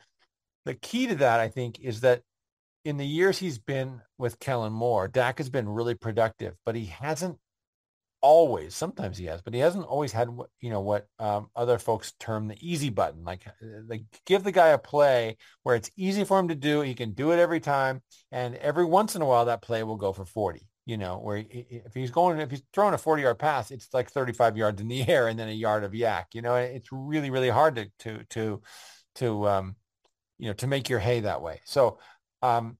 the 0.65 0.75
key 0.75 1.07
to 1.07 1.15
that, 1.15 1.39
I 1.39 1.49
think, 1.49 1.79
is 1.79 2.01
that 2.01 2.21
in 2.85 2.97
the 2.97 3.05
years 3.05 3.37
he's 3.37 3.59
been 3.59 4.01
with 4.17 4.39
Kellen 4.39 4.73
Moore, 4.73 5.07
Dak 5.07 5.37
has 5.37 5.49
been 5.49 5.69
really 5.69 5.95
productive, 5.95 6.55
but 6.65 6.75
he 6.75 6.85
hasn't 6.85 7.37
always, 8.21 8.73
sometimes 8.75 9.17
he 9.17 9.25
has, 9.25 9.41
but 9.41 9.53
he 9.53 9.59
hasn't 9.59 9.85
always 9.85 10.11
had, 10.11 10.29
you 10.59 10.69
know, 10.69 10.81
what 10.81 11.07
um, 11.19 11.49
other 11.55 11.77
folks 11.77 12.13
term 12.19 12.47
the 12.47 12.57
easy 12.59 12.89
button, 12.89 13.23
like, 13.23 13.45
uh, 13.47 13.81
like 13.87 14.03
give 14.25 14.43
the 14.43 14.51
guy 14.51 14.69
a 14.69 14.77
play 14.77 15.37
where 15.63 15.75
it's 15.75 15.91
easy 15.95 16.23
for 16.23 16.39
him 16.39 16.47
to 16.47 16.55
do. 16.55 16.81
He 16.81 16.93
can 16.95 17.11
do 17.11 17.31
it 17.31 17.39
every 17.39 17.59
time. 17.59 18.01
And 18.31 18.55
every 18.55 18.85
once 18.85 19.15
in 19.15 19.21
a 19.21 19.25
while, 19.25 19.45
that 19.45 19.61
play 19.61 19.83
will 19.83 19.97
go 19.97 20.13
for 20.13 20.25
40, 20.25 20.67
you 20.85 20.97
know, 20.97 21.19
where 21.19 21.37
he, 21.37 21.67
if 21.69 21.93
he's 21.93 22.11
going, 22.11 22.39
if 22.39 22.49
he's 22.49 22.63
throwing 22.73 22.93
a 22.93 22.97
40 22.97 23.23
yard 23.23 23.39
pass, 23.39 23.71
it's 23.71 23.93
like 23.93 24.09
35 24.09 24.57
yards 24.57 24.81
in 24.81 24.87
the 24.87 25.07
air 25.07 25.27
and 25.27 25.37
then 25.37 25.49
a 25.49 25.53
yard 25.53 25.83
of 25.83 25.91
YAC, 25.91 26.25
you 26.33 26.41
know, 26.41 26.55
it's 26.55 26.89
really, 26.91 27.29
really 27.29 27.49
hard 27.49 27.75
to, 27.75 27.91
to, 27.99 28.23
to, 28.29 28.61
to, 29.15 29.47
um, 29.47 29.75
you 30.39 30.47
know, 30.47 30.53
to 30.53 30.67
make 30.67 30.89
your 30.89 30.99
hay 30.99 31.19
that 31.21 31.41
way. 31.41 31.59
So 31.65 31.99
um, 32.43 32.77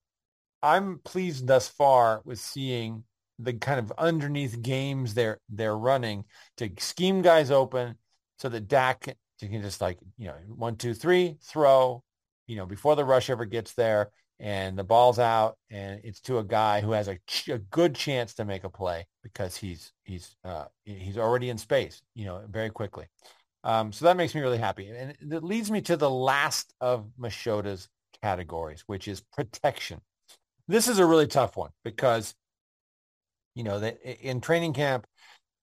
I'm 0.62 1.00
pleased 1.00 1.48
thus 1.48 1.68
far 1.68 2.22
with 2.26 2.40
seeing 2.40 3.06
the 3.40 3.54
kind 3.54 3.80
of 3.80 3.92
underneath 3.98 4.62
games 4.62 5.14
they're 5.14 5.40
they're 5.50 5.78
running 5.78 6.26
to 6.58 6.70
scheme 6.78 7.22
guys 7.22 7.50
open 7.50 7.96
so 8.38 8.50
that 8.50 8.68
Dak 8.68 9.08
can, 9.40 9.62
just 9.62 9.82
like 9.82 9.98
you 10.18 10.28
know 10.28 10.36
one 10.48 10.76
two 10.76 10.94
three 10.94 11.38
throw 11.42 12.04
you 12.46 12.56
know 12.56 12.66
before 12.66 12.96
the 12.96 13.06
rush 13.06 13.30
ever 13.30 13.46
gets 13.46 13.74
there 13.74 14.12
and 14.40 14.78
the 14.78 14.84
ball's 14.84 15.20
out 15.20 15.58
and 15.72 16.02
it's 16.04 16.20
to 16.22 16.38
a 16.38 16.44
guy 16.44 16.82
who 16.82 16.92
has 16.92 17.08
a, 17.08 17.18
a 17.50 17.58
good 17.58 17.96
chance 17.96 18.36
to 18.36 18.46
make 18.46 18.64
a 18.64 18.70
play 18.70 19.08
because 19.24 19.56
he's 19.58 19.92
he's 20.04 20.36
uh, 20.46 20.66
he's 20.86 21.18
already 21.18 21.50
in 21.50 21.58
space 21.58 22.02
you 22.14 22.26
know 22.26 22.44
very 22.50 22.70
quickly. 22.70 23.06
Um, 23.66 23.94
so 23.94 24.06
that 24.06 24.18
makes 24.18 24.36
me 24.36 24.42
really 24.42 24.58
happy. 24.58 24.90
And 24.90 25.16
it 25.32 25.44
leads 25.44 25.72
me 25.72 25.80
to 25.84 25.96
the 25.96 26.10
last 26.10 26.74
of 26.82 27.08
Machota's 27.18 27.88
categories, 28.24 28.84
which 28.88 29.08
is 29.08 29.22
protection. 29.22 30.00
This 30.68 30.88
is 30.88 30.98
a 30.98 31.06
really 31.06 31.28
tough 31.28 31.58
one 31.58 31.72
because 31.84 32.34
you 33.56 33.64
know, 33.64 33.80
that 33.80 34.00
in 34.02 34.42
training 34.42 34.74
camp, 34.74 35.06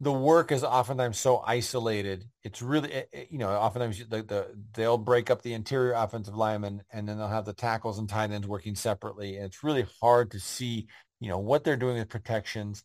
the 0.01 0.13
work 0.13 0.51
is 0.51 0.65
oftentimes 0.65 1.19
so 1.19 1.43
isolated. 1.47 2.25
It's 2.43 2.63
really, 2.63 3.05
you 3.31 3.39
know, 3.39 3.51
oftentimes 3.51 3.99
the, 4.09 4.23
the 4.23 4.47
they'll 4.73 4.97
break 4.97 5.31
up 5.31 5.43
the 5.43 5.53
interior 5.53 5.93
offensive 5.93 6.35
linemen 6.35 6.83
and 6.91 7.07
then 7.07 7.19
they'll 7.19 7.29
have 7.29 7.45
the 7.45 7.53
tackles 7.53 7.99
and 7.99 8.09
tight 8.09 8.31
ends 8.31 8.49
working 8.49 8.75
separately. 8.75 9.37
And 9.37 9.47
it's 9.47 9.63
really 9.63 9.87
hard 10.01 10.31
to 10.31 10.41
see, 10.41 10.87
you 11.21 11.29
know, 11.29 11.39
what 11.39 11.65
they're 11.65 11.77
doing 11.77 11.99
with 11.99 12.09
protections. 12.09 12.83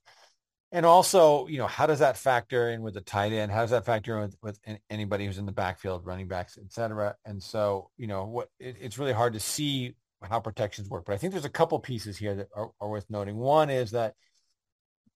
And 0.75 0.85
also, 0.85 1.47
you 1.47 1.57
know, 1.57 1.67
how 1.67 1.85
does 1.85 1.99
that 1.99 2.17
factor 2.17 2.69
in 2.69 2.81
with 2.81 2.95
the 2.95 2.99
tight 2.99 3.31
end? 3.31 3.49
How 3.49 3.61
does 3.61 3.69
that 3.69 3.85
factor 3.85 4.17
in 4.17 4.23
with, 4.23 4.37
with 4.41 4.59
anybody 4.89 5.25
who's 5.25 5.37
in 5.37 5.45
the 5.45 5.53
backfield, 5.53 6.05
running 6.05 6.27
backs, 6.27 6.57
et 6.61 6.73
cetera? 6.73 7.15
And 7.23 7.41
so, 7.41 7.91
you 7.95 8.07
know, 8.07 8.25
what 8.25 8.49
it, 8.59 8.75
it's 8.81 8.99
really 8.99 9.13
hard 9.13 9.31
to 9.35 9.39
see 9.39 9.95
how 10.21 10.41
protections 10.41 10.89
work. 10.89 11.05
But 11.05 11.13
I 11.13 11.17
think 11.17 11.31
there's 11.31 11.45
a 11.45 11.49
couple 11.49 11.79
pieces 11.79 12.17
here 12.17 12.35
that 12.35 12.49
are, 12.53 12.71
are 12.81 12.89
worth 12.89 13.05
noting. 13.09 13.37
One 13.37 13.69
is 13.69 13.91
that 13.91 14.15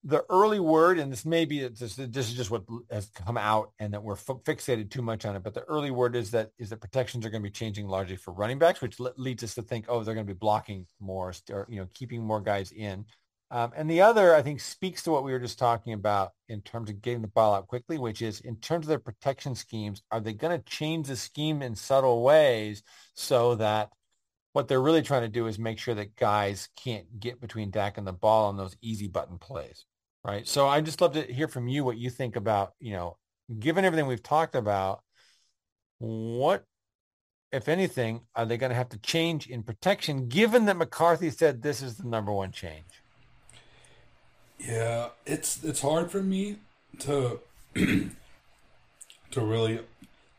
the 0.05 0.23
early 0.29 0.61
word, 0.61 0.97
and 0.97 1.11
this 1.11 1.25
may 1.25 1.43
be 1.43 1.67
this, 1.67 1.97
this 1.97 2.29
is 2.29 2.35
just 2.35 2.51
what 2.51 2.63
has 2.89 3.09
come 3.09 3.35
out, 3.35 3.73
and 3.79 3.93
that 3.93 4.01
we're 4.01 4.13
f- 4.13 4.45
fixated 4.45 4.89
too 4.89 5.01
much 5.01 5.25
on 5.25 5.35
it. 5.35 5.43
But 5.43 5.55
the 5.55 5.63
early 5.63 5.91
word 5.91 6.15
is 6.15 6.31
that 6.31 6.51
is 6.57 6.69
that 6.69 6.79
protections 6.79 7.25
are 7.25 7.29
going 7.29 7.43
to 7.43 7.49
be 7.49 7.51
changing 7.51 7.85
largely 7.85 8.15
for 8.15 8.31
running 8.31 8.59
backs, 8.59 8.79
which 8.79 8.97
le- 8.97 9.11
leads 9.17 9.43
us 9.43 9.55
to 9.55 9.61
think, 9.61 9.87
oh, 9.89 10.03
they're 10.03 10.15
going 10.15 10.25
to 10.25 10.33
be 10.33 10.37
blocking 10.37 10.85
more, 11.01 11.33
or 11.51 11.67
you 11.69 11.81
know, 11.81 11.87
keeping 11.93 12.23
more 12.23 12.39
guys 12.39 12.71
in. 12.71 13.03
Um, 13.51 13.71
and 13.75 13.89
the 13.89 14.01
other, 14.01 14.35
I 14.35 14.43
think, 14.43 14.59
speaks 14.59 15.01
to 15.03 15.11
what 15.11 15.23
we 15.23 15.31
were 15.31 15.39
just 15.39 15.57
talking 15.57 15.93
about 15.93 16.33
in 16.47 16.61
terms 16.61 16.89
of 16.89 17.01
getting 17.01 17.23
the 17.23 17.27
ball 17.27 17.55
out 17.55 17.67
quickly, 17.67 17.97
which 17.97 18.21
is 18.21 18.41
in 18.41 18.57
terms 18.57 18.85
of 18.85 18.89
their 18.89 18.99
protection 18.99 19.55
schemes, 19.55 20.03
are 20.11 20.19
they 20.19 20.33
going 20.33 20.55
to 20.55 20.63
change 20.65 21.07
the 21.07 21.15
scheme 21.15 21.63
in 21.63 21.75
subtle 21.75 22.21
ways 22.21 22.83
so 23.15 23.55
that 23.55 23.89
what 24.53 24.67
they're 24.67 24.81
really 24.81 25.01
trying 25.01 25.23
to 25.23 25.29
do 25.29 25.47
is 25.47 25.57
make 25.57 25.79
sure 25.79 25.95
that 25.95 26.15
guys 26.15 26.69
can't 26.75 27.19
get 27.19 27.41
between 27.41 27.71
Dak 27.71 27.97
and 27.97 28.05
the 28.05 28.13
ball 28.13 28.49
on 28.49 28.57
those 28.57 28.75
easy 28.81 29.07
button 29.07 29.37
plays, 29.39 29.85
right? 30.23 30.47
So 30.47 30.67
I 30.67 30.81
just 30.81 31.01
love 31.01 31.13
to 31.13 31.21
hear 31.21 31.47
from 31.47 31.67
you 31.67 31.83
what 31.83 31.97
you 31.97 32.09
think 32.09 32.35
about, 32.35 32.73
you 32.79 32.93
know, 32.93 33.17
given 33.59 33.85
everything 33.85 34.07
we've 34.07 34.21
talked 34.21 34.55
about, 34.55 35.01
what, 35.97 36.65
if 37.51 37.67
anything, 37.67 38.21
are 38.35 38.45
they 38.45 38.57
going 38.57 38.69
to 38.69 38.75
have 38.75 38.89
to 38.89 38.99
change 38.99 39.47
in 39.47 39.63
protection, 39.63 40.27
given 40.27 40.65
that 40.65 40.77
McCarthy 40.77 41.31
said 41.31 41.61
this 41.61 41.81
is 41.81 41.97
the 41.97 42.07
number 42.07 42.31
one 42.31 42.51
change? 42.51 42.85
Yeah, 44.59 45.09
it's 45.25 45.63
it's 45.63 45.81
hard 45.81 46.11
for 46.11 46.21
me 46.21 46.57
to 46.99 47.39
to 47.75 48.11
really 49.35 49.79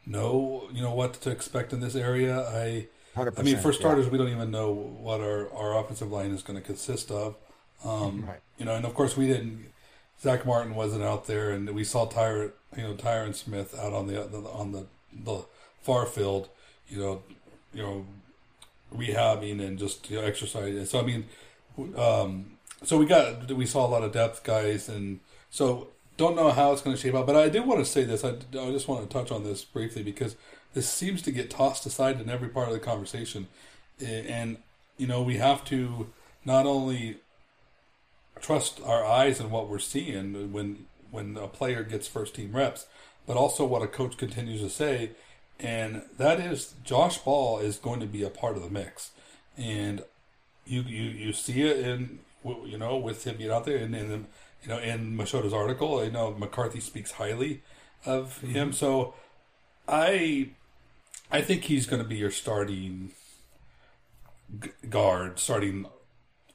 know, 0.07 0.68
you 0.73 0.83
know, 0.83 0.95
what 0.95 1.14
to 1.14 1.31
expect 1.31 1.73
in 1.73 1.81
this 1.81 1.95
area. 1.95 2.41
I 2.49 2.89
I 3.16 3.43
mean, 3.43 3.59
for 3.59 3.73
starters, 3.73 4.07
yeah. 4.07 4.12
we 4.12 4.18
don't 4.18 4.29
even 4.29 4.51
know 4.51 4.71
what 4.71 5.21
our, 5.21 5.53
our 5.53 5.79
offensive 5.79 6.11
line 6.11 6.31
is 6.31 6.43
going 6.43 6.59
to 6.59 6.64
consist 6.64 7.11
of. 7.11 7.37
Um, 7.85 8.25
right. 8.27 8.41
You 8.59 8.64
know, 8.66 8.75
and 8.75 8.85
of 8.85 8.95
course, 8.95 9.16
we 9.16 9.27
didn't. 9.27 9.66
Zack 10.21 10.45
Martin 10.45 10.75
wasn't 10.75 11.03
out 11.03 11.27
there, 11.27 11.51
and 11.51 11.71
we 11.71 11.83
saw 11.83 12.07
Tyron, 12.07 12.53
you 12.77 12.83
know, 12.83 12.95
Tyron 12.95 13.35
Smith 13.35 13.77
out 13.79 13.93
on 13.93 14.07
the 14.07 14.23
on 14.23 14.73
the 14.73 14.87
the 15.12 15.45
far 15.83 16.07
field. 16.07 16.49
You 16.89 16.99
know, 16.99 17.23
you 17.73 17.83
know, 17.83 18.07
rehabbing 18.95 19.61
and 19.61 19.79
just 19.79 20.11
you 20.11 20.21
know, 20.21 20.25
exercising. 20.25 20.85
So 20.85 21.01
I 21.01 21.03
mean, 21.03 21.27
um, 21.97 22.59
so 22.83 22.97
we 22.97 23.07
got 23.07 23.51
we 23.53 23.66
saw 23.66 23.87
a 23.87 23.89
lot 23.89 24.03
of 24.03 24.12
depth 24.12 24.43
guys, 24.43 24.89
and 24.89 25.20
so 25.51 25.89
don't 26.16 26.37
know 26.37 26.51
how 26.51 26.72
it's 26.72 26.83
going 26.83 26.95
to 26.95 27.01
shape 27.01 27.14
out. 27.14 27.26
But 27.26 27.37
I 27.37 27.49
do 27.49 27.62
want 27.62 27.81
to 27.81 27.91
say 27.91 28.05
this. 28.05 28.24
I, 28.24 28.31
I 28.31 28.70
just 28.70 28.89
want 28.89 29.03
to 29.03 29.09
touch 29.09 29.31
on 29.31 29.45
this 29.45 29.64
briefly 29.64 30.03
because 30.03 30.37
this 30.74 30.89
seems 30.89 31.22
to 31.22 31.33
get 31.33 31.51
tossed 31.51 31.87
aside 31.87 32.20
in 32.20 32.28
every 32.28 32.49
part 32.49 32.68
of 32.68 32.74
the 32.74 32.81
conversation. 32.81 33.49
And, 34.05 34.59
you 34.97 35.07
know, 35.07 35.22
we 35.22 35.37
have 35.37 35.64
to 35.66 36.09
not 36.45 36.66
only 36.66 37.18
trust 38.41 38.81
our 38.85 39.05
eyes 39.05 39.41
and 39.41 39.51
what 39.51 39.68
we're 39.68 39.78
seeing 39.78 40.53
when 40.53 40.87
when 41.11 41.37
a 41.37 41.49
player 41.49 41.83
gets 41.83 42.07
first 42.07 42.35
team 42.35 42.53
reps, 42.53 42.87
but 43.26 43.37
also 43.37 43.64
what 43.64 43.83
a 43.83 43.87
coach 43.87 44.16
continues 44.16 44.61
to 44.61 44.70
say, 44.70 45.11
and 45.59 46.03
that 46.16 46.39
is 46.39 46.74
Josh 46.85 47.18
Ball 47.18 47.59
is 47.59 47.76
going 47.76 48.01
to 48.01 48.07
be 48.07 48.22
a 48.22 48.31
part 48.31 48.57
of 48.57 48.62
the 48.62 48.70
mix, 48.70 49.11
and 49.57 50.03
you 50.64 50.83
you, 50.83 51.03
you 51.03 51.33
see 51.33 51.62
it 51.62 51.78
in 51.81 52.20
you 52.45 52.78
know 52.78 52.97
with 52.97 53.24
him 53.24 53.36
being 53.36 53.51
out 53.51 53.64
there, 53.64 53.78
and, 53.78 53.95
and 53.95 54.26
you 54.62 54.68
know 54.68 54.78
in 54.78 55.16
Machota's 55.16 55.53
article, 55.53 56.05
you 56.05 56.11
know 56.11 56.32
McCarthy 56.32 56.80
speaks 56.80 57.12
highly 57.12 57.62
of 58.05 58.41
him, 58.41 58.68
mm-hmm. 58.68 58.72
so 58.72 59.14
I 59.88 60.51
I 61.30 61.43
think 61.43 61.64
he's 61.64 61.86
going 61.86 62.03
to 62.03 62.09
be 62.09 62.16
your 62.16 62.30
starting 62.30 63.12
guard, 64.88 65.38
starting 65.38 65.86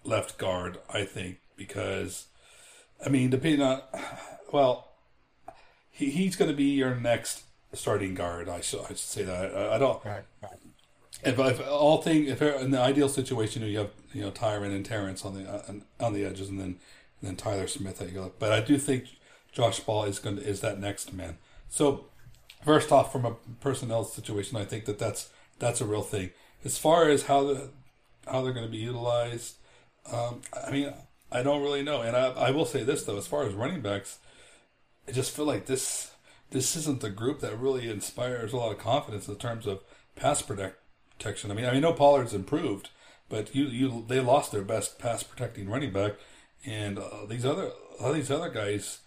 left 0.04 0.38
guard. 0.38 0.80
I 0.90 1.06
think 1.06 1.38
because, 1.56 2.28
I 3.06 3.10
mean, 3.10 3.30
depending 3.30 3.62
on, 3.62 3.82
well, 4.52 4.92
he, 5.92 6.10
he's 6.10 6.36
going 6.36 6.52
to 6.52 6.58
be 6.58 6.72
your 6.72 6.96
next 6.96 7.44
starting 7.74 8.16
guard. 8.16 8.50
I 8.50 8.62
should, 8.62 8.82
I 8.82 8.88
should 8.90 8.98
say 8.98 9.24
that. 9.24 9.56
I, 9.56 9.76
I 9.76 9.78
don't. 9.78 10.04
Right, 10.04 10.24
right. 10.42 10.60
If, 11.26 11.40
if 11.40 11.68
all 11.68 12.02
thing, 12.02 12.26
if 12.26 12.42
in 12.42 12.72
the 12.72 12.80
ideal 12.80 13.10
situation, 13.10 13.64
you 13.64 13.78
have 13.80 13.92
you 14.14 14.22
know 14.22 14.32
Tyron 14.32 14.76
and 14.76 14.86
Terence 14.86 15.26
on 15.26 15.34
the 15.34 15.70
on, 15.70 15.84
on 16.00 16.14
the 16.14 16.24
edges, 16.26 16.50
and 16.50 16.60
then 16.60 16.80
and 17.22 17.30
then 17.30 17.36
Tyler 17.36 17.68
Smith. 17.68 17.98
That 18.00 18.10
you 18.10 18.16
go. 18.16 18.32
But 18.38 18.52
I 18.52 18.62
do 18.62 18.78
think 18.78 19.06
Josh 19.52 19.80
Ball 19.80 20.06
is 20.06 20.20
going 20.20 20.38
to 20.38 20.44
is 20.44 20.62
that 20.62 20.80
next 20.80 21.14
man. 21.14 21.38
So 21.70 22.06
first 22.64 22.92
off, 22.92 23.12
from 23.12 23.26
a 23.26 23.36
personnel 23.62 24.04
situation, 24.04 24.58
I 24.58 24.66
think 24.66 24.86
that 24.86 25.00
that's 25.00 25.30
that's 25.60 25.82
a 25.82 25.86
real 25.86 26.02
thing. 26.02 26.32
As 26.64 26.78
far 26.78 27.10
as 27.10 27.24
how 27.24 27.44
the 27.44 27.70
how 28.28 28.42
they're 28.42 28.54
going 28.54 28.66
to 28.66 28.72
be 28.72 28.78
utilized, 28.78 29.56
um, 30.12 30.42
I 30.66 30.72
mean, 30.72 30.94
I 31.32 31.44
don't 31.44 31.62
really 31.62 31.84
know. 31.84 32.02
And 32.02 32.16
I, 32.16 32.30
I 32.32 32.52
will 32.52 32.66
say 32.66 32.84
this 32.84 33.04
though, 33.04 33.18
as 33.18 33.28
far 33.28 33.44
as 33.44 33.54
running 33.54 33.82
backs, 33.82 34.20
I 35.08 35.12
just 35.12 35.36
feel 35.36 35.46
like 35.46 35.66
this 35.66 36.12
this 36.52 36.76
isn't 36.76 37.02
the 37.02 37.10
group 37.10 37.40
that 37.42 37.60
really 37.60 37.90
inspires 37.90 38.54
a 38.54 38.58
lot 38.58 38.72
of 38.72 38.78
confidence 38.78 39.28
in 39.28 39.36
terms 39.36 39.68
of 39.68 39.82
pass 40.16 40.42
protect, 40.42 40.78
protection. 41.18 41.52
I 41.52 41.54
mean, 41.54 41.66
I 41.66 41.72
mean, 41.72 41.82
no 41.82 41.94
Pollard's 41.94 42.34
improved, 42.34 42.90
but 43.30 43.56
you 43.56 43.66
you 43.66 44.06
they 44.08 44.20
lost 44.20 44.52
their 44.52 44.62
best 44.62 45.00
pass 45.00 45.24
protecting 45.24 45.70
running 45.70 45.92
back, 45.92 46.14
and 46.66 47.00
uh, 47.00 47.26
these 47.28 47.46
other 47.46 47.72
all 48.00 48.14
these 48.14 48.32
other 48.32 48.50
guys, 48.50 49.00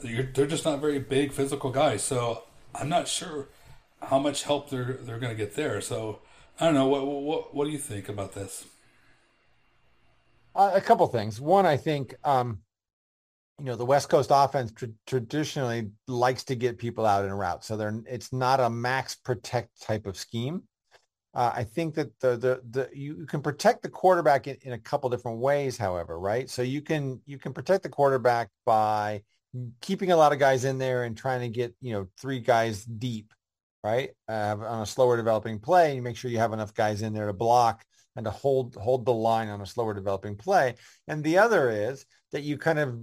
they're 0.00 0.46
just 0.46 0.64
not 0.64 0.80
very 0.80 0.98
big 0.98 1.32
physical 1.32 1.70
guys. 1.70 2.02
So 2.02 2.44
I'm 2.74 2.88
not 2.88 3.08
sure 3.08 3.48
how 4.02 4.18
much 4.18 4.44
help 4.44 4.70
they're 4.70 4.98
they're 5.02 5.18
going 5.18 5.36
to 5.36 5.36
get 5.36 5.54
there. 5.54 5.80
So 5.80 6.20
I 6.58 6.66
don't 6.66 6.74
know. 6.74 6.88
What 6.88 7.06
what 7.06 7.54
what 7.54 7.64
do 7.64 7.70
you 7.70 7.78
think 7.78 8.08
about 8.08 8.34
this? 8.34 8.66
Uh, 10.54 10.72
a 10.74 10.80
couple 10.80 11.06
things. 11.06 11.40
One, 11.40 11.64
I 11.64 11.76
think 11.76 12.14
um, 12.24 12.58
you 13.58 13.66
know 13.66 13.76
the 13.76 13.86
West 13.86 14.08
Coast 14.08 14.30
offense 14.32 14.72
tra- 14.72 14.88
traditionally 15.06 15.90
likes 16.08 16.44
to 16.44 16.54
get 16.54 16.78
people 16.78 17.06
out 17.06 17.24
in 17.24 17.30
a 17.30 17.36
route, 17.36 17.64
so 17.64 17.76
they're 17.76 18.02
it's 18.06 18.32
not 18.32 18.60
a 18.60 18.68
max 18.68 19.14
protect 19.14 19.80
type 19.80 20.06
of 20.06 20.16
scheme. 20.16 20.62
Uh, 21.34 21.52
I 21.54 21.64
think 21.64 21.94
that 21.94 22.18
the, 22.20 22.36
the 22.36 22.60
the 22.70 22.88
you 22.92 23.26
can 23.26 23.40
protect 23.40 23.82
the 23.82 23.88
quarterback 23.88 24.46
in, 24.46 24.56
in 24.62 24.72
a 24.72 24.78
couple 24.78 25.08
different 25.08 25.38
ways. 25.38 25.78
However, 25.78 26.18
right? 26.18 26.48
So 26.48 26.62
you 26.62 26.82
can 26.82 27.20
you 27.24 27.38
can 27.38 27.52
protect 27.52 27.82
the 27.82 27.88
quarterback 27.88 28.50
by 28.66 29.22
keeping 29.80 30.10
a 30.10 30.16
lot 30.16 30.32
of 30.32 30.38
guys 30.38 30.64
in 30.64 30.78
there 30.78 31.04
and 31.04 31.16
trying 31.16 31.40
to 31.40 31.48
get, 31.48 31.74
you 31.80 31.92
know, 31.92 32.08
three 32.18 32.40
guys 32.40 32.84
deep, 32.84 33.32
right? 33.84 34.10
Uh, 34.28 34.56
on 34.60 34.82
a 34.82 34.86
slower 34.86 35.16
developing 35.16 35.58
play, 35.58 35.94
you 35.94 36.02
make 36.02 36.16
sure 36.16 36.30
you 36.30 36.38
have 36.38 36.52
enough 36.52 36.74
guys 36.74 37.02
in 37.02 37.12
there 37.12 37.26
to 37.26 37.32
block 37.32 37.84
and 38.16 38.24
to 38.24 38.30
hold 38.30 38.74
hold 38.76 39.04
the 39.04 39.12
line 39.12 39.48
on 39.48 39.60
a 39.60 39.66
slower 39.66 39.94
developing 39.94 40.36
play. 40.36 40.74
And 41.08 41.22
the 41.22 41.38
other 41.38 41.70
is 41.70 42.04
that 42.32 42.42
you 42.42 42.58
kind 42.58 42.78
of, 42.78 42.98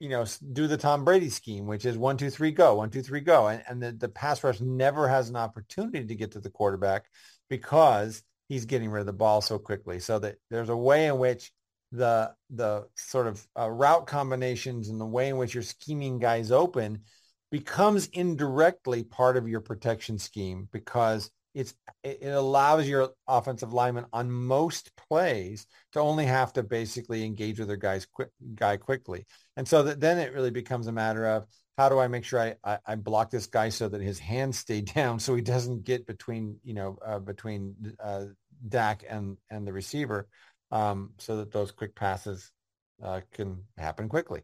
you 0.00 0.08
know, 0.08 0.24
do 0.52 0.66
the 0.66 0.76
Tom 0.76 1.04
Brady 1.04 1.30
scheme, 1.30 1.66
which 1.66 1.84
is 1.84 1.96
one, 1.96 2.16
two, 2.16 2.30
three, 2.30 2.52
go, 2.52 2.74
one, 2.76 2.90
two, 2.90 3.02
three, 3.02 3.20
go. 3.20 3.48
And, 3.48 3.62
and 3.68 3.82
the, 3.82 3.92
the 3.92 4.08
pass 4.08 4.42
rush 4.42 4.60
never 4.60 5.08
has 5.08 5.28
an 5.28 5.36
opportunity 5.36 6.04
to 6.04 6.14
get 6.14 6.32
to 6.32 6.40
the 6.40 6.50
quarterback 6.50 7.06
because 7.52 8.22
he's 8.48 8.64
getting 8.64 8.88
rid 8.88 9.00
of 9.00 9.06
the 9.06 9.12
ball 9.12 9.42
so 9.42 9.58
quickly. 9.58 10.00
So 10.00 10.18
that 10.20 10.36
there's 10.50 10.70
a 10.70 10.76
way 10.76 11.08
in 11.08 11.18
which 11.18 11.52
the 11.92 12.32
the 12.48 12.86
sort 12.96 13.26
of 13.26 13.46
uh, 13.58 13.70
route 13.70 14.06
combinations 14.06 14.88
and 14.88 14.98
the 14.98 15.04
way 15.04 15.28
in 15.28 15.36
which 15.36 15.52
you're 15.52 15.62
scheming 15.62 16.18
guys 16.18 16.50
open 16.50 17.02
becomes 17.50 18.06
indirectly 18.14 19.04
part 19.04 19.36
of 19.36 19.50
your 19.50 19.60
protection 19.60 20.18
scheme 20.18 20.66
because 20.72 21.30
it's 21.52 21.74
it 22.02 22.22
allows 22.22 22.88
your 22.88 23.10
offensive 23.28 23.74
lineman 23.74 24.06
on 24.14 24.32
most 24.32 24.90
plays 24.96 25.66
to 25.92 26.00
only 26.00 26.24
have 26.24 26.54
to 26.54 26.62
basically 26.62 27.26
engage 27.26 27.58
with 27.58 27.68
their 27.68 27.76
guys 27.76 28.06
quick 28.06 28.30
guy 28.54 28.78
quickly 28.78 29.26
and 29.58 29.68
so 29.68 29.82
that 29.82 30.00
then 30.00 30.16
it 30.16 30.32
really 30.32 30.50
becomes 30.50 30.86
a 30.86 30.92
matter 30.92 31.26
of 31.26 31.46
how 31.82 31.88
do 31.88 31.98
I 31.98 32.06
make 32.06 32.24
sure 32.24 32.40
I, 32.40 32.54
I, 32.62 32.78
I 32.86 32.94
block 32.94 33.30
this 33.30 33.46
guy 33.46 33.68
so 33.68 33.88
that 33.88 34.00
his 34.00 34.20
hands 34.20 34.56
stay 34.56 34.80
down 34.96 35.18
so 35.18 35.34
he 35.34 35.42
doesn't 35.42 35.84
get 35.84 36.06
between 36.06 36.58
you 36.62 36.74
know 36.74 36.96
uh, 37.04 37.18
between 37.18 37.74
uh, 38.02 38.26
Dak 38.68 39.04
and 39.08 39.36
and 39.50 39.66
the 39.66 39.72
receiver 39.72 40.28
um, 40.70 41.10
so 41.18 41.38
that 41.38 41.50
those 41.50 41.72
quick 41.72 41.96
passes 41.96 42.52
uh, 43.02 43.20
can 43.32 43.64
happen 43.76 44.08
quickly. 44.08 44.42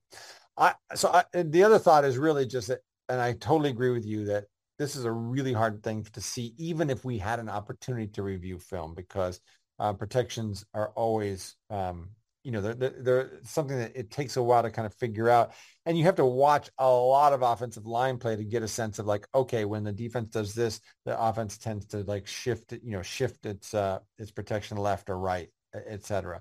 I, 0.56 0.74
so 0.96 1.10
I, 1.10 1.24
the 1.32 1.62
other 1.62 1.78
thought 1.78 2.04
is 2.04 2.18
really 2.18 2.44
just 2.44 2.68
that, 2.68 2.80
and 3.08 3.20
I 3.20 3.34
totally 3.34 3.70
agree 3.70 3.90
with 3.90 4.04
you 4.04 4.24
that 4.26 4.46
this 4.80 4.96
is 4.96 5.04
a 5.04 5.12
really 5.12 5.52
hard 5.52 5.84
thing 5.84 6.04
to 6.12 6.20
see, 6.20 6.54
even 6.58 6.90
if 6.90 7.04
we 7.04 7.18
had 7.18 7.38
an 7.38 7.48
opportunity 7.48 8.08
to 8.08 8.22
review 8.24 8.58
film, 8.58 8.94
because 8.94 9.40
uh, 9.78 9.92
protections 9.92 10.66
are 10.74 10.90
always, 10.96 11.54
um, 11.70 12.10
you 12.48 12.52
know, 12.52 12.62
they're, 12.62 12.94
they're, 12.98 13.30
something 13.44 13.76
that 13.76 13.92
it 13.94 14.10
takes 14.10 14.38
a 14.38 14.42
while 14.42 14.62
to 14.62 14.70
kind 14.70 14.86
of 14.86 14.94
figure 14.94 15.28
out. 15.28 15.52
And 15.84 15.98
you 15.98 16.04
have 16.04 16.14
to 16.14 16.24
watch 16.24 16.70
a 16.78 16.88
lot 16.88 17.34
of 17.34 17.42
offensive 17.42 17.84
line 17.84 18.16
play 18.16 18.36
to 18.36 18.42
get 18.42 18.62
a 18.62 18.68
sense 18.68 18.98
of 18.98 19.04
like, 19.04 19.28
okay, 19.34 19.66
when 19.66 19.84
the 19.84 19.92
defense 19.92 20.30
does 20.30 20.54
this, 20.54 20.80
the 21.04 21.20
offense 21.20 21.58
tends 21.58 21.84
to 21.88 21.98
like 22.04 22.26
shift, 22.26 22.72
you 22.72 22.92
know, 22.92 23.02
shift 23.02 23.44
its, 23.44 23.74
uh, 23.74 23.98
its 24.16 24.30
protection 24.30 24.78
left 24.78 25.10
or 25.10 25.18
right, 25.18 25.50
et 25.74 26.06
cetera. 26.06 26.40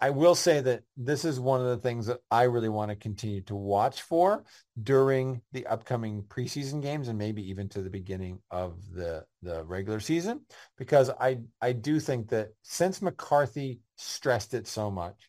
I 0.00 0.10
will 0.10 0.34
say 0.34 0.60
that 0.60 0.82
this 0.96 1.24
is 1.24 1.38
one 1.38 1.60
of 1.60 1.66
the 1.66 1.76
things 1.76 2.06
that 2.06 2.20
I 2.30 2.44
really 2.44 2.68
want 2.68 2.90
to 2.90 2.96
continue 2.96 3.42
to 3.42 3.54
watch 3.54 4.02
for 4.02 4.44
during 4.82 5.42
the 5.52 5.66
upcoming 5.66 6.22
preseason 6.22 6.80
games 6.80 7.08
and 7.08 7.18
maybe 7.18 7.48
even 7.50 7.68
to 7.70 7.82
the 7.82 7.90
beginning 7.90 8.40
of 8.50 8.78
the, 8.92 9.24
the 9.42 9.64
regular 9.64 10.00
season, 10.00 10.40
because 10.78 11.10
I, 11.10 11.38
I 11.60 11.72
do 11.72 12.00
think 12.00 12.30
that 12.30 12.48
since 12.62 13.02
McCarthy 13.02 13.80
stressed 13.96 14.54
it 14.54 14.66
so 14.66 14.90
much, 14.90 15.28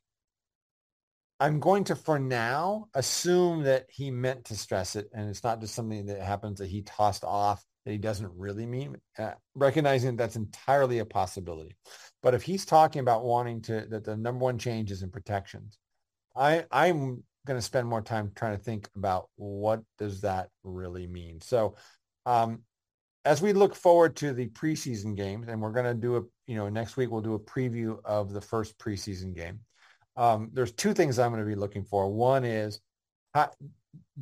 I'm 1.39 1.60
going 1.60 1.84
to, 1.86 1.95
for 1.95 2.18
now, 2.18 2.88
assume 2.93 3.64
that 3.64 3.86
he 3.89 4.12
meant 4.12 4.45
to 4.45 4.55
stress 4.55 4.95
it 4.95 5.10
and 5.14 5.30
it's 5.30 5.43
not 5.43 5.62
just 5.62 5.76
something 5.76 6.08
that 6.08 6.22
happens 6.22 6.60
that 6.60 6.70
he 6.70 6.82
tossed 6.82 7.24
off 7.24 7.64
that 7.86 7.93
he 7.93 7.97
doesn't 7.97 8.32
really 8.36 8.66
mean, 8.66 8.97
uh, 9.18 9.32
recognizing 9.55 10.10
that 10.12 10.24
that's 10.24 10.36
entirely 10.36 10.99
a 10.99 11.05
possibility. 11.05 11.78
But 12.24 12.34
if 12.34 12.43
he's 12.43 12.65
talking 12.65 12.99
about 12.99 13.24
wanting 13.24 13.61
to, 13.63 13.86
that 13.89 14.03
the 14.03 14.18
number 14.18 14.43
one 14.43 14.57
change 14.57 14.91
is 14.91 15.03
in 15.03 15.11
protections, 15.11 15.78
I, 16.36 16.65
I'm 16.72 17.24
going 17.45 17.57
to 17.57 17.61
spend 17.61 17.88
more 17.88 18.01
time 18.01 18.32
trying 18.36 18.57
to 18.57 18.63
think 18.63 18.89
about 18.95 19.30
what 19.36 19.82
does 19.97 20.22
that 20.22 20.49
really 20.63 21.07
mean. 21.07 21.41
So 21.41 21.76
um, 22.26 22.63
as 23.24 23.41
we 23.41 23.53
look 23.53 23.76
forward 23.76 24.15
to 24.18 24.34
the 24.34 24.47
preseason 24.47 25.15
games, 25.15 25.47
and 25.47 25.61
we're 25.61 25.72
going 25.72 25.86
to 25.86 25.93
do 25.93 26.18
a, 26.18 26.22
you 26.47 26.55
know, 26.55 26.70
next 26.70 26.97
week 26.97 27.11
we'll 27.11 27.22
do 27.22 27.36
a 27.36 27.39
preview 27.39 27.97
of 28.03 28.34
the 28.34 28.41
first 28.41 28.78
preseason 28.78 29.36
game. 29.36 29.59
Um, 30.15 30.49
there's 30.53 30.72
two 30.72 30.93
things 30.93 31.20
I'm 31.20 31.32
going 31.32 31.43
to 31.43 31.47
be 31.47 31.55
looking 31.55 31.84
for. 31.84 32.11
One 32.11 32.43
is 32.43 32.80
how, 33.34 33.51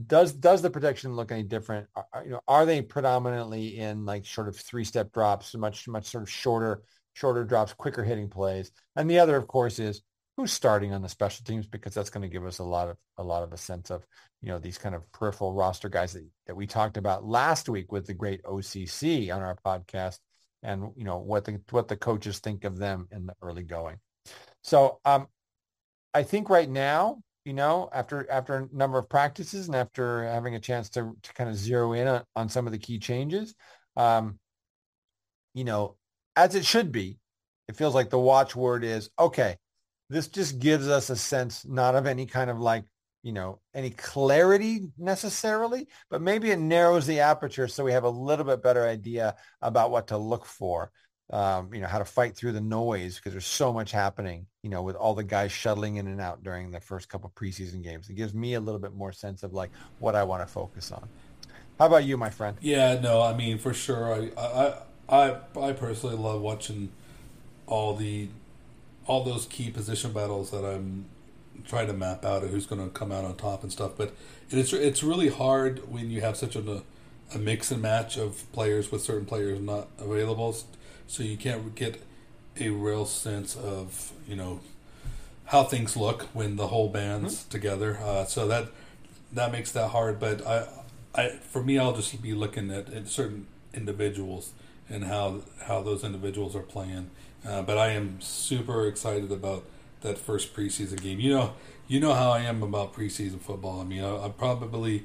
does 0.07 0.33
does 0.33 0.61
the 0.61 0.69
protection 0.69 1.15
look 1.15 1.31
any 1.31 1.43
different? 1.43 1.87
Are, 1.95 2.23
you 2.23 2.31
know, 2.31 2.41
are 2.47 2.65
they 2.65 2.81
predominantly 2.81 3.77
in 3.77 4.05
like 4.05 4.25
sort 4.25 4.47
of 4.47 4.57
three 4.57 4.83
step 4.83 5.11
drops, 5.13 5.55
much 5.55 5.87
much 5.87 6.05
sort 6.05 6.23
of 6.23 6.29
shorter 6.29 6.81
shorter 7.15 7.45
drops, 7.45 7.73
quicker 7.73 8.03
hitting 8.03 8.29
plays. 8.29 8.71
And 8.95 9.09
the 9.09 9.19
other, 9.19 9.37
of 9.37 9.47
course, 9.47 9.79
is 9.79 10.03
who's 10.37 10.51
starting 10.51 10.93
on 10.93 11.01
the 11.01 11.09
special 11.09 11.45
teams 11.45 11.65
because 11.65 11.93
that's 11.93 12.09
going 12.09 12.21
to 12.21 12.31
give 12.31 12.45
us 12.45 12.59
a 12.59 12.63
lot 12.63 12.89
of 12.89 12.97
a 13.17 13.23
lot 13.23 13.41
of 13.41 13.53
a 13.53 13.57
sense 13.57 13.89
of 13.89 14.05
you 14.41 14.49
know 14.49 14.59
these 14.59 14.77
kind 14.77 14.93
of 14.93 15.09
peripheral 15.11 15.53
roster 15.53 15.89
guys 15.89 16.13
that, 16.13 16.27
that 16.45 16.55
we 16.55 16.67
talked 16.67 16.97
about 16.97 17.25
last 17.25 17.69
week 17.69 17.91
with 17.91 18.05
the 18.05 18.13
great 18.13 18.43
OCC 18.43 19.33
on 19.33 19.41
our 19.41 19.57
podcast 19.65 20.19
and 20.61 20.91
you 20.97 21.05
know 21.05 21.17
what 21.19 21.45
the 21.45 21.61
what 21.71 21.87
the 21.87 21.95
coaches 21.95 22.39
think 22.39 22.65
of 22.65 22.77
them 22.77 23.07
in 23.11 23.25
the 23.25 23.33
early 23.41 23.63
going. 23.63 23.97
So 24.61 24.99
um, 25.05 25.27
I 26.13 26.23
think 26.23 26.49
right 26.49 26.69
now 26.69 27.21
you 27.45 27.53
know 27.53 27.89
after 27.93 28.29
after 28.29 28.55
a 28.55 28.75
number 28.75 28.97
of 28.97 29.07
practices 29.07 29.67
and 29.67 29.75
after 29.75 30.25
having 30.25 30.55
a 30.55 30.59
chance 30.59 30.89
to 30.91 31.15
to 31.23 31.33
kind 31.33 31.49
of 31.49 31.55
zero 31.55 31.93
in 31.93 32.07
on, 32.07 32.23
on 32.35 32.49
some 32.49 32.65
of 32.65 32.73
the 32.73 32.79
key 32.79 32.99
changes, 32.99 33.55
um, 33.95 34.37
you 35.53 35.63
know 35.63 35.95
as 36.35 36.55
it 36.55 36.65
should 36.65 36.91
be, 36.91 37.17
it 37.67 37.75
feels 37.75 37.95
like 37.95 38.09
the 38.09 38.19
watchword 38.19 38.83
is, 38.83 39.09
okay, 39.19 39.57
this 40.09 40.27
just 40.27 40.59
gives 40.59 40.87
us 40.87 41.09
a 41.09 41.15
sense 41.15 41.65
not 41.65 41.95
of 41.95 42.05
any 42.05 42.25
kind 42.25 42.49
of 42.49 42.59
like, 42.59 42.83
you 43.23 43.31
know, 43.31 43.59
any 43.73 43.89
clarity 43.89 44.91
necessarily, 44.97 45.87
but 46.11 46.21
maybe 46.21 46.51
it 46.51 46.59
narrows 46.59 47.07
the 47.07 47.21
aperture 47.21 47.67
so 47.67 47.83
we 47.83 47.91
have 47.91 48.03
a 48.03 48.09
little 48.09 48.45
bit 48.45 48.61
better 48.61 48.85
idea 48.85 49.35
about 49.61 49.89
what 49.89 50.07
to 50.07 50.17
look 50.17 50.45
for. 50.45 50.91
Um, 51.31 51.73
you 51.73 51.81
know, 51.81 51.87
how 51.87 51.97
to 51.97 52.05
fight 52.05 52.37
through 52.37 52.51
the 52.51 52.61
noise 52.61 53.15
because 53.15 53.31
there's 53.31 53.47
so 53.47 53.73
much 53.73 53.91
happening, 53.91 54.45
you 54.61 54.69
know, 54.69 54.83
with 54.83 54.95
all 54.95 55.15
the 55.15 55.23
guys 55.23 55.51
shuttling 55.51 55.95
in 55.95 56.05
and 56.05 56.21
out 56.21 56.43
during 56.43 56.69
the 56.69 56.79
first 56.79 57.09
couple 57.09 57.31
preseason 57.35 57.83
games. 57.83 58.09
It 58.09 58.13
gives 58.13 58.35
me 58.35 58.53
a 58.53 58.59
little 58.59 58.79
bit 58.79 58.93
more 58.93 59.11
sense 59.11 59.41
of 59.41 59.51
like 59.51 59.71
what 59.97 60.13
I 60.13 60.21
want 60.21 60.43
to 60.43 60.53
focus 60.53 60.91
on. 60.91 61.09
How 61.79 61.87
about 61.87 62.03
you, 62.03 62.15
my 62.15 62.29
friend? 62.29 62.55
Yeah, 62.61 62.99
no, 62.99 63.23
I 63.23 63.35
mean, 63.35 63.57
for 63.57 63.73
sure. 63.73 64.13
I, 64.13 64.39
I, 64.39 64.83
I 65.09 65.37
I 65.59 65.73
personally 65.73 66.15
love 66.15 66.41
watching 66.41 66.89
all 67.67 67.95
the 67.95 68.29
all 69.07 69.23
those 69.23 69.45
key 69.45 69.69
position 69.69 70.11
battles 70.13 70.51
that 70.51 70.65
I'm 70.65 71.05
trying 71.65 71.87
to 71.87 71.93
map 71.93 72.25
out 72.25 72.43
of 72.43 72.49
who's 72.49 72.65
going 72.65 72.83
to 72.83 72.89
come 72.89 73.11
out 73.11 73.23
on 73.23 73.35
top 73.35 73.63
and 73.63 73.71
stuff. 73.71 73.93
But 73.97 74.13
it's 74.49 74.73
it's 74.73 75.03
really 75.03 75.29
hard 75.29 75.91
when 75.91 76.09
you 76.09 76.21
have 76.21 76.37
such 76.37 76.55
a 76.55 76.83
a 77.33 77.37
mix 77.37 77.71
and 77.71 77.81
match 77.81 78.17
of 78.17 78.51
players 78.51 78.91
with 78.91 79.01
certain 79.01 79.25
players 79.25 79.59
not 79.59 79.87
available, 79.97 80.55
so 81.07 81.23
you 81.23 81.37
can't 81.37 81.75
get 81.75 82.01
a 82.59 82.69
real 82.69 83.05
sense 83.05 83.55
of 83.55 84.11
you 84.27 84.35
know 84.35 84.59
how 85.45 85.63
things 85.63 85.95
look 85.95 86.23
when 86.33 86.55
the 86.55 86.67
whole 86.67 86.89
band's 86.89 87.39
mm-hmm. 87.41 87.49
together. 87.49 87.99
Uh, 88.01 88.25
so 88.25 88.47
that 88.47 88.67
that 89.33 89.51
makes 89.51 89.71
that 89.71 89.89
hard. 89.89 90.19
But 90.19 90.45
I, 90.45 90.67
I 91.13 91.29
for 91.29 91.63
me, 91.63 91.77
I'll 91.77 91.95
just 91.95 92.21
be 92.21 92.33
looking 92.33 92.71
at, 92.71 92.91
at 92.91 93.07
certain 93.07 93.47
individuals 93.73 94.51
and 94.89 95.05
how 95.05 95.41
how 95.65 95.81
those 95.81 96.03
individuals 96.03 96.55
are 96.55 96.61
playing. 96.61 97.09
Uh, 97.47 97.61
but 97.61 97.77
I 97.77 97.91
am 97.91 98.19
super 98.21 98.87
excited 98.87 99.31
about 99.31 99.65
that 100.01 100.17
first 100.17 100.55
preseason 100.55 101.01
game. 101.01 101.19
You 101.19 101.33
know, 101.33 101.53
you 101.87 101.99
know 101.99 102.13
how 102.13 102.31
I 102.31 102.39
am 102.41 102.63
about 102.63 102.93
preseason 102.93 103.39
football. 103.39 103.81
I 103.81 103.83
mean, 103.83 104.03
I, 104.03 104.25
I 104.25 104.29
probably 104.29 105.03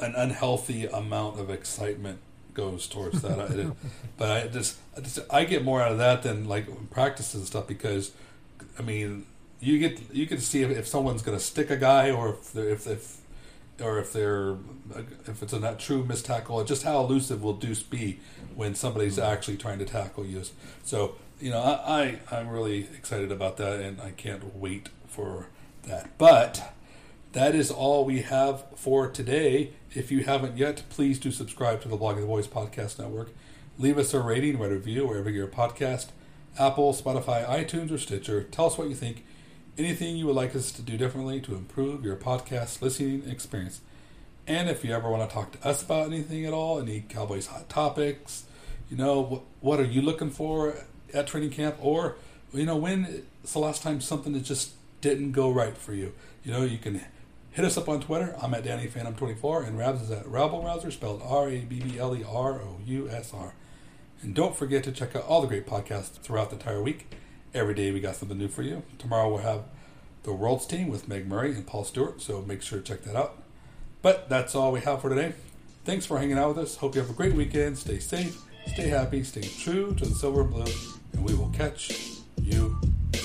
an 0.00 0.14
unhealthy 0.16 0.86
amount 0.86 1.38
of 1.38 1.50
excitement 1.50 2.18
goes 2.54 2.86
towards 2.88 3.22
that. 3.22 3.38
I, 3.38 3.70
but 4.16 4.30
I 4.30 4.48
just, 4.48 4.78
I 4.96 5.00
just, 5.00 5.18
I 5.30 5.44
get 5.44 5.62
more 5.62 5.80
out 5.82 5.92
of 5.92 5.98
that 5.98 6.22
than 6.22 6.48
like 6.48 6.90
practices 6.90 7.34
and 7.34 7.46
stuff 7.46 7.66
because, 7.66 8.12
I 8.78 8.82
mean, 8.82 9.26
you 9.60 9.78
get 9.78 10.00
you 10.14 10.26
can 10.26 10.38
see 10.38 10.62
if, 10.62 10.70
if 10.70 10.86
someone's 10.86 11.22
going 11.22 11.36
to 11.38 11.42
stick 11.42 11.70
a 11.70 11.76
guy 11.76 12.10
or 12.10 12.30
if 12.30 12.56
if, 12.56 12.86
if 12.86 13.16
or 13.80 13.98
if 13.98 14.12
they're 14.12 14.56
if 15.26 15.42
it's 15.42 15.52
a 15.52 15.60
not 15.60 15.78
true 15.78 16.04
missed 16.04 16.26
tackle, 16.26 16.62
just 16.64 16.82
how 16.82 17.00
elusive 17.00 17.42
will 17.42 17.54
Deuce 17.54 17.82
be 17.82 18.20
when 18.54 18.74
somebody's 18.74 19.16
mm-hmm. 19.16 19.30
actually 19.32 19.56
trying 19.56 19.78
to 19.78 19.84
tackle 19.84 20.24
you. 20.24 20.42
So 20.82 21.16
you 21.40 21.50
know, 21.50 21.60
I, 21.60 22.18
I 22.30 22.40
am 22.40 22.48
really 22.48 22.88
excited 22.96 23.30
about 23.30 23.56
that, 23.58 23.80
and 23.80 24.00
I 24.00 24.10
can't 24.10 24.56
wait 24.56 24.88
for 25.06 25.48
that. 25.82 26.16
But 26.18 26.74
that 27.32 27.54
is 27.54 27.70
all 27.70 28.04
we 28.04 28.22
have 28.22 28.64
for 28.74 29.08
today. 29.10 29.72
If 29.94 30.10
you 30.10 30.24
haven't 30.24 30.56
yet, 30.56 30.82
please 30.88 31.18
do 31.18 31.30
subscribe 31.30 31.82
to 31.82 31.88
the 31.88 31.98
Blogging 31.98 32.20
the 32.20 32.26
Boys 32.26 32.48
podcast 32.48 32.98
network. 32.98 33.32
Leave 33.78 33.98
us 33.98 34.14
a 34.14 34.20
rating, 34.20 34.58
write 34.58 34.72
a 34.72 34.74
review 34.74 35.06
wherever 35.06 35.28
your 35.28 35.46
podcast, 35.46 36.08
Apple, 36.58 36.94
Spotify, 36.94 37.46
iTunes, 37.46 37.92
or 37.92 37.98
Stitcher. 37.98 38.42
Tell 38.44 38.66
us 38.66 38.78
what 38.78 38.88
you 38.88 38.94
think 38.94 39.26
anything 39.78 40.16
you 40.16 40.26
would 40.26 40.36
like 40.36 40.54
us 40.56 40.72
to 40.72 40.82
do 40.82 40.96
differently 40.96 41.40
to 41.40 41.54
improve 41.54 42.04
your 42.04 42.16
podcast 42.16 42.80
listening 42.80 43.28
experience. 43.28 43.80
And 44.46 44.68
if 44.68 44.84
you 44.84 44.94
ever 44.94 45.10
want 45.10 45.28
to 45.28 45.34
talk 45.34 45.52
to 45.52 45.68
us 45.68 45.82
about 45.82 46.06
anything 46.06 46.46
at 46.46 46.52
all, 46.52 46.80
any 46.80 47.04
Cowboys 47.08 47.46
hot 47.46 47.68
topics, 47.68 48.44
you 48.88 48.96
know, 48.96 49.20
what, 49.20 49.42
what 49.60 49.80
are 49.80 49.84
you 49.84 50.02
looking 50.02 50.30
for 50.30 50.74
at 51.12 51.26
training 51.26 51.50
camp? 51.50 51.76
Or, 51.80 52.16
you 52.52 52.64
know, 52.64 52.76
when 52.76 53.24
it's 53.42 53.52
the 53.52 53.58
last 53.58 53.82
time 53.82 54.00
something 54.00 54.32
that 54.34 54.44
just 54.44 54.72
didn't 55.00 55.32
go 55.32 55.50
right 55.50 55.76
for 55.76 55.92
you? 55.92 56.12
You 56.44 56.52
know, 56.52 56.62
you 56.62 56.78
can 56.78 57.02
hit 57.50 57.64
us 57.64 57.76
up 57.76 57.88
on 57.88 58.00
Twitter. 58.00 58.36
I'm 58.40 58.54
at 58.54 58.64
Danny 58.64 58.86
Phantom24, 58.86 59.66
and 59.66 59.78
Rabs 59.78 60.02
is 60.02 60.10
at 60.10 60.26
Rabblerousr, 60.26 60.92
spelled 60.92 61.22
R 61.24 61.48
A 61.48 61.60
B 61.60 61.80
B 61.80 61.98
L 61.98 62.14
E 62.16 62.24
R 62.26 62.60
O 62.60 62.78
U 62.84 63.08
S 63.08 63.34
R. 63.34 63.52
And 64.22 64.34
don't 64.34 64.56
forget 64.56 64.84
to 64.84 64.92
check 64.92 65.16
out 65.16 65.24
all 65.24 65.40
the 65.40 65.48
great 65.48 65.66
podcasts 65.66 66.20
throughout 66.20 66.50
the 66.50 66.56
entire 66.56 66.82
week. 66.82 67.08
Every 67.56 67.72
day 67.72 67.90
we 67.90 68.00
got 68.00 68.16
something 68.16 68.36
new 68.36 68.48
for 68.48 68.60
you. 68.60 68.82
Tomorrow 68.98 69.30
we'll 69.30 69.38
have 69.38 69.62
the 70.24 70.32
World's 70.34 70.66
Team 70.66 70.88
with 70.88 71.08
Meg 71.08 71.26
Murray 71.26 71.52
and 71.52 71.66
Paul 71.66 71.84
Stewart, 71.84 72.20
so 72.20 72.42
make 72.42 72.60
sure 72.60 72.80
to 72.80 72.84
check 72.84 73.02
that 73.04 73.16
out. 73.16 73.42
But 74.02 74.28
that's 74.28 74.54
all 74.54 74.72
we 74.72 74.80
have 74.80 75.00
for 75.00 75.08
today. 75.08 75.32
Thanks 75.86 76.04
for 76.04 76.18
hanging 76.18 76.36
out 76.36 76.48
with 76.48 76.58
us. 76.58 76.76
Hope 76.76 76.94
you 76.94 77.00
have 77.00 77.08
a 77.08 77.14
great 77.14 77.32
weekend. 77.32 77.78
Stay 77.78 77.98
safe, 77.98 78.42
stay 78.66 78.88
happy, 78.88 79.24
stay 79.24 79.40
true 79.40 79.94
to 79.94 80.04
the 80.04 80.14
silver 80.14 80.42
and 80.42 80.50
blue, 80.50 80.70
and 81.14 81.24
we 81.24 81.32
will 81.32 81.48
catch 81.48 82.18
you 82.42 82.78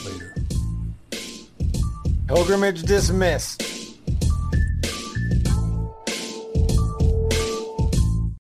later. 0.06 0.34
Pilgrimage 2.30 2.84
dismissed. 2.84 3.71